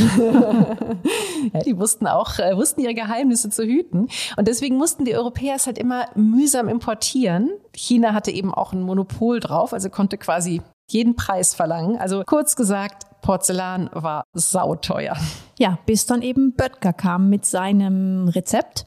ja, 1.53 1.59
die 1.65 1.77
wussten 1.77 2.07
auch, 2.07 2.39
äh, 2.39 2.57
wussten 2.57 2.81
ihre 2.81 2.93
Geheimnisse 2.93 3.49
zu 3.49 3.63
hüten. 3.63 4.09
Und 4.35 4.47
deswegen 4.47 4.75
mussten 4.75 5.05
die 5.05 5.15
Europäer 5.15 5.55
es 5.55 5.65
halt 5.65 5.77
immer 5.77 6.07
mühsam 6.15 6.67
importieren. 6.67 6.84
China 7.73 8.13
hatte 8.13 8.31
eben 8.31 8.53
auch 8.53 8.73
ein 8.73 8.81
Monopol 8.81 9.39
drauf, 9.39 9.73
also 9.73 9.89
konnte 9.89 10.17
quasi 10.17 10.61
jeden 10.89 11.15
Preis 11.15 11.53
verlangen. 11.53 11.97
Also 11.97 12.23
kurz 12.25 12.55
gesagt, 12.55 13.03
Porzellan 13.21 13.89
war 13.93 14.23
sauteuer. 14.33 15.17
Ja, 15.57 15.79
bis 15.85 16.05
dann 16.05 16.21
eben 16.21 16.53
Böttger 16.53 16.93
kam 16.93 17.29
mit 17.29 17.45
seinem 17.45 18.27
Rezept, 18.27 18.85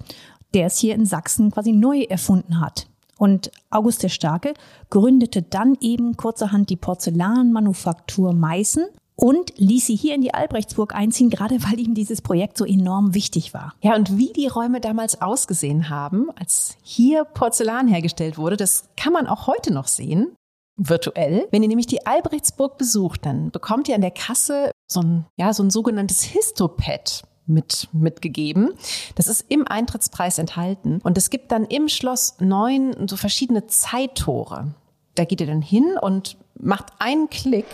der 0.54 0.66
es 0.66 0.78
hier 0.78 0.94
in 0.94 1.06
Sachsen 1.06 1.50
quasi 1.50 1.72
neu 1.72 2.02
erfunden 2.02 2.60
hat. 2.60 2.86
Und 3.18 3.50
August 3.70 4.04
der 4.04 4.10
Starke 4.10 4.54
gründete 4.90 5.42
dann 5.42 5.76
eben 5.80 6.16
kurzerhand 6.16 6.70
die 6.70 6.76
Porzellanmanufaktur 6.76 8.32
Meißen 8.32 8.86
und 9.20 9.52
ließ 9.58 9.86
sie 9.86 9.96
hier 9.96 10.14
in 10.14 10.20
die 10.20 10.32
Albrechtsburg 10.32 10.94
einziehen, 10.94 11.28
gerade 11.28 11.56
weil 11.64 11.80
ihm 11.80 11.94
dieses 11.94 12.22
Projekt 12.22 12.56
so 12.56 12.64
enorm 12.64 13.14
wichtig 13.14 13.52
war. 13.52 13.74
Ja, 13.82 13.96
und 13.96 14.16
wie 14.16 14.32
die 14.32 14.46
Räume 14.46 14.80
damals 14.80 15.20
ausgesehen 15.20 15.90
haben, 15.90 16.30
als 16.36 16.76
hier 16.82 17.24
Porzellan 17.24 17.88
hergestellt 17.88 18.38
wurde, 18.38 18.56
das 18.56 18.88
kann 18.96 19.12
man 19.12 19.26
auch 19.26 19.48
heute 19.48 19.72
noch 19.72 19.88
sehen. 19.88 20.36
Virtuell. 20.76 21.48
Wenn 21.50 21.64
ihr 21.64 21.68
nämlich 21.68 21.88
die 21.88 22.06
Albrechtsburg 22.06 22.78
besucht, 22.78 23.26
dann 23.26 23.50
bekommt 23.50 23.88
ihr 23.88 23.96
an 23.96 24.02
der 24.02 24.12
Kasse 24.12 24.70
so 24.86 25.00
ein, 25.00 25.26
ja, 25.36 25.52
so 25.52 25.64
ein 25.64 25.70
sogenanntes 25.70 26.22
Histopad 26.22 27.24
mit, 27.46 27.88
mitgegeben. 27.92 28.70
Das 29.16 29.26
ist 29.26 29.46
im 29.48 29.66
Eintrittspreis 29.66 30.38
enthalten. 30.38 31.00
Und 31.02 31.18
es 31.18 31.30
gibt 31.30 31.50
dann 31.50 31.64
im 31.64 31.88
Schloss 31.88 32.36
neun 32.38 33.08
so 33.08 33.16
verschiedene 33.16 33.66
Zeittore. 33.66 34.74
Da 35.16 35.24
geht 35.24 35.40
ihr 35.40 35.48
dann 35.48 35.62
hin 35.62 35.96
und 36.00 36.36
macht 36.60 36.92
einen 37.00 37.28
Klick 37.28 37.66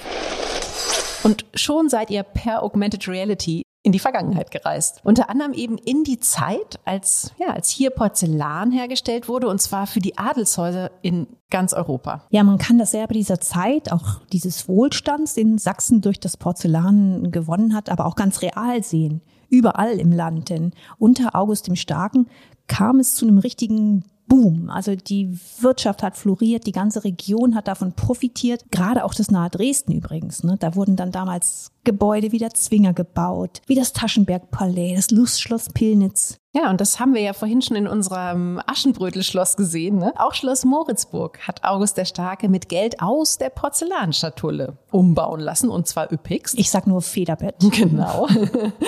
und 1.24 1.46
schon 1.54 1.88
seid 1.88 2.10
ihr 2.10 2.22
per 2.22 2.62
Augmented 2.62 3.08
Reality 3.08 3.62
in 3.82 3.92
die 3.92 3.98
Vergangenheit 3.98 4.50
gereist. 4.50 5.00
Unter 5.04 5.28
anderem 5.28 5.52
eben 5.52 5.76
in 5.76 6.04
die 6.04 6.18
Zeit, 6.18 6.80
als, 6.86 7.32
ja, 7.38 7.48
als 7.48 7.68
hier 7.68 7.90
Porzellan 7.90 8.72
hergestellt 8.72 9.28
wurde, 9.28 9.46
und 9.48 9.60
zwar 9.60 9.86
für 9.86 10.00
die 10.00 10.16
Adelshäuser 10.16 10.90
in 11.02 11.26
ganz 11.50 11.74
Europa. 11.74 12.22
Ja, 12.30 12.42
man 12.44 12.56
kann 12.56 12.78
das 12.78 12.92
sehr 12.92 13.06
bei 13.06 13.14
dieser 13.14 13.40
Zeit, 13.40 13.92
auch 13.92 14.20
dieses 14.32 14.68
Wohlstands, 14.68 15.34
den 15.34 15.58
Sachsen 15.58 16.00
durch 16.00 16.18
das 16.18 16.38
Porzellan 16.38 17.30
gewonnen 17.30 17.74
hat, 17.74 17.90
aber 17.90 18.06
auch 18.06 18.16
ganz 18.16 18.40
real 18.40 18.82
sehen 18.82 19.20
überall 19.50 20.00
im 20.00 20.12
Land. 20.12 20.48
Denn 20.50 20.72
unter 20.98 21.34
August 21.34 21.66
dem 21.66 21.76
Starken 21.76 22.26
kam 22.66 22.98
es 22.98 23.14
zu 23.14 23.26
einem 23.26 23.38
richtigen 23.38 24.04
Boom. 24.26 24.70
Also 24.70 24.96
die 24.96 25.38
Wirtschaft 25.60 26.02
hat 26.02 26.16
floriert, 26.16 26.66
die 26.66 26.72
ganze 26.72 27.04
Region 27.04 27.54
hat 27.54 27.68
davon 27.68 27.92
profitiert. 27.92 28.64
Gerade 28.70 29.04
auch 29.04 29.14
das 29.14 29.30
nahe 29.30 29.50
Dresden 29.50 29.92
übrigens. 29.92 30.42
Ne? 30.44 30.56
Da 30.58 30.74
wurden 30.74 30.96
dann 30.96 31.12
damals 31.12 31.70
Gebäude 31.84 32.32
wie 32.32 32.38
der 32.38 32.54
Zwinger 32.54 32.94
gebaut, 32.94 33.60
wie 33.66 33.74
das 33.74 33.92
Taschenbergpalais, 33.92 34.96
das 34.96 35.10
Lustschloss 35.10 35.68
Pilnitz. 35.68 36.38
Ja, 36.54 36.70
und 36.70 36.80
das 36.80 37.00
haben 37.00 37.14
wir 37.14 37.20
ja 37.20 37.32
vorhin 37.32 37.62
schon 37.62 37.76
in 37.76 37.88
unserem 37.88 38.60
Aschenbrötelschloss 38.64 39.56
gesehen. 39.56 39.98
Ne? 39.98 40.12
Auch 40.16 40.34
Schloss 40.34 40.64
Moritzburg 40.64 41.40
hat 41.46 41.64
August 41.64 41.96
der 41.96 42.04
Starke 42.04 42.48
mit 42.48 42.68
Geld 42.68 43.02
aus 43.02 43.38
der 43.38 43.50
Porzellanschatulle 43.50 44.78
umbauen 44.92 45.40
lassen 45.40 45.68
und 45.68 45.88
zwar 45.88 46.12
üppigst. 46.12 46.56
Ich 46.58 46.70
sag 46.70 46.86
nur 46.86 47.02
Federbett. 47.02 47.56
Genau. 47.74 48.28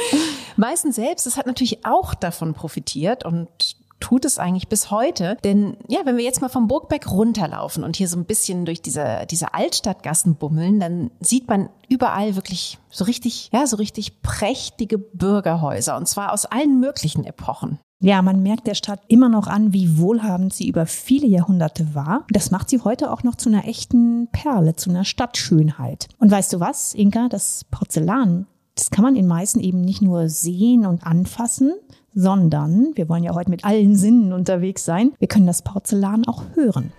Meißen 0.56 0.92
selbst, 0.92 1.26
das 1.26 1.36
hat 1.36 1.46
natürlich 1.46 1.84
auch 1.84 2.14
davon 2.14 2.54
profitiert 2.54 3.24
und 3.24 3.75
tut 4.00 4.24
es 4.24 4.38
eigentlich 4.38 4.68
bis 4.68 4.90
heute. 4.90 5.36
Denn 5.44 5.76
ja, 5.88 6.00
wenn 6.04 6.16
wir 6.16 6.24
jetzt 6.24 6.40
mal 6.40 6.48
vom 6.48 6.68
Burgberg 6.68 7.10
runterlaufen 7.10 7.84
und 7.84 7.96
hier 7.96 8.08
so 8.08 8.16
ein 8.16 8.24
bisschen 8.24 8.64
durch 8.64 8.82
diese, 8.82 9.26
diese 9.30 9.54
Altstadtgassen 9.54 10.36
bummeln, 10.36 10.80
dann 10.80 11.10
sieht 11.20 11.48
man 11.48 11.68
überall 11.88 12.36
wirklich 12.36 12.78
so 12.90 13.04
richtig, 13.04 13.50
ja, 13.52 13.66
so 13.66 13.76
richtig 13.76 14.22
prächtige 14.22 14.98
Bürgerhäuser 14.98 15.96
und 15.96 16.08
zwar 16.08 16.32
aus 16.32 16.46
allen 16.46 16.80
möglichen 16.80 17.24
Epochen. 17.24 17.78
Ja, 18.00 18.20
man 18.20 18.42
merkt 18.42 18.66
der 18.66 18.74
Stadt 18.74 19.00
immer 19.08 19.30
noch 19.30 19.46
an, 19.46 19.72
wie 19.72 19.98
wohlhabend 19.98 20.52
sie 20.52 20.68
über 20.68 20.84
viele 20.84 21.26
Jahrhunderte 21.26 21.94
war. 21.94 22.26
Das 22.30 22.50
macht 22.50 22.68
sie 22.68 22.80
heute 22.80 23.10
auch 23.10 23.22
noch 23.22 23.36
zu 23.36 23.48
einer 23.48 23.66
echten 23.66 24.28
Perle, 24.32 24.76
zu 24.76 24.90
einer 24.90 25.04
Stadtschönheit. 25.04 26.08
Und 26.18 26.30
weißt 26.30 26.52
du 26.52 26.60
was, 26.60 26.92
Inka, 26.92 27.28
das 27.30 27.64
Porzellan, 27.70 28.46
das 28.74 28.90
kann 28.90 29.02
man 29.02 29.16
in 29.16 29.26
Meißen 29.26 29.62
eben 29.62 29.80
nicht 29.80 30.02
nur 30.02 30.28
sehen 30.28 30.84
und 30.84 31.06
anfassen, 31.06 31.72
sondern 32.16 32.92
wir 32.94 33.08
wollen 33.08 33.22
ja 33.22 33.34
heute 33.34 33.50
mit 33.50 33.64
allen 33.64 33.94
Sinnen 33.94 34.32
unterwegs 34.32 34.84
sein. 34.84 35.12
Wir 35.18 35.28
können 35.28 35.46
das 35.46 35.62
Porzellan 35.62 36.26
auch 36.26 36.42
hören. 36.54 36.92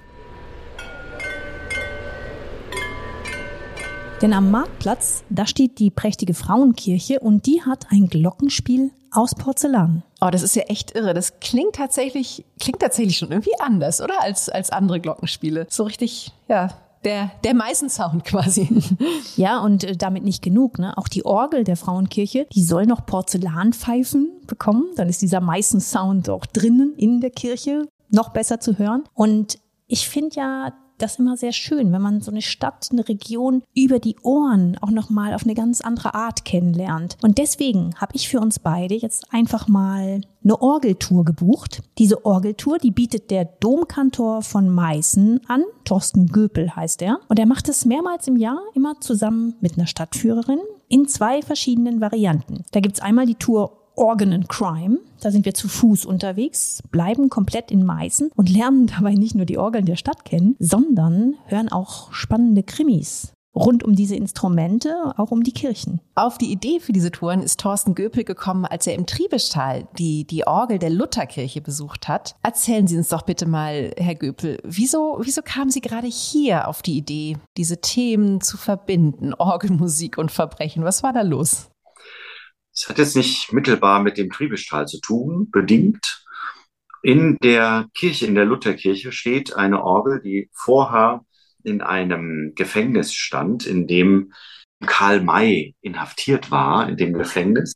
Denn 4.21 4.34
am 4.34 4.49
Marktplatz, 4.49 5.23
da 5.30 5.45
steht 5.45 5.80
die 5.80 5.91
prächtige 5.91 6.34
Frauenkirche 6.34 7.19
und 7.19 7.45
die 7.45 7.62
hat 7.63 7.88
ein 7.91 8.08
Glockenspiel 8.08 8.91
aus 9.12 9.36
Porzellan. 9.36 10.03
Oh, 10.21 10.30
das 10.32 10.43
ist 10.43 10.56
ja 10.56 10.63
echt 10.63 10.95
irre. 10.95 11.13
Das 11.13 11.39
klingt 11.39 11.75
tatsächlich, 11.75 12.45
klingt 12.60 12.80
tatsächlich 12.80 13.17
schon 13.17 13.32
irgendwie 13.32 13.60
anders, 13.60 14.01
oder? 14.01 14.21
Als, 14.21 14.49
als 14.49 14.71
andere 14.71 14.99
Glockenspiele. 14.99 15.67
So 15.69 15.84
richtig, 15.84 16.32
ja, 16.47 16.69
der, 17.07 17.31
der 17.43 17.53
Meißensound 17.53 18.25
quasi. 18.25 18.67
Ja, 19.35 19.59
und 19.59 19.83
äh, 19.83 19.95
damit 19.95 20.23
nicht 20.23 20.41
genug. 20.41 20.79
Ne? 20.79 20.97
Auch 20.97 21.07
die 21.07 21.23
Orgel 21.23 21.63
der 21.63 21.77
Frauenkirche, 21.77 22.47
die 22.51 22.63
soll 22.63 22.85
noch 22.85 23.05
Porzellanpfeifen 23.05 24.29
bekommen. 24.47 24.85
Dann 24.95 25.09
ist 25.09 25.21
dieser 25.21 25.41
Meißensound 25.41 26.29
auch 26.29 26.45
drinnen 26.47 26.93
in 26.97 27.21
der 27.21 27.29
Kirche 27.29 27.87
noch 28.09 28.29
besser 28.29 28.59
zu 28.59 28.79
hören. 28.79 29.03
Und 29.13 29.59
ich 29.85 30.09
finde 30.09 30.35
ja, 30.35 30.73
das 31.01 31.19
immer 31.19 31.38
sehr 31.38 31.51
schön, 31.51 31.91
wenn 31.91 32.01
man 32.01 32.21
so 32.21 32.31
eine 32.31 32.41
Stadt, 32.41 32.89
eine 32.91 33.07
Region 33.07 33.63
über 33.75 33.99
die 33.99 34.17
Ohren 34.23 34.77
auch 34.81 34.91
nochmal 34.91 35.33
auf 35.33 35.43
eine 35.43 35.53
ganz 35.53 35.81
andere 35.81 36.13
Art 36.13 36.45
kennenlernt. 36.45 37.17
Und 37.21 37.38
deswegen 37.38 37.95
habe 37.97 38.15
ich 38.15 38.29
für 38.29 38.39
uns 38.39 38.60
beide 38.60 38.95
jetzt 38.95 39.33
einfach 39.33 39.67
mal 39.67 40.21
eine 40.43 40.62
Orgeltour 40.62 41.25
gebucht. 41.25 41.81
Diese 41.97 42.25
Orgeltour, 42.25 42.77
die 42.77 42.91
bietet 42.91 43.31
der 43.31 43.45
Domkantor 43.45 44.41
von 44.41 44.69
Meißen 44.69 45.41
an. 45.47 45.63
Thorsten 45.83 46.27
Göpel 46.27 46.75
heißt 46.75 47.01
er. 47.01 47.19
Und 47.27 47.39
er 47.39 47.45
macht 47.45 47.69
es 47.69 47.86
mehrmals 47.86 48.27
im 48.27 48.38
Jahr, 48.38 48.60
immer 48.73 48.99
zusammen 48.99 49.55
mit 49.60 49.77
einer 49.77 49.88
Stadtführerin 49.88 50.60
in 50.89 51.07
zwei 51.07 51.41
verschiedenen 51.41 51.99
Varianten. 51.99 52.63
Da 52.71 52.79
gibt's 52.79 53.01
einmal 53.01 53.25
die 53.25 53.36
Tour 53.36 53.87
Organ 53.97 54.31
and 54.31 54.47
Crime. 54.47 54.99
Da 55.19 55.31
sind 55.31 55.45
wir 55.45 55.53
zu 55.53 55.67
Fuß 55.67 56.05
unterwegs, 56.05 56.81
bleiben 56.91 57.29
komplett 57.29 57.71
in 57.71 57.83
Meißen 57.83 58.31
und 58.36 58.49
lernen 58.49 58.88
dabei 58.95 59.13
nicht 59.13 59.36
nur 59.36 59.45
die 59.45 59.57
Orgeln 59.57 59.86
der 59.86 59.95
Stadt 59.95 60.23
kennen, 60.23 60.55
sondern 60.60 61.36
hören 61.47 61.69
auch 61.69 62.13
spannende 62.13 62.63
Krimis 62.63 63.33
rund 63.57 63.83
um 63.83 63.95
diese 63.95 64.15
Instrumente, 64.15 65.13
auch 65.17 65.31
um 65.31 65.43
die 65.43 65.51
Kirchen. 65.51 65.99
Auf 66.15 66.38
die 66.38 66.51
Idee 66.51 66.79
für 66.79 66.93
diese 66.93 67.12
Touren 67.12 67.41
ist 67.41 67.60
Thorsten 67.60 67.95
Göpel 67.95 68.23
gekommen, 68.23 68.65
als 68.65 68.88
er 68.88 68.93
im 68.93 69.05
Triebeschtal 69.05 69.88
die, 69.97 70.25
die 70.25 70.45
Orgel 70.45 70.79
der 70.79 70.89
Lutherkirche 70.89 71.62
besucht 71.62 72.07
hat. 72.07 72.36
Erzählen 72.43 72.88
Sie 72.88 72.97
uns 72.97 73.10
doch 73.10 73.23
bitte 73.23 73.45
mal, 73.45 73.91
Herr 73.97 74.15
Göpel, 74.15 74.60
wieso, 74.63 75.17
wieso 75.21 75.41
kamen 75.41 75.71
Sie 75.71 75.81
gerade 75.81 76.07
hier 76.07 76.67
auf 76.67 76.81
die 76.81 76.97
Idee, 76.97 77.38
diese 77.57 77.81
Themen 77.81 78.41
zu 78.41 78.57
verbinden, 78.57 79.33
Orgelmusik 79.33 80.17
und 80.17 80.31
Verbrechen? 80.31 80.83
Was 80.83 81.03
war 81.03 81.13
da 81.13 81.21
los? 81.21 81.69
Es 82.77 82.87
hat 82.87 82.99
jetzt 82.99 83.15
nicht 83.15 83.51
mittelbar 83.53 84.03
mit 84.03 84.19
dem 84.19 84.29
Triebestrahl 84.29 84.85
zu 84.85 84.99
tun, 84.99 85.49
bedingt. 85.49 86.23
In 87.01 87.35
der 87.41 87.87
Kirche, 87.95 88.27
in 88.27 88.35
der 88.35 88.45
Lutherkirche 88.45 89.11
steht 89.11 89.55
eine 89.55 89.83
Orgel, 89.83 90.21
die 90.21 90.51
vorher 90.53 91.25
in 91.63 91.81
einem 91.81 92.53
Gefängnis 92.53 93.15
stand, 93.15 93.65
in 93.65 93.87
dem 93.87 94.31
Karl 94.85 95.21
May 95.21 95.73
inhaftiert 95.81 96.51
war, 96.51 96.87
in 96.87 96.97
dem 96.97 97.13
Gefängnis 97.13 97.73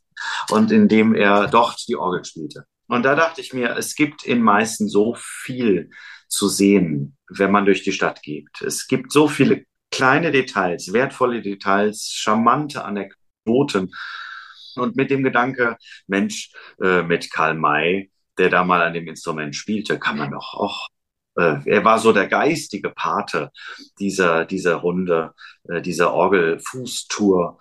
und 0.50 0.70
in 0.70 0.86
dem 0.86 1.16
er 1.16 1.48
dort 1.48 1.84
die 1.88 1.96
Orgel 1.96 2.24
spielte. 2.24 2.64
Und 2.86 3.02
da 3.02 3.16
dachte 3.16 3.40
ich 3.40 3.52
mir, 3.52 3.76
es 3.76 3.96
gibt 3.96 4.24
in 4.24 4.40
Meißen 4.40 4.88
so 4.88 5.16
viel 5.18 5.90
zu 6.28 6.46
sehen, 6.46 7.16
wenn 7.28 7.50
man 7.50 7.64
durch 7.64 7.82
die 7.82 7.92
Stadt 7.92 8.22
geht. 8.22 8.50
Es 8.60 8.86
gibt 8.86 9.10
so 9.10 9.26
viele 9.26 9.64
kleine 9.90 10.30
Details, 10.30 10.92
wertvolle 10.92 11.42
Details, 11.42 12.08
charmante 12.12 12.84
Anekdoten, 12.84 13.90
und 14.76 14.96
mit 14.96 15.10
dem 15.10 15.22
Gedanke, 15.22 15.76
Mensch, 16.06 16.52
äh, 16.82 17.02
mit 17.02 17.30
Karl 17.30 17.54
May, 17.54 18.10
der 18.38 18.50
da 18.50 18.64
mal 18.64 18.82
an 18.82 18.94
dem 18.94 19.08
Instrument 19.08 19.54
spielte, 19.54 19.98
kann 19.98 20.18
man 20.18 20.30
doch 20.30 20.54
auch 20.54 20.88
äh, 21.36 21.56
er 21.64 21.84
war 21.84 21.98
so 21.98 22.12
der 22.12 22.26
geistige 22.26 22.90
Pate 22.90 23.50
dieser, 23.98 24.44
dieser 24.44 24.76
Runde, 24.76 25.32
äh, 25.64 25.80
dieser 25.80 26.12
Orgel-Fußtour 26.12 27.58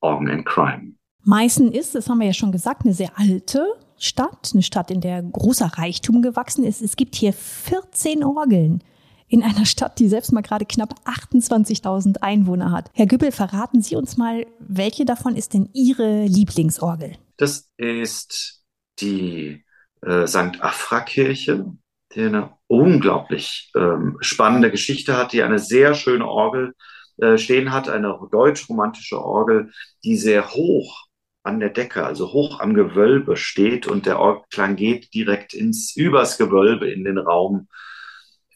Organ 0.00 0.30
and 0.30 0.44
Crime. 0.44 0.94
Meißen 1.24 1.70
ist, 1.70 1.94
das 1.94 2.08
haben 2.08 2.18
wir 2.18 2.26
ja 2.26 2.32
schon 2.32 2.50
gesagt, 2.50 2.84
eine 2.84 2.94
sehr 2.94 3.16
alte 3.16 3.64
Stadt, 3.96 4.50
eine 4.52 4.64
Stadt, 4.64 4.90
in 4.90 5.00
der 5.00 5.22
großer 5.22 5.66
Reichtum 5.66 6.22
gewachsen 6.22 6.64
ist. 6.64 6.82
Es 6.82 6.96
gibt 6.96 7.14
hier 7.14 7.32
14 7.32 8.24
Orgeln 8.24 8.82
in 9.32 9.42
einer 9.42 9.64
Stadt, 9.64 9.98
die 9.98 10.08
selbst 10.08 10.30
mal 10.30 10.42
gerade 10.42 10.66
knapp 10.66 10.94
28.000 11.06 12.18
Einwohner 12.18 12.70
hat. 12.70 12.90
Herr 12.92 13.06
Güppel, 13.06 13.32
verraten 13.32 13.80
Sie 13.80 13.96
uns 13.96 14.18
mal, 14.18 14.46
welche 14.58 15.06
davon 15.06 15.36
ist 15.36 15.54
denn 15.54 15.70
Ihre 15.72 16.26
Lieblingsorgel? 16.26 17.12
Das 17.38 17.70
ist 17.78 18.62
die 19.00 19.64
äh, 20.02 20.26
St. 20.26 20.60
Afra-Kirche, 20.60 21.64
die 22.14 22.20
eine 22.20 22.52
unglaublich 22.66 23.72
ähm, 23.74 24.18
spannende 24.20 24.70
Geschichte 24.70 25.16
hat, 25.16 25.32
die 25.32 25.42
eine 25.42 25.58
sehr 25.58 25.94
schöne 25.94 26.26
Orgel 26.26 26.74
äh, 27.16 27.38
stehen 27.38 27.72
hat, 27.72 27.88
eine 27.88 28.18
deutsch-romantische 28.30 29.18
Orgel, 29.18 29.72
die 30.04 30.16
sehr 30.16 30.50
hoch 30.50 31.06
an 31.42 31.58
der 31.58 31.70
Decke, 31.70 32.04
also 32.04 32.34
hoch 32.34 32.60
am 32.60 32.74
Gewölbe 32.74 33.38
steht 33.38 33.86
und 33.86 34.04
der 34.04 34.20
Orgelklang 34.20 34.76
geht 34.76 35.14
direkt 35.14 35.54
ins 35.54 35.96
übers 35.96 36.36
Gewölbe 36.36 36.90
in 36.90 37.04
den 37.04 37.16
Raum 37.16 37.68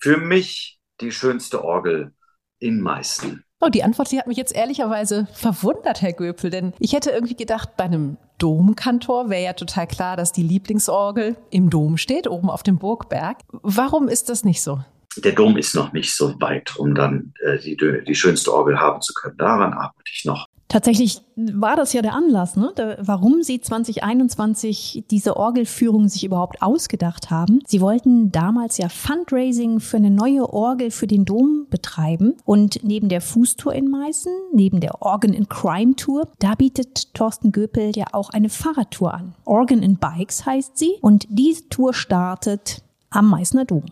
für 0.06 0.18
mich 0.18 0.78
die 1.00 1.10
schönste 1.10 1.64
Orgel 1.64 2.12
in 2.60 2.80
Meißen. 2.80 3.42
Oh, 3.60 3.68
die 3.68 3.82
Antwort, 3.82 4.12
die 4.12 4.20
hat 4.20 4.28
mich 4.28 4.36
jetzt 4.36 4.54
ehrlicherweise 4.54 5.26
verwundert, 5.32 6.00
Herr 6.00 6.12
Göpel, 6.12 6.48
denn 6.48 6.74
ich 6.78 6.92
hätte 6.92 7.10
irgendwie 7.10 7.34
gedacht, 7.34 7.70
bei 7.76 7.84
einem 7.84 8.16
Domkantor 8.38 9.30
wäre 9.30 9.42
ja 9.42 9.52
total 9.54 9.88
klar, 9.88 10.16
dass 10.16 10.30
die 10.30 10.44
Lieblingsorgel 10.44 11.36
im 11.50 11.70
Dom 11.70 11.96
steht, 11.96 12.28
oben 12.28 12.50
auf 12.50 12.62
dem 12.62 12.78
Burgberg. 12.78 13.38
Warum 13.50 14.06
ist 14.06 14.28
das 14.28 14.44
nicht 14.44 14.62
so? 14.62 14.78
Der 15.16 15.32
Dom 15.32 15.56
ist 15.56 15.74
noch 15.74 15.92
nicht 15.92 16.14
so 16.14 16.40
weit, 16.40 16.76
um 16.76 16.94
dann 16.94 17.32
äh, 17.40 17.58
die, 17.58 17.76
die 17.76 18.14
schönste 18.14 18.54
Orgel 18.54 18.78
haben 18.78 19.00
zu 19.00 19.12
können. 19.12 19.36
Daran 19.38 19.72
arbeite 19.72 20.12
ich 20.14 20.24
noch. 20.24 20.45
Tatsächlich 20.68 21.22
war 21.36 21.76
das 21.76 21.92
ja 21.92 22.02
der 22.02 22.14
Anlass, 22.14 22.56
ne? 22.56 22.72
warum 22.98 23.42
Sie 23.42 23.60
2021 23.60 25.04
diese 25.10 25.36
Orgelführung 25.36 26.08
sich 26.08 26.24
überhaupt 26.24 26.60
ausgedacht 26.60 27.30
haben. 27.30 27.60
Sie 27.66 27.80
wollten 27.80 28.32
damals 28.32 28.78
ja 28.78 28.88
Fundraising 28.88 29.80
für 29.80 29.96
eine 29.98 30.10
neue 30.10 30.52
Orgel 30.52 30.90
für 30.90 31.06
den 31.06 31.24
Dom 31.24 31.66
betreiben. 31.70 32.34
Und 32.44 32.80
neben 32.82 33.08
der 33.08 33.20
Fußtour 33.20 33.74
in 33.74 33.88
Meißen, 33.88 34.32
neben 34.52 34.80
der 34.80 35.02
Organ 35.02 35.32
in 35.32 35.48
Crime 35.48 35.94
Tour, 35.94 36.28
da 36.40 36.54
bietet 36.54 37.14
Thorsten 37.14 37.52
Göpel 37.52 37.92
ja 37.94 38.06
auch 38.12 38.30
eine 38.30 38.48
Fahrradtour 38.48 39.14
an. 39.14 39.34
Organ 39.44 39.82
in 39.82 39.96
Bikes 39.96 40.46
heißt 40.46 40.76
sie. 40.76 40.96
Und 41.00 41.26
diese 41.28 41.68
Tour 41.68 41.94
startet 41.94 42.82
am 43.10 43.28
Meißner 43.28 43.64
Dom. 43.64 43.84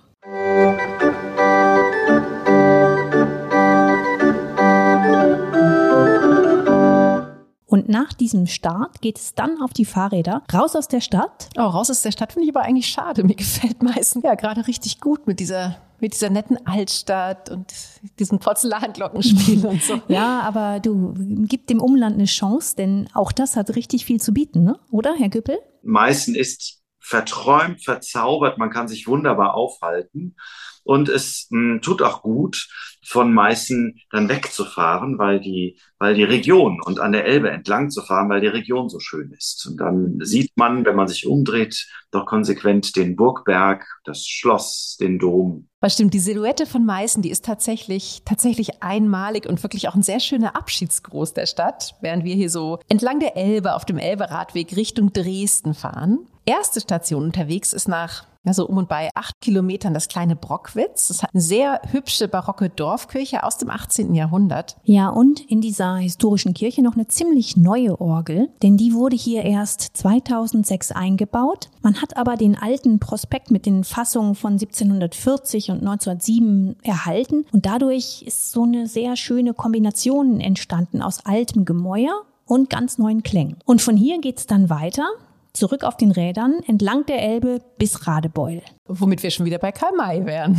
Und 7.85 7.91
nach 7.91 8.15
diesem 8.15 8.47
Start 8.47 9.03
geht 9.03 9.19
es 9.19 9.35
dann 9.35 9.61
auf 9.61 9.75
die 9.75 9.85
Fahrräder 9.85 10.43
raus 10.53 10.75
aus 10.75 10.89
der 10.89 11.03
Stadt. 11.03 11.51
Oh, 11.57 11.63
raus 11.63 11.91
aus 11.91 12.01
der 12.01 12.13
Stadt 12.13 12.33
finde 12.33 12.49
ich 12.49 12.57
aber 12.57 12.65
eigentlich 12.65 12.87
schade. 12.87 13.25
Mir 13.25 13.35
gefällt 13.37 13.83
meistens 13.83 14.25
ja 14.25 14.35
gerade 14.37 14.67
richtig 14.67 15.01
gut 15.01 15.27
mit 15.27 15.39
dieser 15.41 15.77
mit 16.01 16.13
dieser 16.13 16.29
netten 16.29 16.67
Altstadt 16.67 17.51
und 17.51 17.73
diesem 18.19 18.39
Porzellanglockenspiel 18.39 19.65
und 19.67 19.83
so. 19.83 20.01
Ja, 20.09 20.41
aber 20.41 20.81
du 20.81 21.15
gib 21.47 21.67
dem 21.67 21.81
Umland 21.81 22.15
eine 22.15 22.25
Chance, 22.25 22.75
denn 22.77 23.09
auch 23.15 23.33
das 23.33 23.57
hat 23.57 23.75
richtig 23.77 24.05
viel 24.05 24.21
zu 24.21 24.33
bieten, 24.33 24.65
ne? 24.65 24.79
oder, 24.91 25.15
Herr 25.17 25.29
Güppel? 25.29 25.59
Meißen 25.83 26.35
ist 26.35 26.83
verträumt, 26.99 27.85
verzaubert, 27.85 28.59
man 28.59 28.71
kann 28.71 28.89
sich 28.89 29.07
wunderbar 29.07 29.55
aufhalten. 29.55 30.37
Und 30.85 31.09
es 31.09 31.49
mh, 31.51 31.75
hm, 31.75 31.81
tut 31.83 32.03
auch 32.03 32.23
gut, 32.23 32.69
von 33.05 33.33
Meißen 33.33 34.01
dann 34.11 34.29
wegzufahren, 34.29 35.19
weil 35.19 35.41
die, 35.41 35.79
weil 35.99 36.15
die 36.15 36.25
Region 36.25 36.81
und 36.83 37.01
an 37.01 37.13
der 37.13 37.27
Elbe 37.27 37.51
entlang 37.51 37.91
zu 37.91 38.03
fahren, 38.03 38.29
weil 38.29 38.41
die 38.41 38.47
Region 38.47 38.89
so 38.89 39.01
schön 39.01 39.33
ist. 39.33 39.67
Und 39.67 39.79
dann 39.79 40.19
sieht 40.21 40.53
man, 40.57 40.85
wenn 40.85 40.97
man 40.97 41.09
sich 41.09 41.27
umdreht, 41.27 41.87
doch 42.11 42.27
konsequent 42.27 42.97
den 42.97 43.17
Burgberg, 43.17 43.85
das 44.05 44.27
Schloss, 44.27 44.97
den 45.01 45.19
Dom. 45.19 45.69
Was 45.81 45.95
stimmt, 45.95 46.15
die 46.15 46.21
Silhouette 46.21 46.67
von 46.67 46.87
Meißen, 46.87 47.23
die 47.23 47.31
ist 47.31 47.45
tatsächlich, 47.45 48.23
tatsächlich 48.25 48.83
einmalig 48.83 49.47
und 49.47 49.63
wirklich 49.63 49.89
auch 49.89 49.95
ein 49.95 50.03
sehr 50.03 50.21
schöner 50.21 50.57
Abschiedsgruß 50.57 51.35
der 51.35 51.47
Stadt, 51.47 51.95
während 52.01 52.25
wir 52.25 52.35
hier 52.35 52.51
so 52.51 52.79
entlang 52.89 53.21
der 53.21 53.37
Elbe 53.37 53.75
auf 53.75 53.85
dem 53.85 53.99
Elberadweg 53.99 54.77
Richtung 54.77 55.13
Dresden 55.13 55.75
fahren. 55.75 56.27
Erste 56.47 56.81
Station 56.81 57.25
unterwegs 57.25 57.73
ist 57.73 57.89
nach 57.89 58.27
also 58.45 58.67
um 58.67 58.77
und 58.77 58.89
bei 58.89 59.11
acht 59.15 59.41
Kilometern 59.41 59.95
das 59.95 60.09
kleine 60.09 60.37
Brockwitz. 60.37 61.09
Das 61.09 61.23
hat 61.23 61.31
eine 61.33 61.41
sehr 61.41 61.81
hübsche 61.91 62.29
barocke 62.29 62.69
Dorfkirche 62.69 63.43
aus 63.43 63.59
dem 63.59 63.71
18. 63.71 64.15
Jahrhundert. 64.15 64.77
Ja, 64.85 65.09
und 65.09 65.41
in 65.41 65.61
dieser 65.61 65.97
historischen 65.97 66.55
Kirche 66.55 66.83
noch 66.83 66.95
eine 66.95 67.09
ziemlich 67.09 67.57
neue 67.57 68.01
Orgel, 68.01 68.49
denn 68.63 68.77
die 68.77 68.95
wurde 68.95 69.17
hier 69.17 69.43
erst 69.43 69.97
2006 69.97 70.93
eingebaut. 70.93 71.71
Man 71.83 72.01
hat 72.01 72.17
aber 72.17 72.37
den 72.37 72.57
alten 72.57 72.99
Prospekt 72.99 73.51
mit 73.51 73.67
den 73.67 73.85
Fassungen 73.85 74.35
von 74.35 74.53
1740 74.55 75.71
und 75.71 75.79
1907 75.79 76.77
erhalten 76.83 77.45
und 77.53 77.67
dadurch 77.67 78.23
ist 78.27 78.53
so 78.53 78.63
eine 78.63 78.87
sehr 78.87 79.17
schöne 79.17 79.55
Kombination 79.55 80.41
entstanden 80.41 81.03
aus 81.03 81.25
altem 81.25 81.65
Gemäuer 81.65 82.23
und 82.47 82.71
ganz 82.71 82.99
neuen 82.99 83.23
Klängen. 83.23 83.57
Und 83.65 83.81
von 83.81 83.97
hier 83.97 84.21
geht's 84.21 84.47
dann 84.47 84.71
weiter 84.71 85.07
zurück 85.55 85.85
auf 85.85 85.97
den 85.97 86.11
Rädern 86.11 86.61
entlang 86.67 87.07
der 87.07 87.23
Elbe 87.23 87.61
bis 87.79 88.07
Radebeul. 88.07 88.61
Womit 88.87 89.23
wir 89.23 89.31
schon 89.31 89.47
wieder 89.47 89.59
bei 89.59 89.73
Karl 89.73 89.97
May 89.97 90.27
wären. 90.27 90.57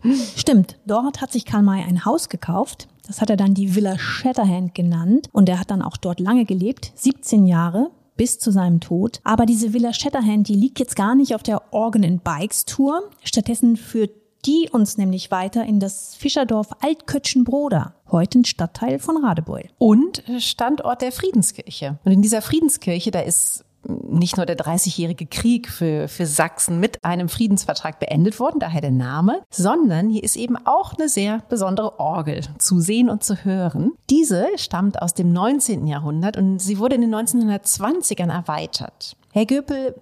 Stimmt, 0.36 0.78
dort 0.86 1.20
hat 1.20 1.32
sich 1.32 1.44
Karl 1.44 1.62
May 1.62 1.82
ein 1.82 2.04
Haus 2.04 2.28
gekauft. 2.28 2.88
Das 3.06 3.20
hat 3.20 3.30
er 3.30 3.36
dann 3.36 3.54
die 3.54 3.74
Villa 3.74 3.98
Shatterhand 3.98 4.74
genannt 4.74 5.28
und 5.32 5.48
er 5.48 5.60
hat 5.60 5.70
dann 5.70 5.82
auch 5.82 5.96
dort 5.96 6.20
lange 6.20 6.44
gelebt, 6.44 6.92
17 6.94 7.46
Jahre 7.46 7.90
bis 8.16 8.38
zu 8.38 8.50
seinem 8.50 8.80
Tod. 8.80 9.20
Aber 9.24 9.46
diese 9.46 9.72
Villa 9.72 9.92
Shatterhand, 9.92 10.48
die 10.48 10.54
liegt 10.54 10.78
jetzt 10.78 10.96
gar 10.96 11.14
nicht 11.14 11.34
auf 11.34 11.42
der 11.42 11.72
Organ 11.72 12.04
and 12.04 12.24
Bikes 12.24 12.64
Tour. 12.64 13.08
Stattdessen 13.22 13.76
führt 13.76 14.10
die 14.44 14.68
uns 14.70 14.98
nämlich 14.98 15.30
weiter 15.30 15.64
in 15.64 15.80
das 15.80 16.14
Fischerdorf 16.14 16.68
Altkötschenbroda, 16.80 17.94
heute 18.10 18.40
ein 18.40 18.44
Stadtteil 18.44 18.98
von 18.98 19.24
Radebeul. 19.24 19.64
Und 19.78 20.22
Standort 20.38 21.02
der 21.02 21.12
Friedenskirche. 21.12 21.98
Und 22.04 22.12
in 22.12 22.22
dieser 22.22 22.42
Friedenskirche, 22.42 23.10
da 23.10 23.20
ist 23.20 23.64
nicht 23.86 24.36
nur 24.36 24.46
der 24.46 24.56
30-jährige 24.56 25.26
Krieg 25.26 25.68
für, 25.68 26.08
für 26.08 26.26
Sachsen 26.26 26.80
mit 26.80 27.04
einem 27.04 27.28
Friedensvertrag 27.28 27.98
beendet 27.98 28.40
worden, 28.40 28.58
daher 28.60 28.80
der 28.80 28.90
Name, 28.90 29.42
sondern 29.50 30.10
hier 30.10 30.24
ist 30.24 30.36
eben 30.36 30.56
auch 30.66 30.94
eine 30.94 31.08
sehr 31.08 31.42
besondere 31.48 31.98
Orgel 32.00 32.40
zu 32.58 32.80
sehen 32.80 33.08
und 33.08 33.22
zu 33.22 33.44
hören. 33.44 33.92
Diese 34.10 34.46
stammt 34.56 35.00
aus 35.00 35.14
dem 35.14 35.32
19. 35.32 35.86
Jahrhundert 35.86 36.36
und 36.36 36.58
sie 36.58 36.78
wurde 36.78 36.96
in 36.96 37.02
den 37.02 37.14
1920ern 37.14 38.32
erweitert. 38.32 39.16
Herr 39.32 39.46
Göpel, 39.46 39.94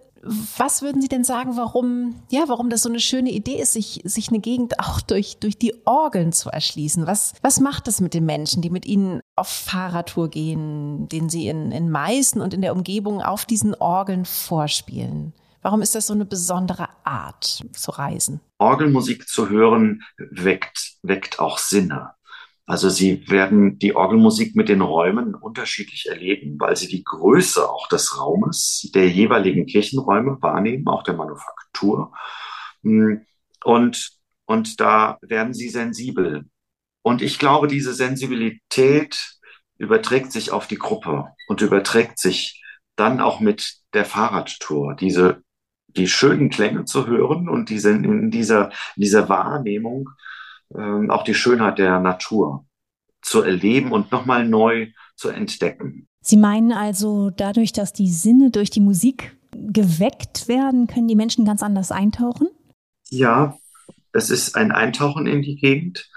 was 0.56 0.82
würden 0.82 1.00
Sie 1.00 1.08
denn 1.08 1.24
sagen, 1.24 1.56
warum, 1.56 2.16
ja, 2.30 2.44
warum 2.46 2.70
das 2.70 2.82
so 2.82 2.88
eine 2.88 3.00
schöne 3.00 3.30
Idee 3.30 3.60
ist, 3.60 3.72
sich, 3.72 4.00
sich 4.04 4.28
eine 4.28 4.40
Gegend 4.40 4.80
auch 4.80 5.00
durch, 5.00 5.38
durch 5.38 5.58
die 5.58 5.74
Orgeln 5.84 6.32
zu 6.32 6.50
erschließen? 6.50 7.06
Was, 7.06 7.34
was 7.42 7.60
macht 7.60 7.86
das 7.86 8.00
mit 8.00 8.14
den 8.14 8.24
Menschen, 8.24 8.62
die 8.62 8.70
mit 8.70 8.86
Ihnen 8.86 9.20
auf 9.36 9.48
Fahrradtour 9.48 10.28
gehen, 10.28 11.08
den 11.08 11.28
Sie 11.28 11.48
in, 11.48 11.72
in 11.72 11.90
Meißen 11.90 12.40
und 12.40 12.54
in 12.54 12.62
der 12.62 12.74
Umgebung 12.74 13.22
auf 13.22 13.44
diesen 13.44 13.74
Orgeln 13.74 14.24
vorspielen? 14.24 15.32
Warum 15.62 15.82
ist 15.82 15.94
das 15.94 16.06
so 16.06 16.14
eine 16.14 16.24
besondere 16.24 16.88
Art 17.04 17.64
zu 17.72 17.90
reisen? 17.90 18.40
Orgelmusik 18.58 19.28
zu 19.28 19.48
hören 19.48 20.02
weckt, 20.16 20.94
weckt 21.02 21.40
auch 21.40 21.58
Sinne. 21.58 22.12
Also 22.66 22.90
sie 22.90 23.28
werden 23.30 23.78
die 23.78 23.94
Orgelmusik 23.94 24.56
mit 24.56 24.68
den 24.68 24.80
Räumen 24.80 25.36
unterschiedlich 25.36 26.06
erleben, 26.08 26.58
weil 26.58 26.74
sie 26.76 26.88
die 26.88 27.04
Größe 27.04 27.68
auch 27.68 27.88
des 27.88 28.18
Raumes, 28.18 28.90
der 28.92 29.08
jeweiligen 29.08 29.66
Kirchenräume 29.66 30.42
wahrnehmen, 30.42 30.88
auch 30.88 31.04
der 31.04 31.14
Manufaktur. 31.14 32.12
Hm, 32.82 33.24
und, 33.64 34.10
und 34.46 34.80
da 34.80 35.18
werden 35.22 35.54
sie 35.54 35.68
sensibel. 35.68 36.44
Und 37.02 37.22
ich 37.22 37.38
glaube, 37.38 37.68
diese 37.68 37.94
Sensibilität 37.94 39.38
überträgt 39.78 40.32
sich 40.32 40.50
auf 40.50 40.66
die 40.66 40.78
Gruppe 40.78 41.26
und 41.46 41.60
überträgt 41.60 42.18
sich 42.18 42.64
dann 42.96 43.20
auch 43.20 43.38
mit 43.38 43.76
der 43.94 44.04
Fahrradtour. 44.04 44.96
Diese, 44.96 45.42
die 45.86 46.08
schönen 46.08 46.50
Klänge 46.50 46.84
zu 46.84 47.06
hören 47.06 47.48
und 47.48 47.70
diese, 47.70 47.90
in 47.90 48.32
dieser, 48.32 48.70
in 48.96 49.02
dieser 49.02 49.28
Wahrnehmung 49.28 50.10
ähm, 50.74 51.10
auch 51.10 51.24
die 51.24 51.34
Schönheit 51.34 51.78
der 51.78 52.00
Natur 52.00 52.66
zu 53.22 53.42
erleben 53.42 53.92
und 53.92 54.12
nochmal 54.12 54.46
neu 54.46 54.88
zu 55.16 55.28
entdecken. 55.28 56.08
Sie 56.20 56.36
meinen 56.36 56.72
also, 56.72 57.30
dadurch, 57.30 57.72
dass 57.72 57.92
die 57.92 58.10
Sinne 58.10 58.50
durch 58.50 58.70
die 58.70 58.80
Musik 58.80 59.36
geweckt 59.52 60.48
werden, 60.48 60.86
können 60.86 61.08
die 61.08 61.16
Menschen 61.16 61.44
ganz 61.44 61.62
anders 61.62 61.92
eintauchen? 61.92 62.48
Ja, 63.10 63.56
es 64.12 64.30
ist 64.30 64.56
ein 64.56 64.72
Eintauchen 64.72 65.26
in 65.26 65.42
die 65.42 65.56
Gegend. 65.56 66.10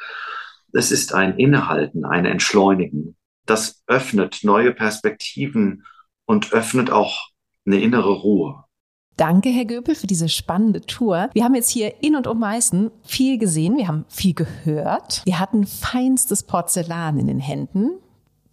Es 0.72 0.92
ist 0.92 1.14
ein 1.14 1.38
Innehalten, 1.38 2.06
ein 2.06 2.26
Entschleunigen. 2.26 3.16
Das 3.46 3.84
öffnet 3.88 4.40
neue 4.44 4.74
Perspektiven 4.74 5.86
und 6.26 6.54
öffnet 6.54 6.92
auch 6.92 7.30
eine 7.66 7.82
innere 7.82 8.12
Ruhe. 8.12 8.64
Danke, 9.20 9.50
Herr 9.50 9.66
Göpel, 9.66 9.96
für 9.96 10.08
diese 10.08 10.30
spannende 10.30 10.80
Tour. 10.80 11.30
Wir 11.34 11.44
haben 11.44 11.54
jetzt 11.54 11.70
hier 11.70 12.02
in 12.02 12.16
und 12.16 12.26
um 12.26 12.40
Meißen 12.40 12.90
viel 13.04 13.38
gesehen, 13.38 13.76
wir 13.76 13.90
haben 13.90 14.06
viel 14.08 14.34
gehört. 14.34 15.24
Wir 15.26 15.42
hatten 15.42 15.68
feinstes 15.68 16.44
Porzellan 16.44 17.20
in 17.20 17.28
den 17.28 17.42
Händen. 17.42 17.92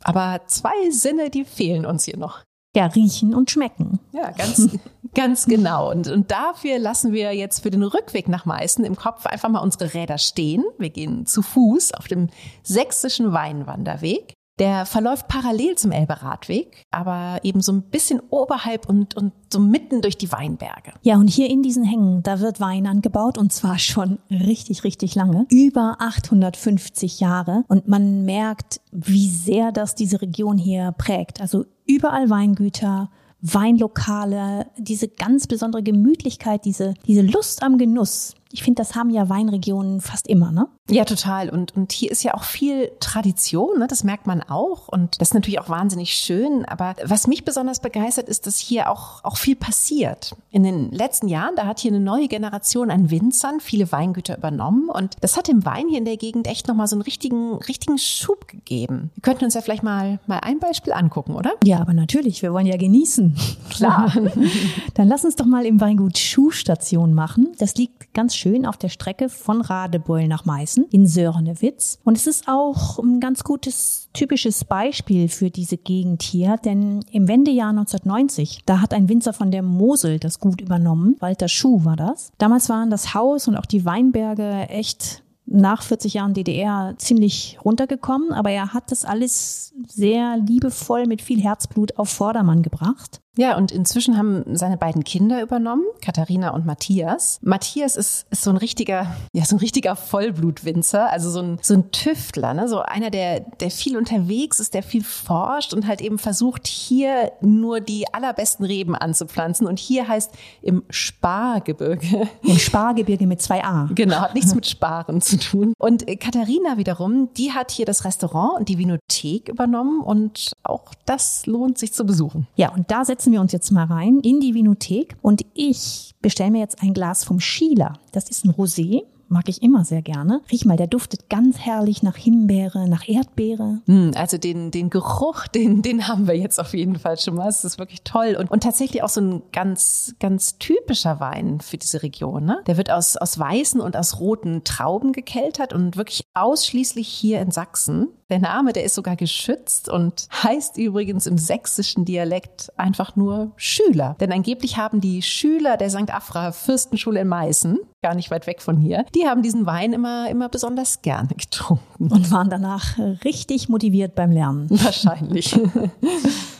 Aber 0.03 0.41
zwei 0.49 0.91
Sinne, 0.91 1.31
die 1.31 1.45
fehlen 1.45 1.87
uns 1.87 2.05
hier 2.05 2.17
noch. 2.17 2.43
Ja, 2.75 2.87
riechen 2.87 3.33
und 3.33 3.49
schmecken. 3.49 4.01
Ja, 4.11 4.33
ganz, 4.33 4.69
ganz 5.15 5.47
genau. 5.47 5.93
Und, 5.93 6.09
und 6.09 6.33
dafür 6.33 6.81
lassen 6.81 7.13
wir 7.13 7.33
jetzt 7.33 7.63
für 7.63 7.71
den 7.71 7.85
Rückweg 7.85 8.27
nach 8.27 8.45
Meißen 8.45 8.85
im 8.85 8.97
Kopf 8.97 9.25
einfach 9.25 9.49
mal 9.49 9.61
unsere 9.61 9.95
Räder 9.95 10.19
stehen. 10.19 10.65
Wir 10.79 10.91
gehen 10.91 11.27
zu 11.27 11.43
Fuß 11.43 11.95
auf 11.95 12.09
dem 12.09 12.29
sächsischen 12.65 13.33
Weinwanderweg. 13.33 14.35
Der 14.59 14.87
verläuft 14.87 15.29
parallel 15.29 15.77
zum 15.77 15.93
Elbe-Radweg, 15.93 16.87
aber 16.91 17.41
eben 17.43 17.61
so 17.61 17.73
ein 17.73 17.83
bisschen 17.83 18.21
oberhalb 18.31 18.89
und, 18.89 19.15
und 19.15 19.33
so 19.53 19.61
mitten 19.61 20.01
durch 20.01 20.17
die 20.17 20.33
Weinberge. 20.33 20.93
Ja, 21.03 21.17
und 21.17 21.29
hier 21.29 21.51
in 21.51 21.63
diesen 21.63 21.85
Hängen, 21.85 22.23
da 22.23 22.41
wird 22.41 22.59
Wein 22.59 22.87
angebaut 22.87 23.37
und 23.37 23.53
zwar 23.53 23.79
schon 23.79 24.19
richtig, 24.31 24.83
richtig 24.85 25.15
lange. 25.15 25.47
Über 25.51 25.97
850 25.99 27.21
Jahre. 27.21 27.65
Und 27.69 27.87
man 27.87 28.25
merkt, 28.25 28.81
wie 28.93 29.29
sehr 29.29 29.73
das 29.73 29.95
diese 29.95 30.23
Region 30.23 30.57
hier 30.57 30.93
prägt. 30.97 31.43
Also 31.43 31.67
überall 31.85 32.31
Weingüter, 32.31 33.11
Weinlokale, 33.43 34.67
diese 34.79 35.09
ganz 35.09 35.47
besondere 35.47 35.83
Gemütlichkeit, 35.83 36.65
diese, 36.65 36.95
diese 37.07 37.23
Lust 37.23 37.63
am 37.63 37.77
Genuss. 37.77 38.35
Ich 38.57 38.63
finde, 38.63 38.81
das 38.81 38.95
haben 38.95 39.11
ja 39.11 39.29
Weinregionen 39.29 40.01
fast 40.01 40.27
immer, 40.27 40.51
ne? 40.51 40.67
Ja, 40.89 41.05
total. 41.05 41.51
Und, 41.51 41.77
und 41.77 41.93
hier 41.93 42.11
ist 42.11 42.23
ja 42.23 42.33
auch 42.33 42.45
viel 42.45 42.91
Tradition, 43.01 43.81
ne? 43.81 43.87
das 43.87 44.03
merkt 44.03 44.27
man 44.27 44.43
auch. 44.43 44.89
Und 44.89 45.21
das 45.21 45.29
ist 45.29 45.35
natürlich 45.35 45.61
auch 45.61 45.69
wahnsinnig 45.69 46.15
schön. 46.15 46.65
Aber 46.65 46.95
was 47.05 47.27
mich 47.27 47.45
besonders 47.45 47.81
begeistert, 47.81 48.31
ist, 48.31 48.47
dass 48.47 48.57
hier 48.57 48.91
auch, 48.91 49.23
auch 49.25 49.37
viel 49.37 49.57
passiert. 49.57 50.35
In 50.51 50.63
den 50.63 50.91
letzten 50.91 51.29
Jahren, 51.29 51.55
da 51.55 51.67
hat 51.67 51.81
hier 51.81 51.91
eine 51.91 52.01
neue 52.01 52.29
Generation 52.29 52.91
an 52.91 53.11
Winzern 53.11 53.61
viele 53.61 53.93
Weingüter 53.93 54.39
übernommen. 54.39 54.89
Und 54.89 55.17
das 55.21 55.37
hat 55.37 55.49
dem 55.49 55.67
Wein 55.67 55.89
hier 55.91 55.99
in 55.99 56.07
der 56.07 56.17
Gegend 56.17 56.47
echt 56.47 56.67
nochmal 56.67 56.87
so 56.87 56.97
einen 56.97 57.03
richtigen, 57.03 57.57
richtigen 57.57 57.99
Schub 57.99 58.49
gegeben. 58.49 59.11
Wir 59.17 59.23
könnten 59.23 59.45
uns 59.45 59.53
ja 59.53 59.61
vielleicht 59.61 59.83
mal, 59.83 60.19
mal 60.27 60.39
ein 60.39 60.61
Beispiel 60.61 60.95
angucken, 60.95 61.35
oder? 61.35 61.53
Ja, 61.63 61.81
aber 61.81 61.93
natürlich. 61.93 62.41
Wir 62.41 62.55
wollen 62.55 62.67
ja 62.67 62.79
genießen. 62.79 63.37
Klar. 63.69 64.15
Dann 64.95 65.09
lass 65.09 65.27
uns 65.27 65.37
doch 65.37 65.45
mal 65.45 65.67
im 65.67 65.79
Weingut 65.79 66.17
Schuhstation 66.17 67.13
machen. 67.13 67.49
Das 67.59 67.75
liegt 67.75 68.15
ganz 68.15 68.35
schön 68.35 68.46
auf 68.67 68.77
der 68.77 68.89
Strecke 68.89 69.29
von 69.29 69.61
Radebeul 69.61 70.29
nach 70.29 70.45
Meißen 70.45 70.87
in 70.91 71.07
Sörnewitz. 71.07 71.99
Und 72.05 72.17
es 72.17 72.27
ist 72.27 72.49
auch 72.49 72.99
ein 72.99 73.21
ganz 73.21 73.45
gutes, 73.45 74.09
typisches 74.13 74.65
Beispiel 74.65 75.29
für 75.29 75.51
diese 75.51 75.77
Gegend 75.77 76.23
hier, 76.23 76.57
denn 76.57 77.01
im 77.11 77.29
Wendejahr 77.29 77.71
1990, 77.71 78.61
da 78.67 78.81
hat 78.81 78.95
ein 78.95 79.09
Winzer 79.09 79.33
von 79.33 79.51
der 79.51 79.63
Mosel 79.63 80.19
das 80.19 80.39
Gut 80.39 80.61
übernommen. 80.61 81.17
Walter 81.21 81.49
Schuh 81.49 81.85
war 81.85 81.97
das. 81.97 82.31
Damals 82.39 82.69
waren 82.69 82.91
das 82.91 83.15
Haus 83.15 83.49
und 83.49 83.57
auch 83.57 83.67
die 83.67 83.85
Weinberge 83.85 84.69
echt 84.69 85.23
nach 85.47 85.83
40 85.83 86.15
Jahren 86.15 86.35
DDR 86.35 86.95
ziemlich 86.99 87.59
runtergekommen, 87.65 88.33
aber 88.33 88.51
er 88.51 88.75
hat 88.75 88.91
das 88.91 89.05
alles 89.05 89.73
sehr 89.87 90.37
liebevoll 90.37 91.07
mit 91.07 91.23
viel 91.23 91.41
Herzblut 91.41 91.97
auf 91.99 92.09
Vordermann 92.09 92.63
gebracht. 92.63 93.21
Ja, 93.37 93.57
und 93.57 93.71
inzwischen 93.71 94.17
haben 94.17 94.57
seine 94.57 94.77
beiden 94.77 95.05
Kinder 95.05 95.43
übernommen, 95.43 95.85
Katharina 96.01 96.51
und 96.51 96.65
Matthias. 96.65 97.39
Matthias 97.43 97.97
ist, 97.97 98.27
ist 98.31 98.43
so 98.43 98.51
ein 98.51 98.57
richtiger, 98.57 99.15
ja, 99.33 99.45
so 99.45 99.57
ein 99.57 99.59
richtiger 99.59 99.95
Vollblutwinzer, 99.95 101.11
also 101.11 101.31
so 101.31 101.41
ein, 101.41 101.59
so 101.61 101.75
ein 101.75 101.91
Tüftler, 101.91 102.55
ne? 102.55 102.69
so 102.69 102.81
einer, 102.81 103.11
der, 103.11 103.41
der 103.41 103.71
viel 103.71 103.97
unterwegs 103.97 104.59
ist, 104.59 104.73
der 104.75 104.83
viel 104.83 105.05
forscht 105.05 105.75
und 105.75 105.87
halt 105.87 106.01
eben 106.01 106.19
versucht, 106.19 106.67
hier 106.67 107.33
nur 107.43 107.81
die 107.81 108.13
allerbesten 108.13 108.65
Reben 108.65 108.95
anzupflanzen. 108.95 109.67
Und 109.67 109.79
hier 109.79 110.09
heißt 110.09 110.33
im 110.63 110.83
Spargebirge. 110.89 112.29
Im 112.43 112.59
Spargebirge 112.59 113.27
mit 113.27 113.43
zwei 113.43 113.63
A. 113.65 113.89
Genau, 113.95 114.17
hat 114.17 114.35
nichts 114.35 114.55
mit 114.55 114.67
Sparen 114.67 115.21
zu 115.21 115.39
tun. 115.39 115.75
Und 115.79 116.07
Katharina 116.21 116.79
wiederum, 116.79 117.29
die 117.37 117.53
hat 117.53 117.71
hier 117.71 117.85
das 117.85 118.05
Restaurant 118.05 118.59
und 118.59 118.69
die 118.69 118.79
Vinothek 118.79 119.49
übernommen 119.49 120.01
und 120.01 120.53
auch 120.63 120.95
das 121.05 121.47
lohnt 121.47 121.79
sich 121.79 121.93
zu 121.93 122.07
besuchen. 122.07 122.47
Ja, 122.57 122.71
und 122.73 122.91
da 122.91 123.05
setzt 123.05 123.26
setzen 123.27 123.33
wir 123.33 123.41
uns 123.41 123.51
jetzt 123.51 123.73
mal 123.73 123.87
rein 123.87 124.21
in 124.21 124.39
die 124.39 124.55
Vinothek 124.55 125.17
und 125.21 125.45
ich 125.53 126.15
bestelle 126.23 126.53
mir 126.53 126.61
jetzt 126.61 126.81
ein 126.81 126.95
Glas 126.95 127.25
vom 127.25 127.41
Schieler. 127.41 127.99
Das 128.13 128.31
ist 128.31 128.45
ein 128.45 128.53
Rosé 128.53 129.03
mag 129.29 129.49
ich 129.49 129.63
immer 129.63 129.85
sehr 129.85 130.03
gerne. 130.03 130.41
Riech 130.51 130.65
mal, 130.65 130.77
der 130.77 130.87
duftet 130.87 131.29
ganz 131.29 131.59
herrlich 131.59 132.03
nach 132.03 132.17
Himbeere, 132.17 132.89
nach 132.89 133.09
Erdbeere. 133.09 133.81
Mm, 133.87 134.11
also 134.15 134.39
den, 134.39 134.71
den 134.71 134.91
Geruch, 134.91 135.47
den, 135.55 135.83
den 135.83 136.09
haben 136.09 136.27
wir 136.27 136.37
jetzt 136.37 136.61
auf 136.61 136.75
jeden 136.75 136.99
Fall 136.99 137.19
schon 137.19 137.35
mal. 137.35 137.49
Es 137.49 137.65
ist 137.65 137.79
wirklich 137.79 138.03
toll. 138.03 138.37
Und, 138.39 138.51
und 138.51 138.63
tatsächlich 138.63 139.03
auch 139.03 139.09
so 139.09 139.21
ein 139.21 139.43
ganz, 139.53 140.15
ganz 140.21 140.59
typischer 140.59 141.21
Wein 141.21 141.61
für 141.61 141.79
diese 141.79 142.03
Region. 142.03 142.45
Ne? 142.45 142.63
Der 142.67 142.77
wird 142.77 142.91
aus, 142.91 143.17
aus 143.17 143.39
weißen 143.39 143.81
und 143.81 143.97
aus 143.97 144.21
roten 144.21 144.65
Trauben 144.65 145.13
gekeltert 145.13 145.73
und 145.73 145.97
wirklich 145.97 146.25
ausschließlich 146.35 147.09
hier 147.09 147.41
in 147.41 147.51
Sachsen. 147.51 148.09
Der 148.29 148.41
Name, 148.41 148.73
der 148.73 148.83
ist 148.83 148.97
sogar 148.97 149.15
geschützt 149.15 149.89
und 149.89 150.29
heißt 150.43 150.79
übrigens 150.79 151.27
im 151.27 151.39
sächsischen 151.39 152.05
Dialekt 152.05 152.73
einfach 152.77 153.17
nur 153.17 153.53
Schüler. 153.57 154.17
Denn 154.21 154.33
angeblich 154.33 154.77
haben 154.77 155.01
die 155.01 155.23
Schüler 155.23 155.77
der 155.77 155.91
St. 155.91 156.13
Afra 156.13 156.53
Fürstenschule 156.53 157.21
in 157.21 157.29
Meißen, 157.29 157.79
gar 158.03 158.15
nicht 158.15 158.31
weit 158.31 158.47
weg 158.47 158.63
von 158.63 158.77
hier, 158.77 159.05
die 159.17 159.27
haben 159.27 159.43
diesen 159.43 159.67
Wein 159.67 159.93
immer, 159.93 160.29
immer 160.31 160.49
besonders 160.49 161.03
gerne 161.03 161.29
getrunken. 161.29 162.13
Und 162.13 162.31
waren 162.31 162.51
danach 162.51 162.99
richtig 163.25 163.69
motiviert 163.69 164.15
beim 164.15 164.31
Lernen. 164.31 164.69
Wahrscheinlich. 164.71 165.59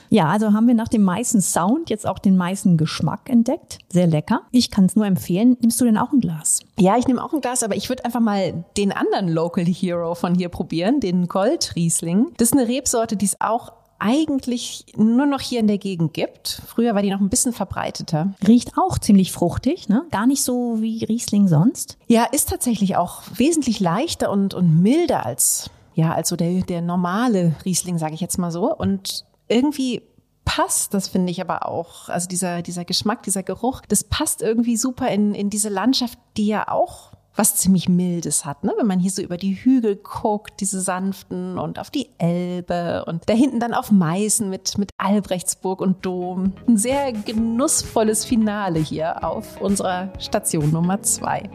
Ja, 0.09 0.29
also 0.29 0.53
haben 0.53 0.69
wir 0.69 0.75
nach 0.75 0.87
dem 0.87 1.03
meisten 1.03 1.41
Sound 1.41 1.91
jetzt 1.91 2.07
auch 2.07 2.21
den 2.21 2.37
meisten 2.37 2.77
Geschmack 2.77 3.29
entdeckt. 3.29 3.79
Sehr 3.93 4.07
lecker. 4.07 4.43
Ich 4.53 4.71
kann 4.71 4.85
es 4.85 4.95
nur 4.95 5.05
empfehlen. 5.05 5.57
Nimmst 5.61 5.81
du 5.81 5.85
denn 5.85 5.99
auch 5.99 6.13
ein 6.13 6.21
Glas? 6.21 6.61
Ja, 6.79 6.97
ich 6.97 7.09
nehme 7.09 7.23
auch 7.23 7.33
ein 7.33 7.41
Glas, 7.41 7.65
aber 7.65 7.75
ich 7.75 7.89
würde 7.89 8.05
einfach 8.05 8.21
mal 8.21 8.65
den 8.77 8.93
anderen 8.93 9.29
Local 9.29 9.65
Hero 9.65 10.15
von 10.15 10.37
hier 10.37 10.49
probieren, 10.49 11.01
den 11.01 11.27
Goldriesling. 11.27 12.29
Das 12.37 12.53
ist 12.53 12.57
eine 12.57 12.69
Rebsorte, 12.69 13.17
die 13.17 13.27
es 13.27 13.41
auch 13.41 13.73
eigentlich 13.99 14.85
nur 14.97 15.27
noch 15.27 15.41
hier 15.41 15.61
in 15.61 15.67
der 15.67 15.79
Gegend 15.79 16.15
gibt. 16.15 16.63
Früher 16.67 16.95
war 16.95 17.03
die 17.03 17.11
noch 17.11 17.21
ein 17.21 17.29
bisschen 17.29 17.53
verbreiteter. 17.53 18.35
Riecht 18.47 18.73
auch 18.77 18.99
ziemlich 18.99 19.33
fruchtig, 19.33 19.89
ne? 19.89 20.05
Gar 20.11 20.27
nicht 20.27 20.43
so 20.43 20.81
wie 20.81 21.05
Riesling 21.05 21.49
sonst. 21.49 21.99
Ja, 22.07 22.25
ist 22.25 22.49
tatsächlich 22.49 22.97
auch 22.97 23.23
wesentlich 23.35 23.81
leichter 23.81 24.31
und, 24.31 24.55
und 24.55 24.83
milder 24.83 25.25
als, 25.25 25.71
ja, 25.95 26.13
als 26.15 26.29
so 26.29 26.37
der, 26.37 26.63
der 26.63 26.83
normale 26.83 27.55
Riesling, 27.65 27.99
sage 27.99 28.15
ich 28.15 28.21
jetzt 28.21 28.39
mal 28.39 28.51
so. 28.51 28.75
Und 28.75 29.25
irgendwie 29.49 30.03
passt, 30.45 30.95
das 30.95 31.09
finde 31.09 31.31
ich 31.31 31.41
aber 31.41 31.67
auch, 31.67 32.09
also 32.09 32.29
dieser, 32.29 32.63
dieser 32.63 32.85
Geschmack, 32.85 33.23
dieser 33.25 33.43
Geruch, 33.43 33.83
das 33.89 34.05
passt 34.05 34.43
irgendwie 34.43 34.77
super 34.77 35.09
in, 35.09 35.35
in 35.35 35.51
diese 35.51 35.69
Landschaft, 35.69 36.19
die 36.37 36.47
ja 36.47 36.69
auch 36.69 37.13
was 37.37 37.57
ziemlich 37.57 37.89
Mildes 37.89 38.45
hat, 38.45 38.65
ne? 38.65 38.73
wenn 38.79 38.87
man 38.87 38.99
hier 38.99 39.11
so 39.11 39.23
über 39.23 39.37
die 39.37 39.55
Hügel 39.55 39.97
guckt, 39.97 40.61
diese 40.61 40.81
sanften 40.81 41.59
und 41.59 41.79
auf 41.79 41.91
die 41.91 42.09
Elbe 42.19 43.05
und 43.07 43.29
da 43.29 43.35
hinten 43.35 43.61
dann 43.61 43.75
auf 43.75 43.91
Meißen 43.91 44.49
mit, 44.49 44.79
mit 44.79 44.91
Albrechtsburg 44.99 45.81
und 45.81 46.05
Dom. 46.05 46.55
Ein 46.67 46.77
sehr 46.79 47.13
genussvolles 47.13 48.25
Finale 48.25 48.79
hier 48.79 49.25
auf 49.25 49.61
unserer 49.61 50.13
Station 50.19 50.71
Nummer 50.71 51.03
zwei. 51.03 51.49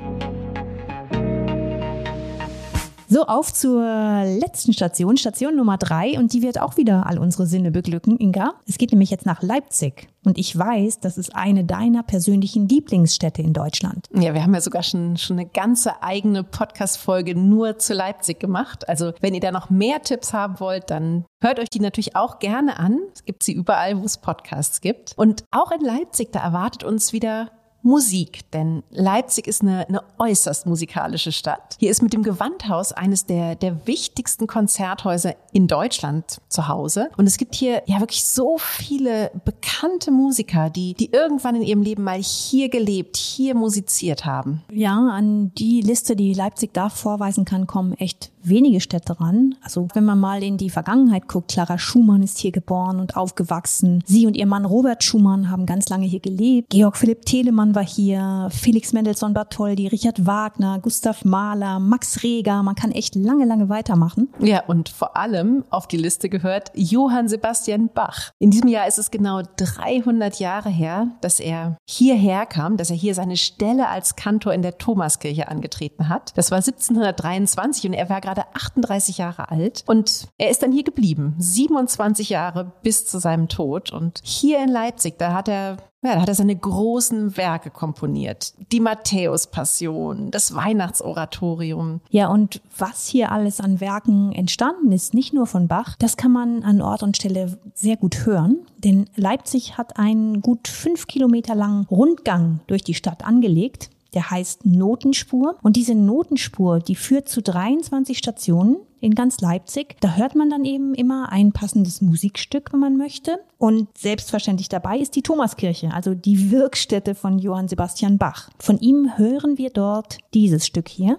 So, 3.12 3.26
auf 3.26 3.52
zur 3.52 3.84
letzten 4.24 4.72
Station, 4.72 5.18
Station 5.18 5.58
Nummer 5.58 5.78
drei. 5.78 6.18
Und 6.18 6.32
die 6.32 6.42
wird 6.42 6.62
auch 6.62 6.78
wieder 6.78 7.08
all 7.08 7.20
unsere 7.20 7.46
Sinne 7.46 7.70
beglücken, 7.70 8.18
Inga. 8.18 8.54
Es 8.66 8.78
geht 8.78 8.92
nämlich 8.94 9.10
jetzt 9.10 9.26
nach 9.26 9.42
Leipzig. 9.42 10.08
Und 10.24 10.38
ich 10.38 10.58
weiß, 10.58 11.02
das 11.02 11.18
ist 11.18 11.36
eine 11.36 11.66
deiner 11.66 12.04
persönlichen 12.04 12.70
Lieblingsstädte 12.70 13.42
in 13.42 13.52
Deutschland. 13.52 14.08
Ja, 14.14 14.34
wir 14.34 14.42
haben 14.42 14.54
ja 14.54 14.62
sogar 14.62 14.82
schon, 14.82 15.18
schon 15.18 15.38
eine 15.40 15.50
ganze 15.50 16.02
eigene 16.02 16.46
Podcast-Folge 16.46 17.36
nur 17.36 17.80
zu 17.80 17.94
Leipzig 17.94 18.40
gemacht. 18.40 18.88
Also, 18.88 19.12
wenn 19.20 19.34
ihr 19.34 19.42
da 19.42 19.52
noch 19.52 19.70
mehr 19.70 20.02
Tipps 20.02 20.32
haben 20.32 20.62
wollt, 20.62 20.90
dann 20.90 21.26
hört 21.42 21.60
euch 21.60 21.70
die 21.70 21.82
natürlich 21.82 22.16
auch 22.16 22.40
gerne 22.40 22.80
an. 22.80 22.98
Es 23.14 23.26
gibt 23.26 23.44
sie 23.44 23.52
überall, 23.52 24.00
wo 24.00 24.06
es 24.06 24.20
Podcasts 24.20 24.80
gibt. 24.80 25.18
Und 25.18 25.44
auch 25.52 25.72
in 25.72 25.82
Leipzig, 25.82 26.32
da 26.32 26.40
erwartet 26.40 26.86
uns 26.86 27.12
wieder 27.12 27.52
Musik, 27.84 28.50
denn 28.52 28.84
Leipzig 28.92 29.48
ist 29.48 29.62
eine, 29.62 29.88
eine 29.88 30.02
äußerst 30.20 30.66
musikalische 30.66 31.32
Stadt. 31.32 31.76
Hier 31.80 31.90
ist 31.90 32.02
mit 32.02 32.14
dem 32.14 32.24
Gewandhaus 32.24 32.92
eines 32.92 33.26
der, 33.26 33.56
der 33.56 33.88
wichtigsten 33.88 34.48
Konzerthäuser 34.48 35.36
in 35.52 35.68
Deutschland 35.68 36.42
zu 36.48 36.68
Hause. 36.68 37.10
Und 37.18 37.28
es 37.28 37.38
gibt 37.38 37.56
hier 37.56 37.82
ja 37.86 38.00
wirklich 38.00 38.26
so 38.26 38.58
viele 38.58 39.32
bekannte 39.46 40.12
Musiker, 40.12 40.70
die, 40.70 40.94
die 40.94 41.12
irgendwann 41.12 41.56
in 41.56 41.64
ihrem 41.64 41.82
Leben 41.82 42.04
mal 42.04 42.22
hier 42.22 42.70
gelebt, 42.70 43.18
hier 43.18 43.56
musiziert 43.56 44.26
haben. 44.26 44.62
Ja, 44.72 44.98
an 44.98 45.54
die 45.56 45.82
Liste, 45.82 46.16
die 46.16 46.34
Leipzig 46.34 46.74
da 46.74 46.90
vorweisen 46.90 47.46
kann, 47.46 47.68
kommen 47.68 47.94
echt 47.94 48.32
wenige 48.44 48.82
Städte 48.82 49.20
ran. 49.20 49.56
Also 49.62 49.88
wenn 49.94 50.06
man 50.06 50.20
mal 50.20 50.44
in 50.44 50.58
die 50.58 50.70
Vergangenheit 50.70 51.28
guckt, 51.28 51.52
Clara 51.52 51.78
Schumann 51.78 52.24
ist 52.24 52.38
hier 52.38 52.52
geboren 52.52 53.00
und 53.00 53.18
aufgewachsen. 53.18 54.04
Sie 54.06 54.28
und 54.28 54.36
ihr 54.36 54.46
Mann 54.46 54.66
Robert 54.66 55.04
Schumann 55.04 55.50
haben 55.50 55.66
ganz 55.66 55.90
lange 55.90 56.06
hier 56.06 56.20
gelebt. 56.20 56.70
Georg 56.70 56.98
Philipp 56.98 57.26
Telemann 57.26 57.76
war 57.76 57.86
hier, 57.86 58.48
Felix 58.52 58.94
Mendelssohn 58.94 59.34
Bartholdy, 59.34 59.88
Richard 59.88 60.26
Wagner, 60.26 60.80
Gustav 60.80 61.26
Mahler, 61.26 61.80
Max 61.80 62.24
Reger. 62.24 62.64
Man 62.64 62.76
kann 62.76 62.92
echt 62.92 63.16
lange, 63.16 63.46
lange 63.46 63.70
weitermachen. 63.70 64.30
Ja, 64.40 64.64
und 64.66 64.90
vor 64.90 65.18
allem 65.18 65.64
auf 65.70 65.88
die 65.88 65.98
Liste 65.98 66.30
gehört 66.30 66.72
Johann 66.76 67.28
Sebastian 67.28 67.90
Bach. 67.94 68.32
In 68.40 68.52
diesem 68.52 68.70
Jahr 68.70 68.88
ist 68.88 68.98
es 68.98 69.12
genau 69.12 69.42
300 69.58 70.40
Jahre 70.40 70.70
her, 70.70 71.08
dass 71.22 71.40
er 71.40 71.78
hierher 71.88 72.46
kam, 72.46 72.78
dass 72.78 72.90
er 72.90 72.96
hier 72.96 73.16
seine 73.16 73.38
Stelle 73.38 73.90
als 73.90 74.16
Kantor 74.16 74.54
in 74.54 74.62
der 74.62 74.78
Thomaskirche 74.78 75.48
angetreten 75.48 76.10
hat. 76.10 76.32
Das 76.36 76.52
war 76.52 76.58
1723 76.58 77.88
und 77.88 77.94
er 77.94 78.10
war 78.10 78.22
gerade 78.22 78.31
38 78.38 79.18
Jahre 79.18 79.50
alt 79.50 79.84
und 79.88 80.28
er 80.38 80.50
ist 80.50 80.64
dann 80.64 80.72
hier 80.72 80.84
geblieben, 80.84 81.36
27 81.38 82.30
Jahre 82.30 82.72
bis 82.84 83.06
zu 83.06 83.20
seinem 83.20 83.48
Tod. 83.48 83.92
Und 83.92 84.22
hier 84.24 84.60
in 84.64 84.70
Leipzig, 84.70 85.18
da 85.18 85.34
hat 85.34 85.48
er 85.48 85.78
ja, 86.04 86.16
da 86.16 86.22
hat 86.22 86.30
er 86.30 86.36
seine 86.36 86.56
großen 86.56 87.38
Werke 87.38 87.70
komponiert. 87.70 88.54
Die 88.72 88.80
Matthäus-Passion, 88.80 90.32
das 90.32 90.56
Weihnachtsoratorium. 90.56 92.02
Ja, 92.10 92.30
und 92.30 92.60
was 92.76 93.06
hier 93.06 93.32
alles 93.32 93.60
an 93.60 93.80
Werken 93.80 94.32
entstanden 94.32 94.92
ist, 94.92 95.14
nicht 95.14 95.32
nur 95.32 95.46
von 95.46 95.68
Bach, 95.68 95.96
das 96.00 96.18
kann 96.18 96.32
man 96.32 96.64
an 96.64 96.82
Ort 96.82 97.04
und 97.04 97.18
Stelle 97.18 97.60
sehr 97.76 97.98
gut 97.98 98.26
hören. 98.26 98.66
Denn 98.80 99.12
Leipzig 99.16 99.78
hat 99.78 99.98
einen 100.00 100.42
gut 100.42 100.68
fünf 100.68 101.06
Kilometer 101.06 101.54
langen 101.54 101.86
Rundgang 101.86 102.62
durch 102.66 102.84
die 102.84 102.96
Stadt 102.96 103.24
angelegt 103.24 103.92
der 104.14 104.30
heißt 104.30 104.66
Notenspur. 104.66 105.58
Und 105.62 105.76
diese 105.76 105.96
Notenspur, 105.96 106.80
die 106.80 106.96
führt 106.96 107.30
zu 107.30 107.42
23 107.42 108.18
Stationen 108.18 108.78
in 109.00 109.16
ganz 109.16 109.42
Leipzig. 109.42 109.96
Da 110.00 110.16
hört 110.16 110.36
man 110.36 110.50
dann 110.50 110.64
eben 110.64 110.94
immer 110.94 111.32
ein 111.32 111.52
passendes 111.52 112.02
Musikstück, 112.02 112.72
wenn 112.72 112.80
man 112.80 112.98
möchte. 112.98 113.40
Und 113.58 113.88
selbstverständlich 113.98 114.70
dabei 114.70 114.98
ist 115.00 115.16
die 115.16 115.24
Thomaskirche, 115.24 115.92
also 115.94 116.14
die 116.14 116.52
Wirkstätte 116.52 117.16
von 117.16 117.40
Johann 117.40 117.68
Sebastian 117.68 118.18
Bach. 118.18 118.50
Von 118.60 118.80
ihm 118.80 119.18
hören 119.18 119.58
wir 119.58 119.72
dort 119.72 120.20
dieses 120.34 120.68
Stück 120.68 120.88
hier. 120.88 121.18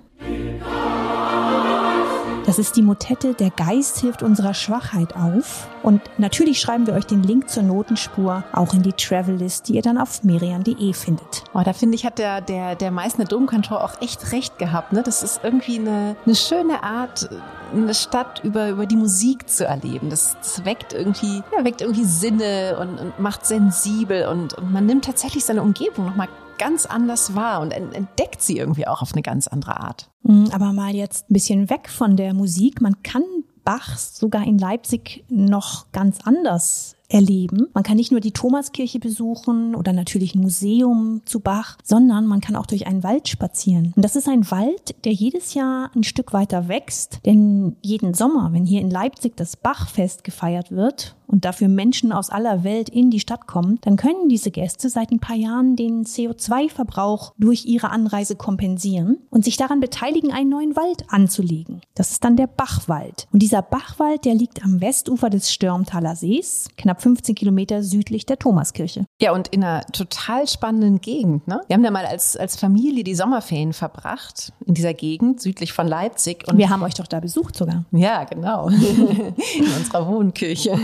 Das 2.52 2.58
ist 2.58 2.76
die 2.76 2.82
Motette 2.82 3.32
Der 3.32 3.48
Geist 3.48 4.00
hilft 4.00 4.22
unserer 4.22 4.52
Schwachheit 4.52 5.16
auf. 5.16 5.68
Und 5.82 6.02
natürlich 6.18 6.60
schreiben 6.60 6.86
wir 6.86 6.92
euch 6.92 7.06
den 7.06 7.22
Link 7.22 7.48
zur 7.48 7.62
Notenspur 7.62 8.44
auch 8.52 8.74
in 8.74 8.82
die 8.82 8.92
Travel-List, 8.92 9.68
die 9.68 9.76
ihr 9.76 9.80
dann 9.80 9.96
auf 9.96 10.22
merian.de 10.22 10.92
findet. 10.92 11.44
Oh, 11.54 11.62
da 11.64 11.72
finde 11.72 11.94
ich, 11.94 12.04
hat 12.04 12.18
der, 12.18 12.42
der, 12.42 12.74
der 12.74 12.90
Meißner 12.90 13.24
Domkantor 13.24 13.82
auch 13.82 14.02
echt 14.02 14.32
recht 14.32 14.58
gehabt. 14.58 14.92
Ne? 14.92 15.02
Das 15.02 15.22
ist 15.22 15.40
irgendwie 15.42 15.78
eine, 15.78 16.14
eine 16.26 16.34
schöne 16.34 16.82
Art, 16.82 17.30
eine 17.72 17.94
Stadt 17.94 18.44
über, 18.44 18.68
über 18.68 18.84
die 18.84 18.96
Musik 18.96 19.48
zu 19.48 19.64
erleben. 19.64 20.10
Das, 20.10 20.36
das 20.38 20.62
weckt 20.66 20.92
irgendwie, 20.92 21.42
ja, 21.56 21.64
weckt 21.64 21.80
irgendwie 21.80 22.04
Sinne 22.04 22.76
und, 22.78 23.00
und 23.00 23.18
macht 23.18 23.46
sensibel 23.46 24.26
und, 24.26 24.52
und 24.58 24.70
man 24.70 24.84
nimmt 24.84 25.06
tatsächlich 25.06 25.46
seine 25.46 25.62
Umgebung 25.62 26.04
nochmal 26.04 26.28
ganz 26.62 26.86
anders 26.86 27.34
wahr 27.34 27.60
und 27.60 27.72
entdeckt 27.72 28.40
sie 28.40 28.56
irgendwie 28.56 28.86
auch 28.86 29.02
auf 29.02 29.14
eine 29.14 29.22
ganz 29.22 29.48
andere 29.48 29.80
Art. 29.80 30.10
Mhm, 30.22 30.50
aber 30.52 30.72
mal 30.72 30.94
jetzt 30.94 31.28
ein 31.28 31.32
bisschen 31.32 31.70
weg 31.70 31.88
von 31.88 32.16
der 32.16 32.34
Musik. 32.34 32.80
Man 32.80 33.02
kann 33.02 33.24
Bach 33.64 33.98
sogar 33.98 34.44
in 34.44 34.58
Leipzig 34.58 35.24
noch 35.28 35.90
ganz 35.90 36.18
anders 36.24 36.96
erleben. 37.08 37.66
Man 37.74 37.82
kann 37.82 37.96
nicht 37.96 38.10
nur 38.10 38.20
die 38.20 38.32
Thomaskirche 38.32 38.98
besuchen 38.98 39.74
oder 39.74 39.92
natürlich 39.92 40.34
ein 40.34 40.40
Museum 40.40 41.22
zu 41.24 41.40
Bach, 41.40 41.78
sondern 41.82 42.26
man 42.26 42.40
kann 42.40 42.56
auch 42.56 42.66
durch 42.66 42.86
einen 42.86 43.02
Wald 43.02 43.28
spazieren. 43.28 43.92
Und 43.94 44.04
das 44.04 44.16
ist 44.16 44.28
ein 44.28 44.50
Wald, 44.50 45.04
der 45.04 45.12
jedes 45.12 45.54
Jahr 45.54 45.90
ein 45.94 46.04
Stück 46.04 46.32
weiter 46.32 46.68
wächst, 46.68 47.20
denn 47.26 47.76
jeden 47.82 48.14
Sommer, 48.14 48.52
wenn 48.52 48.64
hier 48.64 48.80
in 48.80 48.90
Leipzig 48.90 49.36
das 49.36 49.56
Bachfest 49.56 50.24
gefeiert 50.24 50.70
wird 50.70 51.16
und 51.32 51.44
dafür 51.44 51.68
Menschen 51.68 52.12
aus 52.12 52.30
aller 52.30 52.62
Welt 52.62 52.88
in 52.88 53.10
die 53.10 53.18
Stadt 53.18 53.46
kommen, 53.46 53.78
dann 53.80 53.96
können 53.96 54.28
diese 54.28 54.50
Gäste 54.50 54.88
seit 54.88 55.10
ein 55.10 55.18
paar 55.18 55.34
Jahren 55.34 55.74
den 55.74 56.04
CO2-Verbrauch 56.04 57.32
durch 57.38 57.64
ihre 57.64 57.90
Anreise 57.90 58.36
kompensieren 58.36 59.18
und 59.30 59.44
sich 59.44 59.56
daran 59.56 59.80
beteiligen, 59.80 60.30
einen 60.30 60.50
neuen 60.50 60.76
Wald 60.76 61.04
anzulegen. 61.08 61.80
Das 61.94 62.10
ist 62.10 62.22
dann 62.22 62.36
der 62.36 62.46
Bachwald. 62.46 63.26
Und 63.32 63.40
dieser 63.40 63.62
Bachwald, 63.62 64.24
der 64.26 64.34
liegt 64.34 64.62
am 64.62 64.80
Westufer 64.80 65.30
des 65.30 65.50
Stürmtaler 65.52 66.14
Sees, 66.14 66.68
knapp 66.76 67.00
15 67.02 67.34
Kilometer 67.34 67.82
südlich 67.82 68.26
der 68.26 68.38
Thomaskirche. 68.38 69.06
Ja, 69.20 69.32
und 69.32 69.48
in 69.48 69.64
einer 69.64 69.82
total 69.86 70.46
spannenden 70.46 71.00
Gegend. 71.00 71.48
Ne? 71.48 71.62
Wir 71.66 71.74
haben 71.74 71.82
da 71.82 71.90
mal 71.90 72.04
als, 72.04 72.36
als 72.36 72.56
Familie 72.56 73.04
die 73.04 73.14
Sommerferien 73.14 73.72
verbracht 73.72 74.52
in 74.66 74.74
dieser 74.74 74.92
Gegend 74.92 75.40
südlich 75.40 75.72
von 75.72 75.86
Leipzig. 75.88 76.46
Und 76.46 76.58
wir 76.58 76.68
haben 76.68 76.82
euch 76.82 76.94
doch 76.94 77.06
da 77.06 77.20
besucht 77.20 77.56
sogar. 77.56 77.86
Ja, 77.92 78.24
genau. 78.24 78.68
in 79.56 79.64
unserer 79.78 80.06
Wohnkirche. 80.08 80.78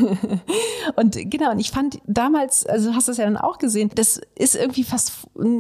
Und 0.97 1.17
genau, 1.31 1.51
und 1.51 1.59
ich 1.59 1.71
fand 1.71 1.99
damals, 2.07 2.67
also 2.67 2.95
hast 2.95 3.09
du 3.09 3.13
es 3.13 3.19
ja 3.19 3.25
dann 3.25 3.37
auch 3.37 3.59
gesehen, 3.59 3.91
das 3.95 4.21
ist 4.35 4.55
irgendwie 4.55 4.85
fast 4.85 5.13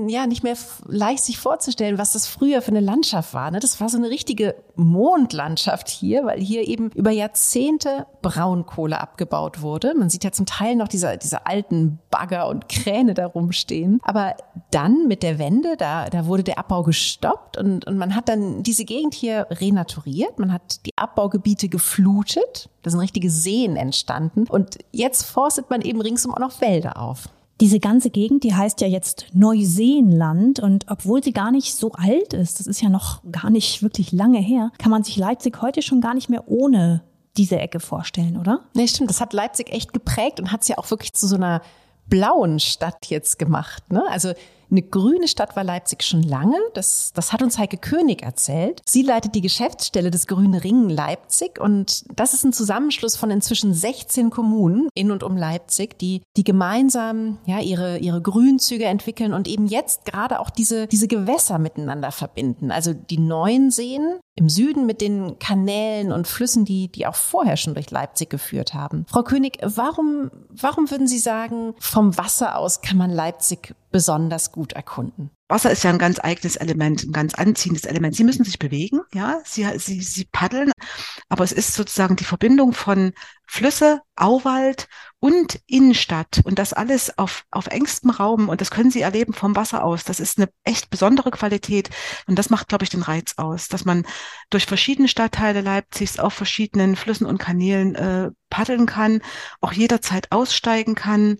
ja 0.06 0.26
nicht 0.26 0.42
mehr 0.42 0.56
leicht 0.86 1.24
sich 1.24 1.38
vorzustellen, 1.38 1.98
was 1.98 2.12
das 2.12 2.26
früher 2.26 2.62
für 2.62 2.70
eine 2.70 2.80
Landschaft 2.80 3.34
war. 3.34 3.50
Ne? 3.50 3.60
Das 3.60 3.80
war 3.80 3.88
so 3.88 3.98
eine 3.98 4.10
richtige 4.10 4.54
Mondlandschaft 4.76 5.88
hier, 5.88 6.24
weil 6.24 6.40
hier 6.40 6.66
eben 6.66 6.90
über 6.94 7.10
Jahrzehnte 7.10 8.06
Braunkohle 8.22 9.00
abgebaut 9.00 9.62
wurde. 9.62 9.94
Man 9.94 10.10
sieht 10.10 10.24
ja 10.24 10.32
zum 10.32 10.46
Teil 10.46 10.76
noch 10.76 10.88
diese, 10.88 11.18
diese 11.18 11.46
alten 11.46 11.98
Bagger 12.10 12.48
und 12.48 12.68
Kräne 12.68 13.14
da 13.14 13.26
rumstehen. 13.26 14.00
Aber 14.02 14.34
dann 14.70 15.08
mit 15.08 15.22
der 15.22 15.38
Wende, 15.38 15.76
da, 15.76 16.08
da 16.08 16.26
wurde 16.26 16.44
der 16.44 16.58
Abbau 16.58 16.82
gestoppt 16.82 17.56
und, 17.56 17.86
und 17.86 17.98
man 17.98 18.14
hat 18.14 18.28
dann 18.28 18.62
diese 18.62 18.84
Gegend 18.84 19.14
hier 19.14 19.46
renaturiert. 19.50 20.38
Man 20.38 20.52
hat 20.52 20.86
die 20.86 20.96
Abbaugebiete 20.96 21.68
geflutet. 21.68 22.68
Da 22.82 22.90
sind 22.90 23.00
richtige 23.00 23.30
Seen 23.30 23.76
entstanden. 23.76 24.46
Und 24.48 24.57
jetzt 24.92 25.24
forstet 25.24 25.70
man 25.70 25.82
eben 25.82 26.00
ringsum 26.00 26.34
auch 26.34 26.38
noch 26.38 26.60
Wälder 26.60 27.00
auf. 27.00 27.28
Diese 27.60 27.80
ganze 27.80 28.10
Gegend, 28.10 28.44
die 28.44 28.54
heißt 28.54 28.80
ja 28.80 28.86
jetzt 28.86 29.26
Neuseenland 29.32 30.60
und 30.60 30.86
obwohl 30.88 31.24
sie 31.24 31.32
gar 31.32 31.50
nicht 31.50 31.74
so 31.74 31.90
alt 31.92 32.32
ist, 32.32 32.60
das 32.60 32.68
ist 32.68 32.80
ja 32.80 32.88
noch 32.88 33.20
gar 33.32 33.50
nicht 33.50 33.82
wirklich 33.82 34.12
lange 34.12 34.38
her, 34.38 34.70
kann 34.78 34.92
man 34.92 35.02
sich 35.02 35.16
Leipzig 35.16 35.60
heute 35.60 35.82
schon 35.82 36.00
gar 36.00 36.14
nicht 36.14 36.28
mehr 36.28 36.46
ohne 36.46 37.02
diese 37.36 37.58
Ecke 37.58 37.80
vorstellen, 37.80 38.36
oder? 38.36 38.60
Nee, 38.74 38.86
stimmt. 38.86 39.10
Das 39.10 39.20
hat 39.20 39.32
Leipzig 39.32 39.72
echt 39.72 39.92
geprägt 39.92 40.38
und 40.38 40.52
hat 40.52 40.62
es 40.62 40.68
ja 40.68 40.78
auch 40.78 40.90
wirklich 40.90 41.14
zu 41.14 41.26
so 41.26 41.36
einer 41.36 41.62
blauen 42.06 42.58
Stadt 42.60 43.06
jetzt 43.06 43.38
gemacht. 43.38 43.90
Ne? 43.92 44.02
Also 44.08 44.32
eine 44.70 44.82
grüne 44.82 45.28
Stadt 45.28 45.56
war 45.56 45.64
Leipzig 45.64 46.02
schon 46.02 46.22
lange. 46.22 46.56
Das, 46.74 47.12
das 47.14 47.32
hat 47.32 47.42
uns 47.42 47.58
Heike 47.58 47.78
König 47.78 48.22
erzählt. 48.22 48.80
Sie 48.86 49.02
leitet 49.02 49.34
die 49.34 49.40
Geschäftsstelle 49.40 50.10
des 50.10 50.26
Grünen 50.26 50.54
Ring 50.54 50.88
Leipzig 50.88 51.60
und 51.60 52.04
das 52.14 52.34
ist 52.34 52.44
ein 52.44 52.52
Zusammenschluss 52.52 53.16
von 53.16 53.30
inzwischen 53.30 53.74
16 53.74 54.30
Kommunen 54.30 54.88
in 54.94 55.10
und 55.10 55.22
um 55.22 55.36
Leipzig, 55.36 55.98
die, 55.98 56.22
die 56.36 56.44
gemeinsam 56.44 57.38
ja, 57.46 57.60
ihre, 57.60 57.98
ihre 57.98 58.20
Grünzüge 58.20 58.84
entwickeln 58.84 59.32
und 59.32 59.48
eben 59.48 59.66
jetzt 59.66 60.04
gerade 60.04 60.40
auch 60.40 60.50
diese, 60.50 60.86
diese 60.86 61.08
Gewässer 61.08 61.58
miteinander 61.58 62.12
verbinden. 62.12 62.70
Also 62.70 62.92
die 62.92 63.18
neuen 63.18 63.70
Seen 63.70 64.18
im 64.38 64.48
Süden 64.48 64.86
mit 64.86 65.00
den 65.00 65.38
Kanälen 65.40 66.12
und 66.12 66.28
Flüssen, 66.28 66.64
die, 66.64 66.88
die 66.88 67.06
auch 67.06 67.16
vorher 67.16 67.56
schon 67.56 67.74
durch 67.74 67.90
Leipzig 67.90 68.30
geführt 68.30 68.72
haben. 68.72 69.04
Frau 69.08 69.24
König, 69.24 69.58
warum, 69.62 70.30
warum 70.48 70.90
würden 70.90 71.08
Sie 71.08 71.18
sagen, 71.18 71.74
vom 71.80 72.16
Wasser 72.16 72.56
aus 72.56 72.80
kann 72.80 72.96
man 72.96 73.10
Leipzig 73.10 73.74
besonders 73.90 74.52
gut 74.52 74.72
erkunden? 74.72 75.30
Wasser 75.48 75.70
ist 75.70 75.82
ja 75.82 75.90
ein 75.90 75.98
ganz 75.98 76.20
eigenes 76.22 76.56
Element, 76.56 77.04
ein 77.04 77.12
ganz 77.12 77.34
anziehendes 77.34 77.84
Element. 77.84 78.14
Sie 78.14 78.24
müssen 78.24 78.44
sich 78.44 78.58
bewegen, 78.58 79.00
ja, 79.14 79.40
sie, 79.44 79.66
sie, 79.78 80.02
sie 80.02 80.26
paddeln, 80.30 80.72
aber 81.30 81.42
es 81.42 81.52
ist 81.52 81.72
sozusagen 81.72 82.16
die 82.16 82.24
Verbindung 82.24 82.74
von 82.74 83.12
Flüsse, 83.46 84.02
Auwald 84.14 84.88
und 85.20 85.60
Innenstadt 85.66 86.42
und 86.44 86.58
das 86.58 86.74
alles 86.74 87.16
auf, 87.18 87.46
auf 87.50 87.68
engstem 87.68 88.10
Raum 88.10 88.50
und 88.50 88.60
das 88.60 88.70
können 88.70 88.90
Sie 88.90 89.00
erleben 89.00 89.32
vom 89.32 89.56
Wasser 89.56 89.84
aus. 89.84 90.04
Das 90.04 90.20
ist 90.20 90.38
eine 90.38 90.50
echt 90.64 90.90
besondere 90.90 91.30
Qualität 91.30 91.88
und 92.26 92.38
das 92.38 92.50
macht, 92.50 92.68
glaube 92.68 92.84
ich, 92.84 92.90
den 92.90 93.02
Reiz 93.02 93.34
aus, 93.38 93.68
dass 93.68 93.86
man 93.86 94.04
durch 94.50 94.66
verschiedene 94.66 95.08
Stadtteile 95.08 95.62
Leipzigs 95.62 96.18
auf 96.18 96.34
verschiedenen 96.34 96.94
Flüssen 96.94 97.26
und 97.26 97.38
Kanälen 97.38 97.94
äh, 97.94 98.30
paddeln 98.50 98.84
kann, 98.84 99.22
auch 99.62 99.72
jederzeit 99.72 100.30
aussteigen 100.30 100.94
kann. 100.94 101.38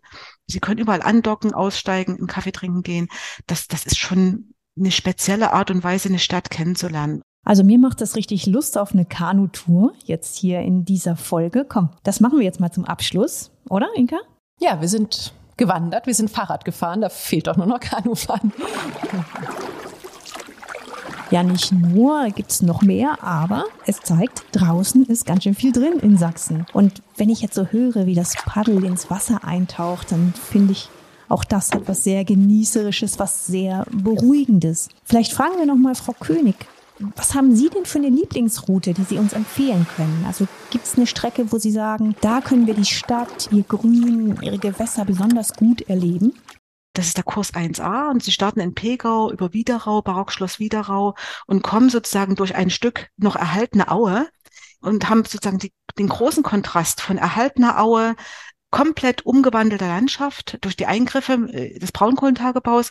Sie 0.50 0.60
können 0.60 0.78
überall 0.78 1.02
andocken, 1.02 1.52
aussteigen, 1.52 2.16
einen 2.16 2.26
Kaffee 2.26 2.52
trinken 2.52 2.82
gehen. 2.82 3.08
Das, 3.46 3.68
das 3.68 3.86
ist 3.86 3.98
schon 3.98 4.54
eine 4.78 4.90
spezielle 4.90 5.52
Art 5.52 5.70
und 5.70 5.84
Weise, 5.84 6.08
eine 6.08 6.18
Stadt 6.18 6.50
kennenzulernen. 6.50 7.22
Also 7.44 7.64
mir 7.64 7.78
macht 7.78 8.00
das 8.00 8.16
richtig 8.16 8.46
Lust 8.46 8.76
auf 8.76 8.92
eine 8.92 9.04
Kanutour 9.04 9.92
jetzt 10.04 10.36
hier 10.36 10.60
in 10.60 10.84
dieser 10.84 11.16
Folge. 11.16 11.64
Komm, 11.66 11.90
das 12.02 12.20
machen 12.20 12.38
wir 12.38 12.44
jetzt 12.44 12.60
mal 12.60 12.70
zum 12.70 12.84
Abschluss, 12.84 13.50
oder 13.68 13.88
Inka? 13.94 14.18
Ja, 14.60 14.80
wir 14.80 14.88
sind 14.88 15.32
gewandert, 15.56 16.06
wir 16.06 16.14
sind 16.14 16.30
Fahrrad 16.30 16.64
gefahren, 16.64 17.00
da 17.00 17.08
fehlt 17.08 17.46
doch 17.46 17.56
nur 17.56 17.66
noch 17.66 17.80
Kanufahren. 17.80 18.52
Ja, 21.30 21.42
nicht 21.42 21.72
nur 21.72 22.30
gibt's 22.30 22.62
noch 22.62 22.80
mehr, 22.80 23.22
aber 23.22 23.64
es 23.86 24.00
zeigt, 24.00 24.44
draußen 24.52 25.04
ist 25.04 25.26
ganz 25.26 25.44
schön 25.44 25.54
viel 25.54 25.72
drin 25.72 25.98
in 26.00 26.16
Sachsen. 26.16 26.64
Und 26.72 27.02
wenn 27.18 27.28
ich 27.28 27.42
jetzt 27.42 27.54
so 27.54 27.66
höre, 27.66 28.06
wie 28.06 28.14
das 28.14 28.34
Paddel 28.46 28.82
ins 28.84 29.10
Wasser 29.10 29.44
eintaucht, 29.44 30.10
dann 30.10 30.32
finde 30.32 30.72
ich, 30.72 30.88
auch 31.28 31.44
das 31.44 31.70
hat 31.72 31.86
was 31.86 32.02
sehr 32.02 32.24
Genießerisches, 32.24 33.18
was 33.18 33.46
sehr 33.46 33.84
Beruhigendes. 33.90 34.88
Vielleicht 35.04 35.34
fragen 35.34 35.58
wir 35.58 35.66
noch 35.66 35.76
mal 35.76 35.94
Frau 35.94 36.14
König, 36.18 36.56
was 37.14 37.34
haben 37.34 37.54
Sie 37.54 37.68
denn 37.68 37.84
für 37.84 37.98
eine 37.98 38.08
Lieblingsroute, 38.08 38.94
die 38.94 39.04
Sie 39.04 39.18
uns 39.18 39.32
empfehlen 39.34 39.86
können? 39.96 40.24
Also 40.26 40.48
gibt 40.70 40.86
es 40.86 40.96
eine 40.96 41.06
Strecke, 41.06 41.52
wo 41.52 41.58
Sie 41.58 41.70
sagen, 41.70 42.16
da 42.22 42.40
können 42.40 42.66
wir 42.66 42.74
die 42.74 42.84
Stadt, 42.84 43.50
ihr 43.52 43.62
Grün, 43.62 44.38
ihre 44.40 44.58
Gewässer 44.58 45.04
besonders 45.04 45.52
gut 45.52 45.82
erleben? 45.82 46.32
Das 46.98 47.06
ist 47.06 47.16
der 47.16 47.22
Kurs 47.22 47.54
1a 47.54 48.10
und 48.10 48.24
sie 48.24 48.32
starten 48.32 48.58
in 48.58 48.74
Pegau 48.74 49.30
über 49.30 49.52
Wiederau, 49.52 50.02
Barockschloss 50.02 50.58
Wiederau 50.58 51.14
und 51.46 51.62
kommen 51.62 51.90
sozusagen 51.90 52.34
durch 52.34 52.56
ein 52.56 52.70
Stück 52.70 53.06
noch 53.16 53.36
erhaltene 53.36 53.88
Aue 53.88 54.26
und 54.80 55.08
haben 55.08 55.24
sozusagen 55.24 55.60
die, 55.60 55.72
den 55.96 56.08
großen 56.08 56.42
Kontrast 56.42 57.00
von 57.00 57.16
erhaltener 57.16 57.80
Aue 57.80 58.16
komplett 58.72 59.24
umgewandelter 59.24 59.86
Landschaft 59.86 60.58
durch 60.62 60.74
die 60.74 60.86
Eingriffe 60.86 61.34
äh, 61.34 61.78
des 61.78 61.92
Braunkohlentagebaus 61.92 62.90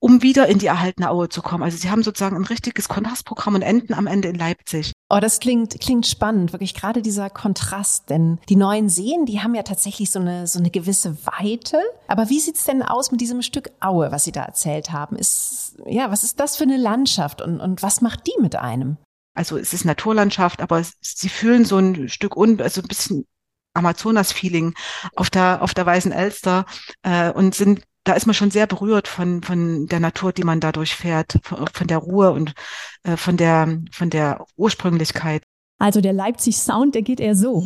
um 0.00 0.20
wieder 0.20 0.48
in 0.48 0.58
die 0.58 0.66
erhaltene 0.66 1.08
Aue 1.08 1.30
zu 1.30 1.40
kommen. 1.40 1.64
Also 1.64 1.78
sie 1.78 1.90
haben 1.90 2.02
sozusagen 2.02 2.36
ein 2.36 2.44
richtiges 2.44 2.88
Kontrastprogramm 2.88 3.54
und 3.54 3.62
enden 3.62 3.94
am 3.94 4.06
Ende 4.06 4.28
in 4.28 4.36
Leipzig. 4.36 4.92
Oh, 5.08 5.20
das 5.20 5.38
klingt, 5.38 5.78
klingt 5.80 6.04
spannend, 6.06 6.52
wirklich 6.52 6.74
gerade 6.74 7.00
dieser 7.00 7.30
Kontrast, 7.30 8.10
denn 8.10 8.40
die 8.48 8.56
neuen 8.56 8.88
Seen, 8.88 9.24
die 9.24 9.40
haben 9.40 9.54
ja 9.54 9.62
tatsächlich 9.62 10.10
so 10.10 10.18
eine, 10.18 10.48
so 10.48 10.58
eine 10.58 10.70
gewisse 10.70 11.16
Weite. 11.26 11.80
Aber 12.08 12.28
wie 12.28 12.40
sieht's 12.40 12.64
denn 12.64 12.82
aus 12.82 13.12
mit 13.12 13.20
diesem 13.20 13.42
Stück 13.42 13.70
Aue, 13.78 14.10
was 14.10 14.24
Sie 14.24 14.32
da 14.32 14.42
erzählt 14.42 14.90
haben? 14.90 15.14
Ist, 15.14 15.76
ja, 15.86 16.10
was 16.10 16.24
ist 16.24 16.40
das 16.40 16.56
für 16.56 16.64
eine 16.64 16.76
Landschaft 16.76 17.40
und, 17.40 17.60
und 17.60 17.84
was 17.84 18.00
macht 18.00 18.26
die 18.26 18.42
mit 18.42 18.56
einem? 18.56 18.96
Also 19.34 19.56
es 19.58 19.72
ist 19.72 19.84
Naturlandschaft, 19.84 20.60
aber 20.60 20.82
sie 21.00 21.28
fühlen 21.28 21.64
so 21.64 21.76
ein 21.76 22.08
Stück 22.08 22.36
un, 22.36 22.60
also 22.60 22.80
ein 22.80 22.88
bisschen 22.88 23.26
Amazonas-Feeling 23.74 24.74
auf 25.14 25.30
der, 25.30 25.62
auf 25.62 25.72
der 25.72 25.86
Weißen 25.86 26.10
Elster 26.10 26.64
äh, 27.02 27.30
und 27.30 27.54
sind 27.54 27.82
da 28.06 28.12
ist 28.12 28.26
man 28.26 28.34
schon 28.34 28.52
sehr 28.52 28.68
berührt 28.68 29.08
von, 29.08 29.42
von 29.42 29.86
der 29.88 29.98
Natur, 29.98 30.32
die 30.32 30.44
man 30.44 30.60
dadurch 30.60 30.94
fährt, 30.94 31.38
von, 31.42 31.66
von 31.72 31.86
der 31.88 31.98
Ruhe 31.98 32.30
und 32.30 32.54
äh, 33.02 33.16
von, 33.16 33.36
der, 33.36 33.80
von 33.90 34.10
der 34.10 34.46
Ursprünglichkeit. 34.56 35.42
Also 35.78 36.00
der 36.00 36.12
Leipzig 36.12 36.56
Sound, 36.56 36.94
der 36.94 37.02
geht 37.02 37.20
eher 37.20 37.34
so. 37.34 37.64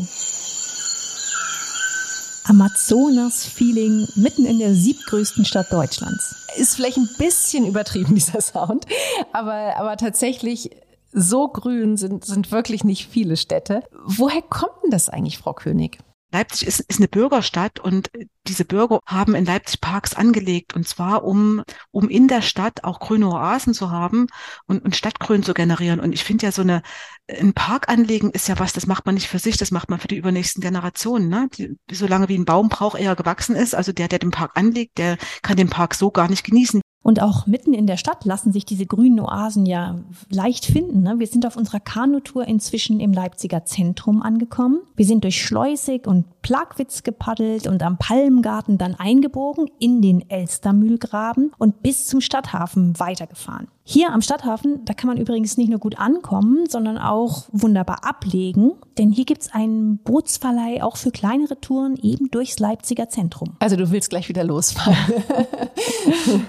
Amazonas-Feeling 2.44 4.08
mitten 4.16 4.46
in 4.46 4.58
der 4.58 4.74
siebtgrößten 4.74 5.44
Stadt 5.44 5.70
Deutschlands. 5.70 6.34
Ist 6.56 6.74
vielleicht 6.74 6.96
ein 6.96 7.08
bisschen 7.18 7.66
übertrieben, 7.66 8.14
dieser 8.14 8.40
Sound, 8.40 8.86
aber, 9.32 9.76
aber 9.76 9.98
tatsächlich 9.98 10.70
so 11.12 11.48
grün 11.48 11.98
sind, 11.98 12.24
sind 12.24 12.50
wirklich 12.50 12.82
nicht 12.82 13.08
viele 13.08 13.36
Städte. 13.36 13.82
Woher 14.04 14.42
kommt 14.42 14.82
denn 14.82 14.90
das 14.90 15.10
eigentlich, 15.10 15.36
Frau 15.36 15.52
König? 15.52 15.98
Leipzig 16.32 16.68
ist, 16.68 16.80
ist 16.80 16.98
eine 16.98 17.08
Bürgerstadt 17.08 17.80
und 17.80 18.10
diese 18.46 18.64
Bürger 18.64 19.00
haben 19.06 19.34
in 19.34 19.44
Leipzig 19.44 19.80
Parks 19.80 20.14
angelegt 20.14 20.74
und 20.74 20.86
zwar 20.86 21.24
um, 21.24 21.62
um 21.90 22.08
in 22.08 22.28
der 22.28 22.42
Stadt 22.42 22.84
auch 22.84 23.00
grüne 23.00 23.28
Oasen 23.28 23.74
zu 23.74 23.90
haben 23.90 24.26
und, 24.66 24.84
und 24.84 24.96
Stadtgrün 24.96 25.42
zu 25.42 25.54
generieren. 25.54 26.00
Und 26.00 26.12
ich 26.12 26.24
finde 26.24 26.46
ja 26.46 26.52
so 26.52 26.62
eine, 26.62 26.82
ein 27.28 27.52
Park 27.52 27.88
anlegen 27.88 28.30
ist 28.30 28.48
ja 28.48 28.58
was, 28.58 28.72
das 28.72 28.86
macht 28.86 29.06
man 29.06 29.14
nicht 29.14 29.28
für 29.28 29.38
sich, 29.38 29.56
das 29.56 29.70
macht 29.70 29.90
man 29.90 29.98
für 29.98 30.08
die 30.08 30.16
übernächsten 30.16 30.62
Generationen. 30.62 31.28
Ne? 31.28 31.48
Die, 31.56 31.76
solange 31.90 32.28
wie 32.28 32.38
ein 32.38 32.44
Baum 32.44 32.68
braucht, 32.68 32.98
eher 32.98 33.16
gewachsen 33.16 33.56
ist, 33.56 33.74
also 33.74 33.92
der, 33.92 34.08
der 34.08 34.20
den 34.20 34.30
Park 34.30 34.52
anlegt, 34.54 34.98
der 34.98 35.18
kann 35.42 35.56
den 35.56 35.70
Park 35.70 35.94
so 35.94 36.10
gar 36.10 36.28
nicht 36.28 36.44
genießen. 36.44 36.80
Und 37.02 37.22
auch 37.22 37.46
mitten 37.46 37.72
in 37.72 37.86
der 37.86 37.96
Stadt 37.96 38.24
lassen 38.24 38.52
sich 38.52 38.66
diese 38.66 38.84
grünen 38.84 39.20
Oasen 39.20 39.64
ja 39.64 39.96
leicht 40.28 40.66
finden. 40.66 41.02
Ne? 41.02 41.18
Wir 41.18 41.26
sind 41.26 41.46
auf 41.46 41.56
unserer 41.56 41.80
Kanutour 41.80 42.46
inzwischen 42.46 43.00
im 43.00 43.12
Leipziger 43.12 43.64
Zentrum 43.64 44.22
angekommen. 44.22 44.80
Wir 44.96 45.06
sind 45.06 45.24
durch 45.24 45.42
Schleusig 45.42 46.06
und 46.06 46.26
Plagwitz 46.42 47.02
gepaddelt 47.02 47.66
und 47.66 47.82
am 47.82 47.96
Palmgarten 47.96 48.76
dann 48.76 48.94
eingebogen 48.94 49.70
in 49.78 50.02
den 50.02 50.28
Elstermühlgraben 50.28 51.52
und 51.56 51.82
bis 51.82 52.06
zum 52.06 52.20
Stadthafen 52.20 52.98
weitergefahren. 53.00 53.68
Hier 53.82 54.12
am 54.12 54.20
Stadthafen, 54.20 54.84
da 54.84 54.94
kann 54.94 55.08
man 55.08 55.16
übrigens 55.16 55.56
nicht 55.56 55.68
nur 55.68 55.80
gut 55.80 55.98
ankommen, 55.98 56.68
sondern 56.68 56.98
auch 56.98 57.48
wunderbar 57.50 58.04
ablegen, 58.04 58.72
denn 58.98 59.10
hier 59.10 59.24
gibt's 59.24 59.52
einen 59.52 59.98
Bootsverleih 59.98 60.82
auch 60.82 60.96
für 60.96 61.10
kleinere 61.10 61.60
Touren 61.60 61.96
eben 61.96 62.30
durchs 62.30 62.58
Leipziger 62.58 63.08
Zentrum. 63.08 63.56
Also 63.58 63.76
du 63.76 63.90
willst 63.90 64.10
gleich 64.10 64.28
wieder 64.28 64.44
losfahren. 64.44 64.96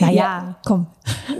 naja, 0.00 0.14
ja. 0.14 0.56
komm. 0.64 0.86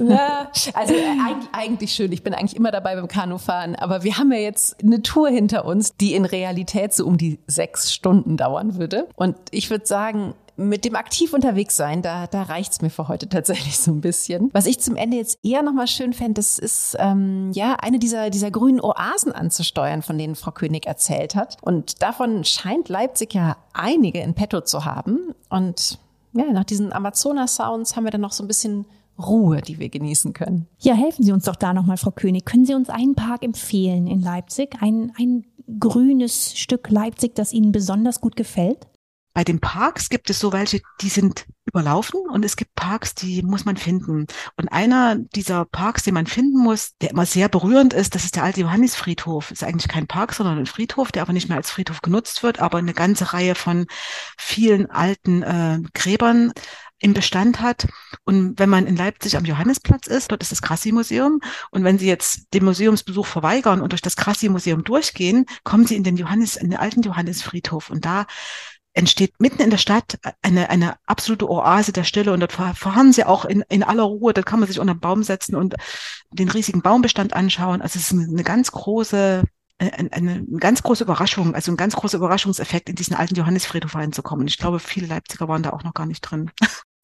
Ja, 0.08 0.50
also 0.74 0.94
äh, 0.94 0.98
eigentlich, 0.98 1.48
eigentlich 1.52 1.92
schön. 1.92 2.12
Ich 2.12 2.22
bin 2.22 2.34
eigentlich 2.34 2.56
immer 2.56 2.70
dabei 2.70 2.96
beim 2.96 3.08
Kanufahren, 3.08 3.76
aber 3.76 4.02
wir 4.02 4.18
haben 4.18 4.32
ja 4.32 4.38
jetzt 4.38 4.82
eine 4.82 5.02
Tour 5.02 5.28
hinter 5.28 5.64
uns, 5.64 5.96
die 5.96 6.14
in 6.14 6.24
Realität 6.24 6.92
so 6.92 7.06
um 7.06 7.16
die 7.16 7.38
sechs 7.46 7.94
Stunden 7.94 8.36
dauern 8.36 8.76
würde. 8.76 9.08
Und 9.14 9.36
ich 9.50 9.70
würde 9.70 9.86
sagen, 9.86 10.34
mit 10.56 10.84
dem 10.84 10.96
aktiv 10.96 11.32
unterwegs 11.32 11.76
sein, 11.76 12.02
da, 12.02 12.26
da 12.26 12.42
reicht's 12.42 12.80
mir 12.80 12.90
für 12.90 13.08
heute 13.08 13.28
tatsächlich 13.28 13.78
so 13.78 13.90
ein 13.92 14.00
bisschen. 14.00 14.50
Was 14.52 14.66
ich 14.66 14.80
zum 14.80 14.96
Ende 14.96 15.16
jetzt 15.16 15.38
eher 15.42 15.62
nochmal 15.62 15.86
schön 15.86 16.12
fände, 16.12 16.34
das 16.34 16.58
ist 16.58 16.96
ähm, 16.98 17.50
ja 17.52 17.74
eine 17.80 17.98
dieser, 17.98 18.30
dieser 18.30 18.50
grünen 18.50 18.80
Oasen 18.80 19.32
anzusteuern, 19.32 20.02
von 20.02 20.18
denen 20.18 20.34
Frau 20.34 20.50
König 20.50 20.86
erzählt 20.86 21.34
hat. 21.34 21.56
Und 21.60 22.02
davon 22.02 22.44
scheint 22.44 22.88
Leipzig 22.88 23.34
ja 23.34 23.56
einige 23.72 24.20
in 24.20 24.34
petto 24.34 24.62
zu 24.62 24.84
haben. 24.84 25.34
Und 25.50 25.98
ja, 26.32 26.44
nach 26.52 26.64
diesen 26.64 26.92
Amazonas-Sounds 26.92 27.96
haben 27.96 28.04
wir 28.04 28.10
dann 28.10 28.20
noch 28.20 28.32
so 28.32 28.44
ein 28.44 28.48
bisschen 28.48 28.86
Ruhe, 29.18 29.62
die 29.62 29.78
wir 29.78 29.88
genießen 29.88 30.32
können. 30.32 30.66
Ja, 30.78 30.94
helfen 30.94 31.24
Sie 31.24 31.32
uns 31.32 31.44
doch 31.44 31.56
da 31.56 31.72
nochmal, 31.72 31.96
Frau 31.96 32.10
König. 32.10 32.44
Können 32.44 32.66
Sie 32.66 32.74
uns 32.74 32.90
einen 32.90 33.14
Park 33.14 33.44
empfehlen 33.44 34.06
in 34.06 34.20
Leipzig? 34.20 34.76
Ein, 34.80 35.12
ein 35.18 35.44
grünes 35.80 36.56
Stück 36.58 36.90
Leipzig, 36.90 37.34
das 37.34 37.52
Ihnen 37.52 37.72
besonders 37.72 38.20
gut 38.20 38.36
gefällt? 38.36 38.86
Bei 39.36 39.44
den 39.44 39.60
Parks 39.60 40.08
gibt 40.08 40.30
es 40.30 40.38
so 40.38 40.54
welche, 40.54 40.80
die 41.02 41.10
sind 41.10 41.44
überlaufen 41.66 42.20
und 42.20 42.42
es 42.42 42.56
gibt 42.56 42.74
Parks, 42.74 43.14
die 43.14 43.42
muss 43.42 43.66
man 43.66 43.76
finden. 43.76 44.26
Und 44.56 44.68
einer 44.72 45.16
dieser 45.16 45.66
Parks, 45.66 46.04
den 46.04 46.14
man 46.14 46.26
finden 46.26 46.58
muss, 46.58 46.96
der 47.02 47.10
immer 47.10 47.26
sehr 47.26 47.50
berührend 47.50 47.92
ist, 47.92 48.14
das 48.14 48.24
ist 48.24 48.36
der 48.36 48.44
alte 48.44 48.62
Johannisfriedhof. 48.62 49.50
Ist 49.50 49.62
eigentlich 49.62 49.88
kein 49.88 50.06
Park, 50.06 50.32
sondern 50.32 50.56
ein 50.56 50.64
Friedhof, 50.64 51.12
der 51.12 51.20
aber 51.20 51.34
nicht 51.34 51.50
mehr 51.50 51.58
als 51.58 51.70
Friedhof 51.70 52.00
genutzt 52.00 52.42
wird, 52.42 52.60
aber 52.60 52.78
eine 52.78 52.94
ganze 52.94 53.34
Reihe 53.34 53.54
von 53.54 53.84
vielen 54.38 54.90
alten 54.90 55.42
äh, 55.42 55.80
Gräbern 55.92 56.54
im 56.98 57.12
Bestand 57.12 57.60
hat. 57.60 57.86
Und 58.24 58.58
wenn 58.58 58.70
man 58.70 58.86
in 58.86 58.96
Leipzig 58.96 59.36
am 59.36 59.44
Johannesplatz 59.44 60.06
ist, 60.06 60.30
dort 60.30 60.42
ist 60.42 60.52
das 60.52 60.62
Krassi-Museum. 60.62 61.40
Und 61.70 61.84
wenn 61.84 61.98
Sie 61.98 62.06
jetzt 62.06 62.54
den 62.54 62.64
Museumsbesuch 62.64 63.26
verweigern 63.26 63.82
und 63.82 63.92
durch 63.92 64.00
das 64.00 64.16
Krassi-Museum 64.16 64.82
durchgehen, 64.82 65.44
kommen 65.62 65.86
Sie 65.86 65.96
in 65.96 66.04
den 66.04 66.16
Johannes, 66.16 66.56
in 66.56 66.70
den 66.70 66.78
alten 66.78 67.02
Johannesfriedhof. 67.02 67.90
Und 67.90 68.06
da 68.06 68.24
entsteht 68.96 69.34
mitten 69.38 69.62
in 69.62 69.70
der 69.70 69.78
Stadt 69.78 70.18
eine, 70.42 70.70
eine 70.70 70.96
absolute 71.06 71.48
Oase 71.48 71.92
der 71.92 72.04
Stille 72.04 72.32
und 72.32 72.40
dort 72.40 72.52
fahren 72.52 73.12
sie 73.12 73.24
auch 73.24 73.44
in, 73.44 73.62
in 73.68 73.82
aller 73.82 74.04
Ruhe. 74.04 74.32
Da 74.32 74.42
kann 74.42 74.58
man 74.58 74.68
sich 74.68 74.80
unter 74.80 74.94
den 74.94 75.00
Baum 75.00 75.22
setzen 75.22 75.54
und 75.54 75.74
den 76.30 76.48
riesigen 76.48 76.82
Baumbestand 76.82 77.34
anschauen. 77.34 77.82
Also 77.82 77.98
es 77.98 78.10
ist 78.10 78.18
eine, 78.18 78.42
ganz 78.42 78.72
große 78.72 79.44
eine, 79.78 80.12
eine 80.12 80.44
ganz 80.58 80.82
große 80.82 81.04
Überraschung, 81.04 81.54
also 81.54 81.70
ein 81.70 81.76
ganz 81.76 81.94
großer 81.94 82.16
Überraschungseffekt, 82.16 82.88
in 82.88 82.94
diesen 82.94 83.14
alten 83.14 83.34
Johannesfriedhof 83.34 83.94
reinzukommen. 83.94 84.46
Ich 84.46 84.56
glaube, 84.56 84.78
viele 84.78 85.06
Leipziger 85.06 85.48
waren 85.48 85.62
da 85.62 85.70
auch 85.70 85.84
noch 85.84 85.94
gar 85.94 86.06
nicht 86.06 86.22
drin. 86.22 86.50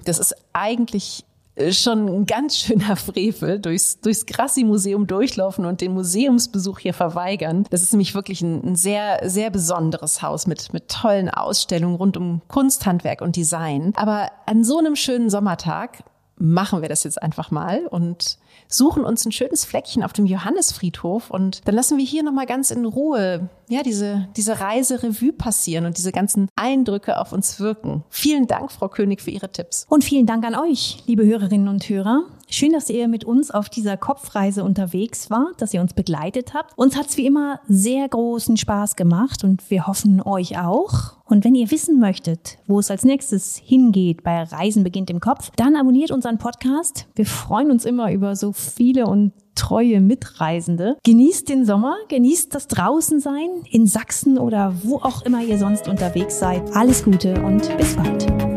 Das 0.04 0.18
ist 0.18 0.34
eigentlich 0.52 1.24
äh, 1.24 1.31
schon 1.70 2.08
ein 2.08 2.26
ganz 2.26 2.56
schöner 2.56 2.96
Frevel, 2.96 3.60
durchs, 3.60 4.00
durchs 4.00 4.26
Grassi-Museum 4.26 5.06
durchlaufen 5.06 5.66
und 5.66 5.80
den 5.80 5.92
Museumsbesuch 5.92 6.78
hier 6.78 6.94
verweigern. 6.94 7.64
Das 7.70 7.82
ist 7.82 7.92
nämlich 7.92 8.14
wirklich 8.14 8.40
ein, 8.40 8.62
ein 8.64 8.76
sehr, 8.76 9.28
sehr 9.28 9.50
besonderes 9.50 10.22
Haus 10.22 10.46
mit, 10.46 10.72
mit 10.72 10.88
tollen 10.88 11.28
Ausstellungen 11.28 11.96
rund 11.96 12.16
um 12.16 12.40
Kunsthandwerk 12.48 13.20
und 13.20 13.36
Design. 13.36 13.92
Aber 13.96 14.30
an 14.46 14.64
so 14.64 14.78
einem 14.78 14.96
schönen 14.96 15.28
Sommertag 15.28 16.04
machen 16.36 16.82
wir 16.82 16.88
das 16.88 17.04
jetzt 17.04 17.22
einfach 17.22 17.50
mal 17.50 17.86
und 17.86 18.38
suchen 18.68 19.04
uns 19.04 19.24
ein 19.24 19.32
schönes 19.32 19.64
Fleckchen 19.64 20.02
auf 20.02 20.12
dem 20.12 20.26
Johannesfriedhof 20.26 21.30
und 21.30 21.66
dann 21.66 21.74
lassen 21.74 21.98
wir 21.98 22.04
hier 22.04 22.22
nochmal 22.22 22.46
ganz 22.46 22.70
in 22.70 22.84
Ruhe, 22.84 23.48
ja, 23.68 23.82
diese, 23.82 24.28
diese 24.36 24.60
Reise 24.60 25.02
Revue 25.02 25.32
passieren 25.32 25.86
und 25.86 25.98
diese 25.98 26.12
ganzen 26.12 26.48
Eindrücke 26.56 27.18
auf 27.18 27.32
uns 27.32 27.60
wirken. 27.60 28.04
Vielen 28.10 28.46
Dank, 28.46 28.72
Frau 28.72 28.88
König, 28.88 29.22
für 29.22 29.30
Ihre 29.30 29.50
Tipps. 29.50 29.86
Und 29.88 30.04
vielen 30.04 30.26
Dank 30.26 30.44
an 30.44 30.54
euch, 30.54 31.02
liebe 31.06 31.24
Hörerinnen 31.24 31.68
und 31.68 31.88
Hörer. 31.88 32.24
Schön, 32.54 32.72
dass 32.72 32.90
ihr 32.90 33.08
mit 33.08 33.24
uns 33.24 33.50
auf 33.50 33.70
dieser 33.70 33.96
Kopfreise 33.96 34.62
unterwegs 34.62 35.30
wart, 35.30 35.62
dass 35.62 35.72
ihr 35.72 35.80
uns 35.80 35.94
begleitet 35.94 36.52
habt. 36.52 36.76
Uns 36.76 36.98
hat's 36.98 37.16
wie 37.16 37.24
immer 37.24 37.60
sehr 37.66 38.06
großen 38.06 38.58
Spaß 38.58 38.94
gemacht 38.94 39.42
und 39.42 39.70
wir 39.70 39.86
hoffen 39.86 40.20
euch 40.20 40.58
auch. 40.58 41.14
Und 41.24 41.46
wenn 41.46 41.54
ihr 41.54 41.70
wissen 41.70 41.98
möchtet, 41.98 42.58
wo 42.66 42.78
es 42.78 42.90
als 42.90 43.06
nächstes 43.06 43.56
hingeht 43.56 44.22
bei 44.22 44.42
Reisen 44.42 44.84
beginnt 44.84 45.08
im 45.08 45.20
Kopf, 45.20 45.50
dann 45.56 45.76
abonniert 45.76 46.10
unseren 46.10 46.36
Podcast. 46.36 47.06
Wir 47.14 47.24
freuen 47.24 47.70
uns 47.70 47.86
immer 47.86 48.12
über 48.12 48.36
so 48.36 48.52
viele 48.52 49.06
und 49.06 49.32
treue 49.54 50.02
Mitreisende. 50.02 50.98
Genießt 51.04 51.48
den 51.48 51.64
Sommer, 51.64 51.96
genießt 52.10 52.54
das 52.54 52.68
Draußensein 52.68 53.62
in 53.70 53.86
Sachsen 53.86 54.36
oder 54.36 54.74
wo 54.82 54.96
auch 54.96 55.22
immer 55.22 55.42
ihr 55.42 55.56
sonst 55.56 55.88
unterwegs 55.88 56.38
seid. 56.38 56.76
Alles 56.76 57.02
Gute 57.02 57.42
und 57.42 57.74
bis 57.78 57.96
bald. 57.96 58.51